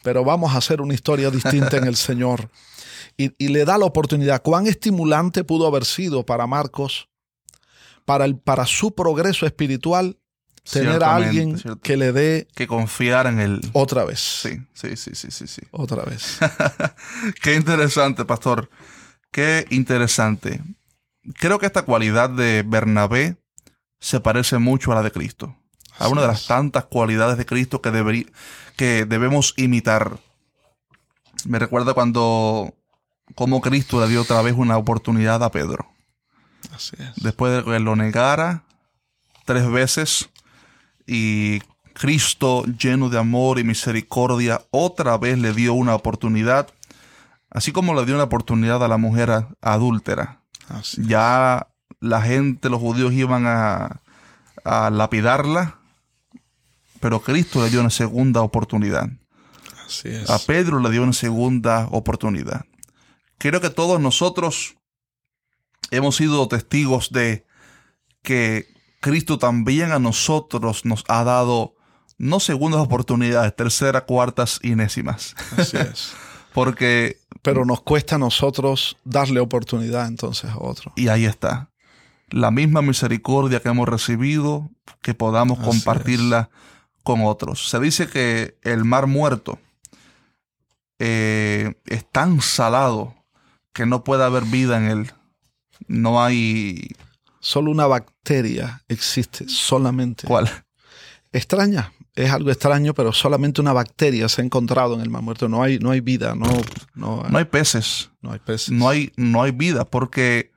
pero 0.03 0.23
vamos 0.23 0.53
a 0.53 0.57
hacer 0.57 0.81
una 0.81 0.93
historia 0.93 1.29
distinta 1.31 1.77
en 1.77 1.85
el 1.85 1.95
Señor. 1.95 2.49
Y, 3.17 3.49
le 3.49 3.65
da 3.65 3.77
la 3.77 3.85
oportunidad. 3.85 4.41
Cuán 4.41 4.65
estimulante 4.67 5.43
pudo 5.43 5.67
haber 5.67 5.83
sido 5.83 6.25
para 6.25 6.47
Marcos, 6.47 7.09
para, 8.05 8.23
el, 8.23 8.37
para 8.37 8.65
su 8.65 8.95
progreso 8.95 9.45
espiritual, 9.45 10.17
tener 10.71 11.03
a 11.03 11.15
alguien 11.15 11.59
que 11.81 11.97
le 11.97 12.13
dé... 12.13 12.47
Que 12.55 12.65
confiar 12.65 13.27
en 13.27 13.39
él. 13.39 13.61
Otra 13.73 14.05
vez. 14.05 14.19
Sí, 14.19 14.61
sí, 14.73 14.95
sí, 14.95 15.11
sí, 15.15 15.31
sí. 15.31 15.47
sí. 15.47 15.61
Otra 15.71 16.03
vez. 16.03 16.37
Qué 17.41 17.55
interesante, 17.55 18.23
pastor. 18.23 18.69
Qué 19.31 19.65
interesante. 19.69 20.61
Creo 21.35 21.59
que 21.59 21.65
esta 21.65 21.83
cualidad 21.83 22.29
de 22.29 22.63
Bernabé 22.65 23.35
se 23.99 24.19
parece 24.19 24.57
mucho 24.57 24.91
a 24.91 24.95
la 24.95 25.03
de 25.03 25.11
Cristo. 25.11 25.55
A 25.97 26.07
una 26.07 26.21
de 26.21 26.27
las 26.27 26.47
tantas 26.47 26.85
cualidades 26.85 27.37
de 27.37 27.45
Cristo 27.45 27.81
que, 27.81 27.91
que 28.79 29.05
debemos 29.05 29.53
imitar. 29.57 30.19
Me 31.43 31.59
recuerda 31.59 31.93
cuando, 31.93 32.73
como 33.35 33.59
Cristo 33.59 33.99
le 33.99 34.07
dio 34.07 34.21
otra 34.21 34.41
vez 34.41 34.53
una 34.55 34.77
oportunidad 34.77 35.43
a 35.43 35.51
Pedro. 35.51 35.91
Así 36.73 36.95
es. 36.97 37.21
Después 37.21 37.53
de 37.53 37.69
que 37.69 37.77
lo 37.81 37.97
negara 37.97 38.63
tres 39.43 39.69
veces 39.69 40.29
y 41.05 41.59
Cristo, 41.91 42.63
lleno 42.63 43.09
de 43.09 43.19
amor 43.19 43.59
y 43.59 43.65
misericordia, 43.65 44.61
otra 44.71 45.17
vez 45.17 45.37
le 45.37 45.51
dio 45.51 45.73
una 45.73 45.93
oportunidad, 45.93 46.69
así 47.49 47.73
como 47.73 47.93
le 47.93 48.05
dio 48.05 48.15
una 48.15 48.23
oportunidad 48.23 48.81
a 48.81 48.87
la 48.87 48.95
mujer 48.95 49.45
adúltera. 49.59 50.39
ya 50.95 51.67
la 51.99 52.21
gente, 52.21 52.69
los 52.69 52.79
judíos 52.79 53.11
iban 53.11 53.45
a, 53.45 53.99
a 54.63 54.89
lapidarla 54.89 55.78
pero 56.99 57.21
Cristo 57.21 57.63
le 57.63 57.69
dio 57.69 57.79
una 57.79 57.89
segunda 57.89 58.41
oportunidad. 58.41 59.09
Así 59.85 60.09
es. 60.09 60.29
A 60.29 60.39
Pedro 60.39 60.79
le 60.79 60.89
dio 60.89 61.03
una 61.03 61.13
segunda 61.13 61.87
oportunidad. 61.91 62.65
Creo 63.37 63.61
que 63.61 63.69
todos 63.69 63.99
nosotros 63.99 64.75
hemos 65.91 66.15
sido 66.15 66.47
testigos 66.47 67.11
de 67.11 67.45
que 68.21 68.67
Cristo 68.99 69.37
también 69.37 69.91
a 69.91 69.99
nosotros 69.99 70.85
nos 70.85 71.03
ha 71.07 71.23
dado 71.23 71.75
no 72.17 72.39
segundas 72.41 72.81
oportunidades, 72.81 73.55
terceras, 73.55 74.03
cuartas 74.03 74.59
y 74.61 74.73
enésimas. 74.73 75.35
Así 75.57 75.77
es. 75.77 76.13
Porque... 76.53 77.17
Pero 77.41 77.63
nos 77.63 77.81
cuesta 77.81 78.15
a 78.15 78.19
nosotros 78.19 78.97
darle 79.05 79.39
oportunidad 79.39 80.07
entonces 80.07 80.49
a 80.49 80.57
otro. 80.57 80.91
Y 80.97 81.07
ahí 81.07 81.23
está. 81.23 81.69
La 82.29 82.51
misma 82.51 82.81
misericordia 82.81 83.61
que 83.61 83.69
hemos 83.69 83.87
recibido, 83.87 84.69
que 85.01 85.13
podamos 85.13 85.59
compartirla 85.59 86.49
con 87.03 87.21
otros. 87.23 87.69
Se 87.69 87.79
dice 87.79 88.07
que 88.07 88.57
el 88.63 88.85
mar 88.85 89.07
muerto 89.07 89.59
eh, 90.99 91.73
es 91.85 92.09
tan 92.09 92.41
salado 92.41 93.15
que 93.73 93.85
no 93.85 94.03
puede 94.03 94.23
haber 94.23 94.43
vida 94.43 94.77
en 94.77 94.83
él. 94.85 95.11
No 95.87 96.23
hay... 96.23 96.95
Solo 97.41 97.71
una 97.71 97.87
bacteria 97.87 98.83
existe, 98.89 99.47
solamente. 99.47 100.27
¿Cuál? 100.27 100.49
Extraña, 101.31 101.93
es 102.15 102.31
algo 102.31 102.51
extraño, 102.51 102.93
pero 102.93 103.13
solamente 103.13 103.61
una 103.61 103.71
bacteria 103.71 104.27
se 104.27 104.41
ha 104.41 104.45
encontrado 104.45 104.95
en 104.95 105.01
el 105.01 105.09
mar 105.09 105.21
muerto. 105.21 105.47
No 105.47 105.63
hay, 105.63 105.79
no 105.79 105.91
hay 105.91 106.01
vida, 106.01 106.35
no, 106.35 106.47
no, 106.95 107.25
hay 107.33 107.45
peces. 107.45 108.09
No 108.21 108.33
hay 108.33 108.39
peces. 108.39 108.71
No 108.71 108.89
hay, 108.89 109.13
no 109.15 109.41
hay 109.41 109.51
vida 109.51 109.85
porque 109.85 110.51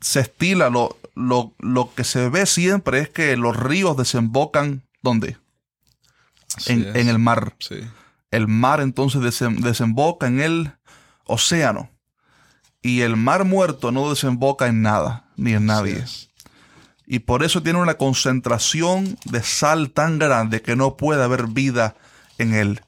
se 0.00 0.20
estila, 0.20 0.68
lo, 0.68 0.98
lo, 1.14 1.54
lo 1.58 1.94
que 1.94 2.02
se 2.02 2.28
ve 2.28 2.46
siempre 2.46 3.00
es 3.00 3.08
que 3.08 3.36
los 3.36 3.56
ríos 3.56 3.96
desembocan 3.96 4.85
¿Dónde? 5.06 5.36
En, 6.66 7.08
el 7.08 7.20
mar. 7.20 7.54
El 8.32 8.48
mar 8.48 8.80
entonces 8.80 9.40
desemboca 9.60 10.26
en 10.26 10.40
el 10.40 10.72
océano. 11.26 11.90
Y 12.82 13.02
el 13.02 13.14
mar 13.14 13.44
muerto 13.44 13.92
no 13.92 14.10
desemboca 14.10 14.66
en 14.66 14.82
nada, 14.82 15.28
ni 15.36 15.52
en 15.52 15.66
nadie. 15.66 16.04
Y 17.06 17.20
por 17.20 17.44
eso 17.44 17.62
tiene 17.62 17.78
una 17.78 17.94
concentración 17.94 19.16
de 19.26 19.44
sal 19.44 19.92
tan 19.92 20.18
grande 20.18 20.60
que 20.60 20.74
no 20.74 20.96
puede 20.96 21.22
haber 21.22 21.46
vida 21.46 21.94
en 22.38 22.52
él. 22.52 22.80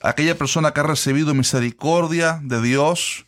Aquella 0.00 0.36
persona 0.36 0.72
que 0.72 0.80
ha 0.80 0.82
recibido 0.82 1.32
misericordia 1.32 2.40
de 2.42 2.60
Dios, 2.60 3.24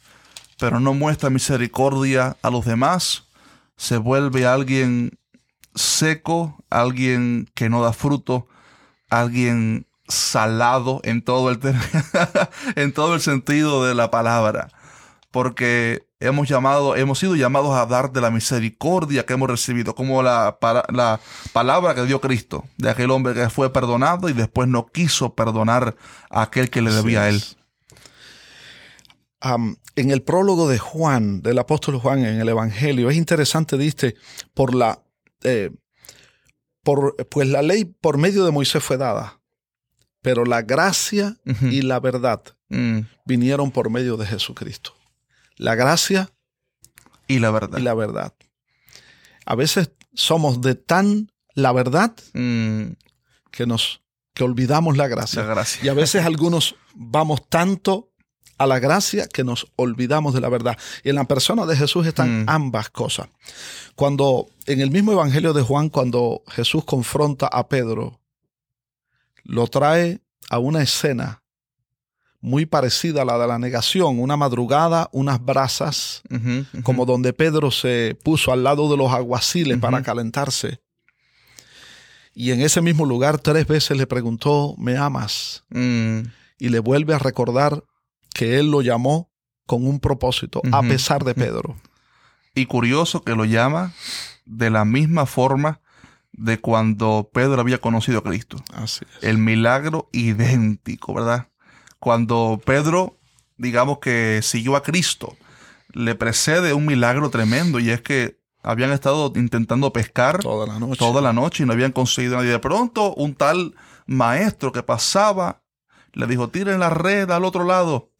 pero 0.59 0.81
no 0.81 0.93
muestra 0.93 1.31
misericordia 1.31 2.37
a 2.43 2.51
los 2.51 2.65
demás, 2.65 3.29
se 3.77 3.97
vuelve 3.97 4.45
alguien 4.45 5.21
seco, 5.75 6.57
alguien 6.71 7.49
que 7.55 7.69
no 7.69 7.83
da 7.83 7.93
fruto, 7.93 8.47
alguien 9.11 9.87
salado 10.09 11.01
en 11.05 11.23
todo 11.23 11.51
el, 11.51 11.61
en 12.77 12.93
todo 12.93 13.15
el 13.15 13.21
sentido 13.21 13.85
de 13.85 13.95
la 13.95 14.11
palabra. 14.11 14.69
Porque 15.31 16.07
hemos 16.21 16.49
llamado, 16.49 16.95
hemos 16.97 17.19
sido 17.19 17.35
llamados 17.35 17.75
a 17.77 17.87
dar 17.87 18.13
de 18.13 18.21
la 18.21 18.31
misericordia 18.31 19.27
que 19.27 19.33
hemos 19.33 19.51
recibido, 19.51 19.95
como 19.95 20.23
la, 20.23 20.59
la 20.93 21.21
palabra 21.53 21.95
que 21.95 22.05
dio 22.05 22.21
Cristo, 22.21 22.65
de 22.77 22.91
aquel 22.91 23.11
hombre 23.11 23.35
que 23.35 23.51
fue 23.51 23.73
perdonado 23.73 24.29
y 24.29 24.33
después 24.33 24.69
no 24.69 24.87
quiso 24.87 25.35
perdonar 25.35 25.97
a 26.31 26.43
aquel 26.43 26.71
que 26.71 26.83
le 26.83 26.93
debía 26.93 27.23
a 27.23 27.29
él. 27.31 27.43
en 29.97 30.11
el 30.11 30.23
prólogo 30.23 30.69
de 30.69 30.79
Juan, 30.79 31.43
del 31.43 31.59
apóstol 31.59 31.99
Juan 31.99 32.25
en 32.25 32.41
el 32.41 32.49
Evangelio, 32.49 33.11
es 33.11 33.17
interesante, 33.17 33.77
dice, 33.77 34.15
por 34.55 34.75
la 34.75 35.04
eh, 35.45 35.71
por, 36.83 37.17
pues 37.29 37.49
la 37.49 37.63
ley 37.63 37.85
por 37.85 38.19
medio 38.19 38.45
de 38.45 38.51
Moisés 38.51 38.83
fue 38.83 38.97
dada, 38.97 39.41
pero 40.23 40.45
la 40.45 40.63
gracia 40.63 41.37
y 41.45 41.83
la 41.83 42.01
verdad 42.01 42.43
mm. 42.69 43.01
vinieron 43.25 43.71
por 43.71 43.91
medio 43.91 44.17
de 44.17 44.27
Jesucristo. 44.27 44.95
La 45.57 45.75
gracia 45.75 46.31
y 47.27 47.39
la 47.39 47.51
verdad. 47.51 47.79
Y 47.79 47.83
la 47.83 47.95
verdad. 47.95 48.35
A 49.47 49.55
veces 49.55 49.93
somos 50.15 50.61
de 50.61 50.75
tan 50.75 51.31
la 51.55 51.73
verdad 51.73 52.15
mm. 52.35 52.93
que 53.51 53.67
nos 53.67 54.03
que 54.35 54.45
olvidamos 54.45 54.97
la 54.97 55.07
gracia. 55.09 55.43
la 55.43 55.55
gracia. 55.55 55.85
Y 55.85 55.89
a 55.89 55.95
veces 55.95 56.25
algunos 56.25 56.75
vamos 56.95 57.49
tanto 57.49 58.11
a 58.59 58.67
la 58.67 58.79
gracia 58.79 59.27
que 59.27 59.45
nos 59.45 59.67
olvidamos 59.77 60.35
de 60.35 60.41
la 60.41 60.49
verdad. 60.49 60.79
Y 61.03 61.11
en 61.11 61.17
la 61.17 61.25
persona 61.25 61.67
de 61.67 61.77
Jesús 61.77 62.07
están 62.07 62.45
mm. 62.45 62.49
ambas 62.49 62.91
cosas. 62.91 63.29
Cuando 63.95 64.49
en 64.67 64.81
el 64.81 64.91
mismo 64.91 65.13
Evangelio 65.13 65.53
de 65.53 65.63
Juan, 65.63 65.89
cuando 65.89 66.43
Jesús 66.49 66.85
confronta 66.85 67.47
a 67.47 67.69
Pedro, 67.69 68.21
lo 69.45 69.67
trae 69.67 70.21
a 70.51 70.59
una 70.59 70.83
escena 70.83 71.43
muy 72.41 72.67
parecida 72.67 73.23
a 73.23 73.25
la 73.25 73.39
de 73.39 73.47
la 73.47 73.59
negación, 73.59 74.21
una 74.21 74.37
madrugada, 74.37 75.09
unas 75.13 75.43
brasas, 75.43 76.23
como 76.83 77.07
donde 77.07 77.33
Pedro 77.33 77.71
se 77.71 78.19
puso 78.23 78.53
al 78.53 78.63
lado 78.63 78.91
de 78.91 78.99
los 78.99 79.11
aguaciles 79.13 79.79
para 79.79 80.03
calentarse. 80.03 80.79
Y 82.35 82.51
en 82.51 82.61
ese 82.61 82.83
mismo 82.83 83.07
lugar 83.07 83.39
tres 83.39 83.67
veces 83.67 83.97
le 83.97 84.07
preguntó, 84.07 84.75
¿me 84.77 84.99
amas? 84.99 85.65
Mm. 85.71 86.21
Y 86.59 86.69
le 86.69 86.81
vuelve 86.81 87.15
a 87.15 87.19
recordar 87.19 87.83
que 88.35 88.59
él 88.59 88.71
lo 88.71 88.83
llamó 88.83 89.31
con 89.67 89.87
un 89.87 89.99
propósito, 90.01 90.61
a 90.73 90.83
pesar 90.83 91.25
de 91.25 91.35
Pedro. 91.35 91.77
Y 92.55 92.67
curioso 92.67 93.25
que 93.25 93.35
lo 93.35 93.47
llama 93.47 93.95
de 94.45 94.69
la 94.69 94.85
misma 94.85 95.25
forma 95.25 95.81
de 96.33 96.61
cuando 96.61 97.31
Pedro 97.33 97.61
había 97.61 97.79
conocido 97.79 98.19
a 98.19 98.23
Cristo. 98.23 98.59
Así 98.75 99.07
es. 99.17 99.25
El 99.25 99.39
milagro 99.39 100.11
idéntico, 100.13 101.15
¿verdad? 101.15 101.49
Cuando 101.99 102.61
Pedro, 102.65 103.19
digamos 103.57 103.99
que 103.99 104.41
siguió 104.43 104.77
a 104.77 104.83
Cristo, 104.83 105.37
le 105.93 106.15
precede 106.15 106.75
un 106.75 106.85
milagro 106.85 107.31
tremendo 107.31 107.79
y 107.79 107.91
es 107.91 108.03
que 108.03 108.39
habían 108.63 108.93
estado 108.93 109.33
intentando 109.37 109.93
pescar 109.93 110.41
toda 110.41 110.67
la 110.67 110.79
noche, 110.79 110.99
toda 110.99 111.23
la 111.23 111.33
noche 111.33 111.63
y 111.63 111.67
no 111.67 111.73
habían 111.73 111.93
conseguido 111.93 112.37
nadie. 112.37 112.51
De 112.51 112.59
pronto, 112.59 113.15
un 113.15 113.35
tal 113.35 113.75
maestro 114.07 114.73
que 114.73 114.83
pasaba 114.83 115.63
le 116.15 116.27
dijo, 116.27 116.49
tiren 116.49 116.81
la 116.81 116.91
red 116.91 117.31
al 117.31 117.45
otro 117.45 117.65
lado. 117.65 118.11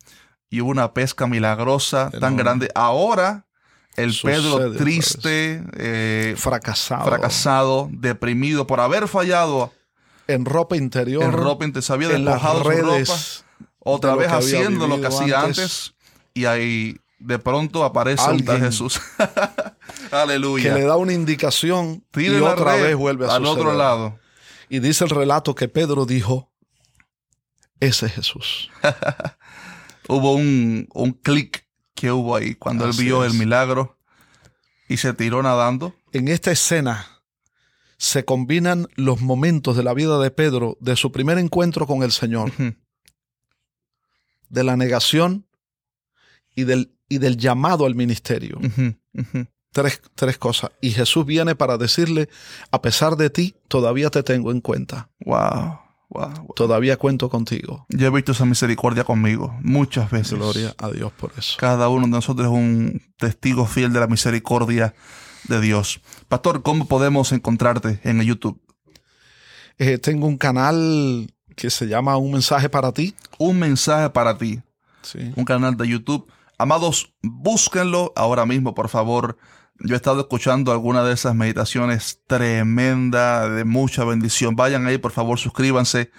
Y 0.55 0.61
hubo 0.61 0.71
una 0.71 0.95
pesca 0.95 1.27
milagrosa 1.27 2.13
tan 2.21 2.37
grande. 2.37 2.71
Ahora, 2.77 3.45
el 3.97 4.17
Pedro 4.23 4.73
triste, 4.75 5.65
eh, 5.73 6.37
fracasado. 6.37 7.07
fracasado, 7.07 7.89
deprimido 7.91 8.65
por 8.65 8.79
haber 8.79 9.09
fallado. 9.09 9.73
En 10.29 10.45
ropa 10.45 10.77
interior. 10.77 11.25
En 11.25 11.33
ropa 11.33 11.65
interior. 11.65 11.83
Se 11.83 11.93
había 11.93 12.07
despojado 12.07 12.63
su 12.63 12.71
ropa. 12.71 13.67
Otra 13.81 14.15
vez 14.15 14.31
haciendo 14.31 14.87
lo 14.87 15.01
que 15.01 15.09
hacía 15.09 15.41
antes. 15.41 15.97
Y 16.35 16.45
ahí 16.45 16.99
de 17.19 17.41
pronto 17.41 17.83
aparece 17.83 18.31
un 18.31 18.47
Jesús. 18.47 19.01
Aleluya. 20.13 20.73
Que 20.73 20.79
le 20.79 20.87
da 20.87 20.95
una 20.95 21.15
indicación 21.15 22.05
y 22.15 22.29
otra 22.37 22.77
vez 22.77 22.95
vuelve 22.95 23.27
a 23.27 23.35
al 23.35 23.47
otro 23.47 23.75
lado. 23.75 24.21
Y 24.69 24.79
dice 24.79 25.03
el 25.03 25.11
relato 25.11 25.57
que 25.57 25.67
Pedro 25.67 26.07
dijo, 26.07 26.49
ese 27.81 28.07
es 28.07 28.13
Jesús. 28.13 28.71
hubo 30.09 30.35
un, 30.35 30.89
un 30.93 31.13
clic 31.13 31.67
que 31.95 32.11
hubo 32.11 32.37
ahí 32.37 32.55
cuando 32.55 32.87
él 32.87 32.93
vio 32.99 33.25
el 33.25 33.35
milagro 33.35 33.99
y 34.89 34.97
se 34.99 35.15
tiró 35.15 35.43
nadando. 35.43 35.95
En 36.13 36.29
esta 36.29 36.53
escena 36.53 37.07
se 37.97 38.25
combinan 38.25 38.89
los 38.97 39.21
momentos 39.21 39.77
de 39.77 39.83
la 39.83 39.95
vida 39.95 40.19
de 40.19 40.31
Pedro, 40.31 40.77
de 40.81 40.97
su 40.97 41.13
primer 41.13 41.39
encuentro 41.39 41.87
con 41.87 42.03
el 42.03 42.13
Señor, 42.13 42.53
de 44.49 44.65
la 44.65 44.77
negación 44.77 45.47
y 46.55 46.65
del, 46.65 46.97
y 47.09 47.19
del 47.19 47.37
llamado 47.37 47.87
al 47.87 47.95
ministerio. 47.95 48.61
Tres, 49.73 50.03
tres, 50.15 50.39
cosas. 50.39 50.71
Y 50.81 50.91
Jesús 50.91 51.27
viene 51.27 51.57
para 51.57 51.79
decirle, 51.79 52.29
a 52.71 52.81
pesar 52.81 53.17
de 53.17 53.31
ti, 53.31 53.57
todavía 53.67 54.11
te 54.11 54.23
tengo 54.23 54.53
en 54.53 54.61
cuenta. 54.61 55.11
Wow. 55.25 55.84
Todavía 56.55 56.97
cuento 56.97 57.29
contigo. 57.29 57.87
Yo 57.89 58.07
he 58.07 58.11
visto 58.11 58.33
esa 58.33 58.45
misericordia 58.45 59.05
conmigo 59.05 59.57
muchas 59.63 60.11
veces. 60.11 60.39
Gloria 60.39 60.75
a 60.79 60.91
Dios 60.91 61.13
por 61.13 61.33
eso. 61.37 61.57
Cada 61.59 61.89
uno 61.89 62.07
de 62.07 62.11
nosotros 62.11 62.47
es 62.47 62.53
un 62.53 63.03
testigo 63.19 63.67
fiel 63.67 63.93
de 63.93 64.01
la 64.01 64.07
misericordia 64.07 64.95
de 65.49 65.61
Dios. 65.61 66.01
Pastor, 66.29 66.63
¿cómo 66.63 66.87
podemos 66.87 67.33
encontrarte 67.33 68.01
en 68.05 68.21
el 68.21 68.27
YouTube? 68.27 68.61
Eh, 69.79 69.99
tengo 69.99 70.27
un 70.27 70.39
canal 70.39 71.35
que 71.57 71.71
se 71.71 71.87
llama 71.87 72.17
Un 72.17 72.33
mensaje 72.33 72.69
para 72.69 72.93
ti. 72.93 73.15
Un 73.39 73.59
mensaje 73.59 74.11
para 74.11 74.39
ti. 74.39 74.61
Sí. 75.03 75.33
Un 75.37 75.45
canal 75.45 75.77
de 75.77 75.89
YouTube. 75.89 76.31
Amados, 76.59 77.13
búsquenlo 77.23 78.13
ahora 78.17 78.47
mismo, 78.47 78.75
por 78.75 78.89
favor. 78.89 79.37
Yo 79.81 79.95
he 79.95 79.97
estado 79.97 80.21
escuchando 80.21 80.73
alguna 80.73 81.05
de 81.05 81.13
esas 81.13 81.35
meditaciones 81.35 82.21
tremenda, 82.27 83.49
de 83.49 83.65
mucha 83.65 84.05
bendición. 84.05 84.55
Vayan 84.57 84.87
ahí, 84.87 84.99
por 84.99 85.13
favor, 85.13 85.39
suscríbanse. 85.39 86.11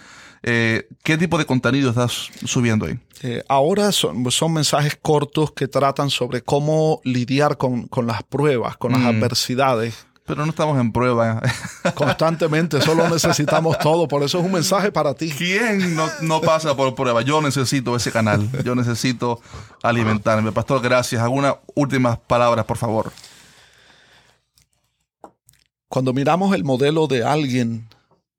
Eh, 0.44 0.88
¿Qué 1.04 1.18
tipo 1.18 1.38
de 1.38 1.46
contenido 1.46 1.90
estás 1.90 2.30
subiendo 2.44 2.86
ahí? 2.86 3.00
Eh, 3.24 3.44
ahora 3.48 3.92
son, 3.92 4.30
son, 4.30 4.54
mensajes 4.54 4.96
cortos 5.02 5.52
que 5.54 5.68
tratan 5.68 6.12
sobre 6.12 6.44
cómo 6.44 7.02
lidiar 7.04 7.58
con, 7.58 7.90
las 8.04 8.22
pruebas, 8.24 8.78
con 8.78 8.92
las 8.92 9.02
mm. 9.02 9.08
adversidades. 9.08 10.06
Pero 10.28 10.44
no 10.44 10.52
estamos 10.52 10.80
en 10.80 10.92
prueba. 10.92 11.42
Constantemente, 11.96 12.82
solo 12.82 13.08
necesitamos 13.10 13.80
todo. 13.80 14.08
Por 14.08 14.24
eso 14.24 14.40
es 14.40 14.46
un 14.46 14.52
mensaje 14.52 14.92
para 14.92 15.14
ti. 15.14 15.32
¿Quién 15.32 15.96
no, 15.96 16.08
no, 16.22 16.42
pasa 16.42 16.76
por 16.76 16.94
prueba? 16.94 17.22
Yo 17.22 17.42
necesito 17.42 17.96
ese 17.96 18.12
canal. 18.12 18.48
Yo 18.64 18.76
necesito 18.76 19.40
alimentarme. 19.82 20.52
Pastor, 20.52 20.82
gracias. 20.82 21.22
Algunas 21.22 21.56
últimas 21.76 22.18
palabras, 22.18 22.66
por 22.66 22.78
favor. 22.78 23.12
Cuando 25.88 26.14
miramos 26.14 26.56
el 26.56 26.64
modelo 26.64 27.08
de 27.08 27.24
alguien 27.24 27.88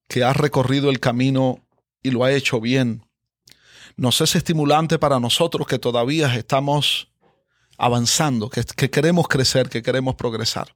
que 0.09 0.25
ha 0.25 0.33
recorrido 0.33 0.91
el 0.91 1.01
camino 1.01 1.61
y 2.03 2.11
lo 2.11 2.25
ha 2.25 2.33
hecho 2.33 2.61
bien, 2.61 3.07
nos 3.97 4.21
es 4.21 4.35
estimulante 4.35 4.99
para 4.99 5.21
nosotros 5.21 5.67
que 5.67 5.79
todavía 5.79 6.35
estamos 6.35 7.09
avanzando, 7.79 8.51
que, 8.51 8.91
queremos 8.91 9.29
crecer, 9.29 9.69
que 9.69 9.83
queremos 9.83 10.15
progresar. 10.15 10.75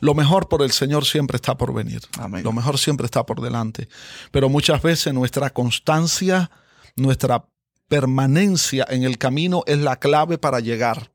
Lo 0.00 0.14
mejor 0.14 0.48
por 0.48 0.62
el 0.62 0.72
Señor 0.72 1.04
siempre 1.04 1.36
está 1.36 1.56
por 1.56 1.74
venir. 1.74 2.00
Lo 2.42 2.52
mejor 2.52 2.78
siempre 2.78 3.04
está 3.04 3.26
por 3.26 3.40
delante. 3.40 3.88
Pero 4.30 4.48
muchas 4.48 4.80
veces 4.80 5.12
nuestra 5.12 5.50
constancia, 5.50 6.50
nuestra 6.96 7.44
permanencia 7.88 8.86
en 8.88 9.04
el 9.04 9.18
camino 9.18 9.62
es 9.66 9.78
la 9.78 9.96
clave 9.96 10.38
para 10.38 10.60
llegar 10.60 11.09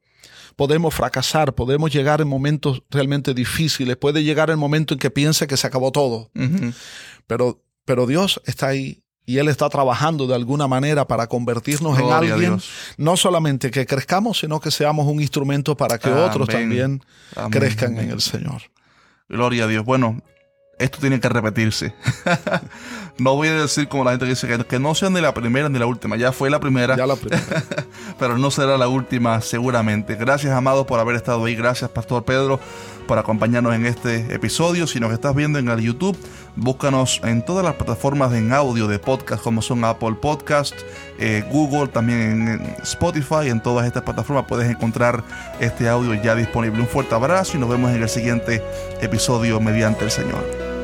podemos 0.55 0.93
fracasar, 0.93 1.53
podemos 1.53 1.91
llegar 1.91 2.21
en 2.21 2.27
momentos 2.27 2.83
realmente 2.89 3.33
difíciles, 3.33 3.97
puede 3.97 4.23
llegar 4.23 4.49
el 4.49 4.57
momento 4.57 4.93
en 4.93 4.99
que 4.99 5.09
piense 5.09 5.47
que 5.47 5.57
se 5.57 5.67
acabó 5.67 5.91
todo. 5.91 6.31
pero, 7.27 7.61
pero 7.85 8.07
Dios 8.07 8.41
está 8.45 8.67
ahí 8.67 9.01
y 9.25 9.39
Él 9.39 9.47
está 9.47 9.69
trabajando 9.69 10.27
de 10.27 10.35
alguna 10.35 10.67
manera 10.67 11.07
para 11.07 11.27
convertirnos 11.27 11.97
en 11.99 12.11
alguien, 12.11 12.59
no 12.97 13.17
solamente 13.17 13.71
que 13.71 13.85
crezcamos, 13.85 14.39
sino 14.39 14.59
que 14.59 14.71
seamos 14.71 15.07
un 15.07 15.19
instrumento 15.19 15.75
para 15.75 15.97
que 15.97 16.09
otros 16.09 16.47
también 16.47 17.01
crezcan 17.49 17.97
en 17.97 18.11
el 18.11 18.21
Señor. 18.21 18.61
Gloria 19.27 19.63
a 19.63 19.67
Dios. 19.67 19.83
Bueno, 19.83 20.21
esto 20.77 20.99
tiene 20.99 21.19
que 21.19 21.29
repetirse. 21.29 21.93
no 23.17 23.35
voy 23.35 23.47
a 23.47 23.53
decir 23.61 23.87
como 23.87 24.03
la 24.03 24.11
gente 24.11 24.25
dice 24.25 24.47
que, 24.67 24.79
no 24.79 24.93
sea 24.93 25.09
ni 25.09 25.21
la 25.21 25.33
primera 25.33 25.69
ni 25.69 25.79
la 25.79 25.85
última. 25.85 26.17
Ya 26.17 26.31
fue 26.31 26.49
la 26.49 26.59
primera. 26.59 26.97
Ya 26.97 27.07
la 27.07 27.15
primera. 27.15 27.63
pero 28.19 28.37
no 28.37 28.51
será 28.51 28.77
la 28.77 28.87
última 28.87 29.39
seguramente. 29.41 30.15
Gracias, 30.15 30.53
amados, 30.53 30.85
por 30.85 30.99
haber 30.99 31.15
estado 31.15 31.45
ahí. 31.45 31.55
Gracias, 31.55 31.89
Pastor 31.89 32.25
Pedro, 32.25 32.59
por 33.05 33.17
acompañarnos 33.17 33.75
en 33.75 33.85
este 33.85 34.33
episodio. 34.33 34.87
Si 34.87 34.99
nos 34.99 35.13
estás 35.13 35.35
viendo 35.35 35.59
en 35.59 35.69
el 35.69 35.79
YouTube, 35.79 36.17
búscanos 36.55 37.21
en 37.23 37.43
todas 37.43 37.63
las 37.63 37.75
plataformas 37.75 38.33
en 38.33 38.53
audio 38.53 38.87
de 38.87 38.99
podcast 38.99 39.41
como 39.41 39.61
son 39.61 39.83
Apple 39.85 40.15
Podcast, 40.21 40.75
eh, 41.19 41.43
Google, 41.51 41.87
también 41.87 42.47
en 42.47 42.75
Spotify. 42.83 43.49
En 43.49 43.61
todas 43.61 43.87
estas 43.87 44.03
plataformas 44.03 44.45
puedes 44.47 44.69
encontrar 44.69 45.23
este 45.59 45.87
audio 45.87 46.13
ya 46.21 46.35
disponible. 46.35 46.81
Un 46.81 46.87
fuerte 46.87 47.15
abrazo 47.15 47.57
y 47.57 47.59
nos 47.59 47.69
vemos 47.69 47.91
en 47.91 48.01
el 48.01 48.09
siguiente 48.09 48.63
episodio 49.01 49.59
mediante 49.59 50.03
el 50.03 50.11
Señor. 50.11 50.74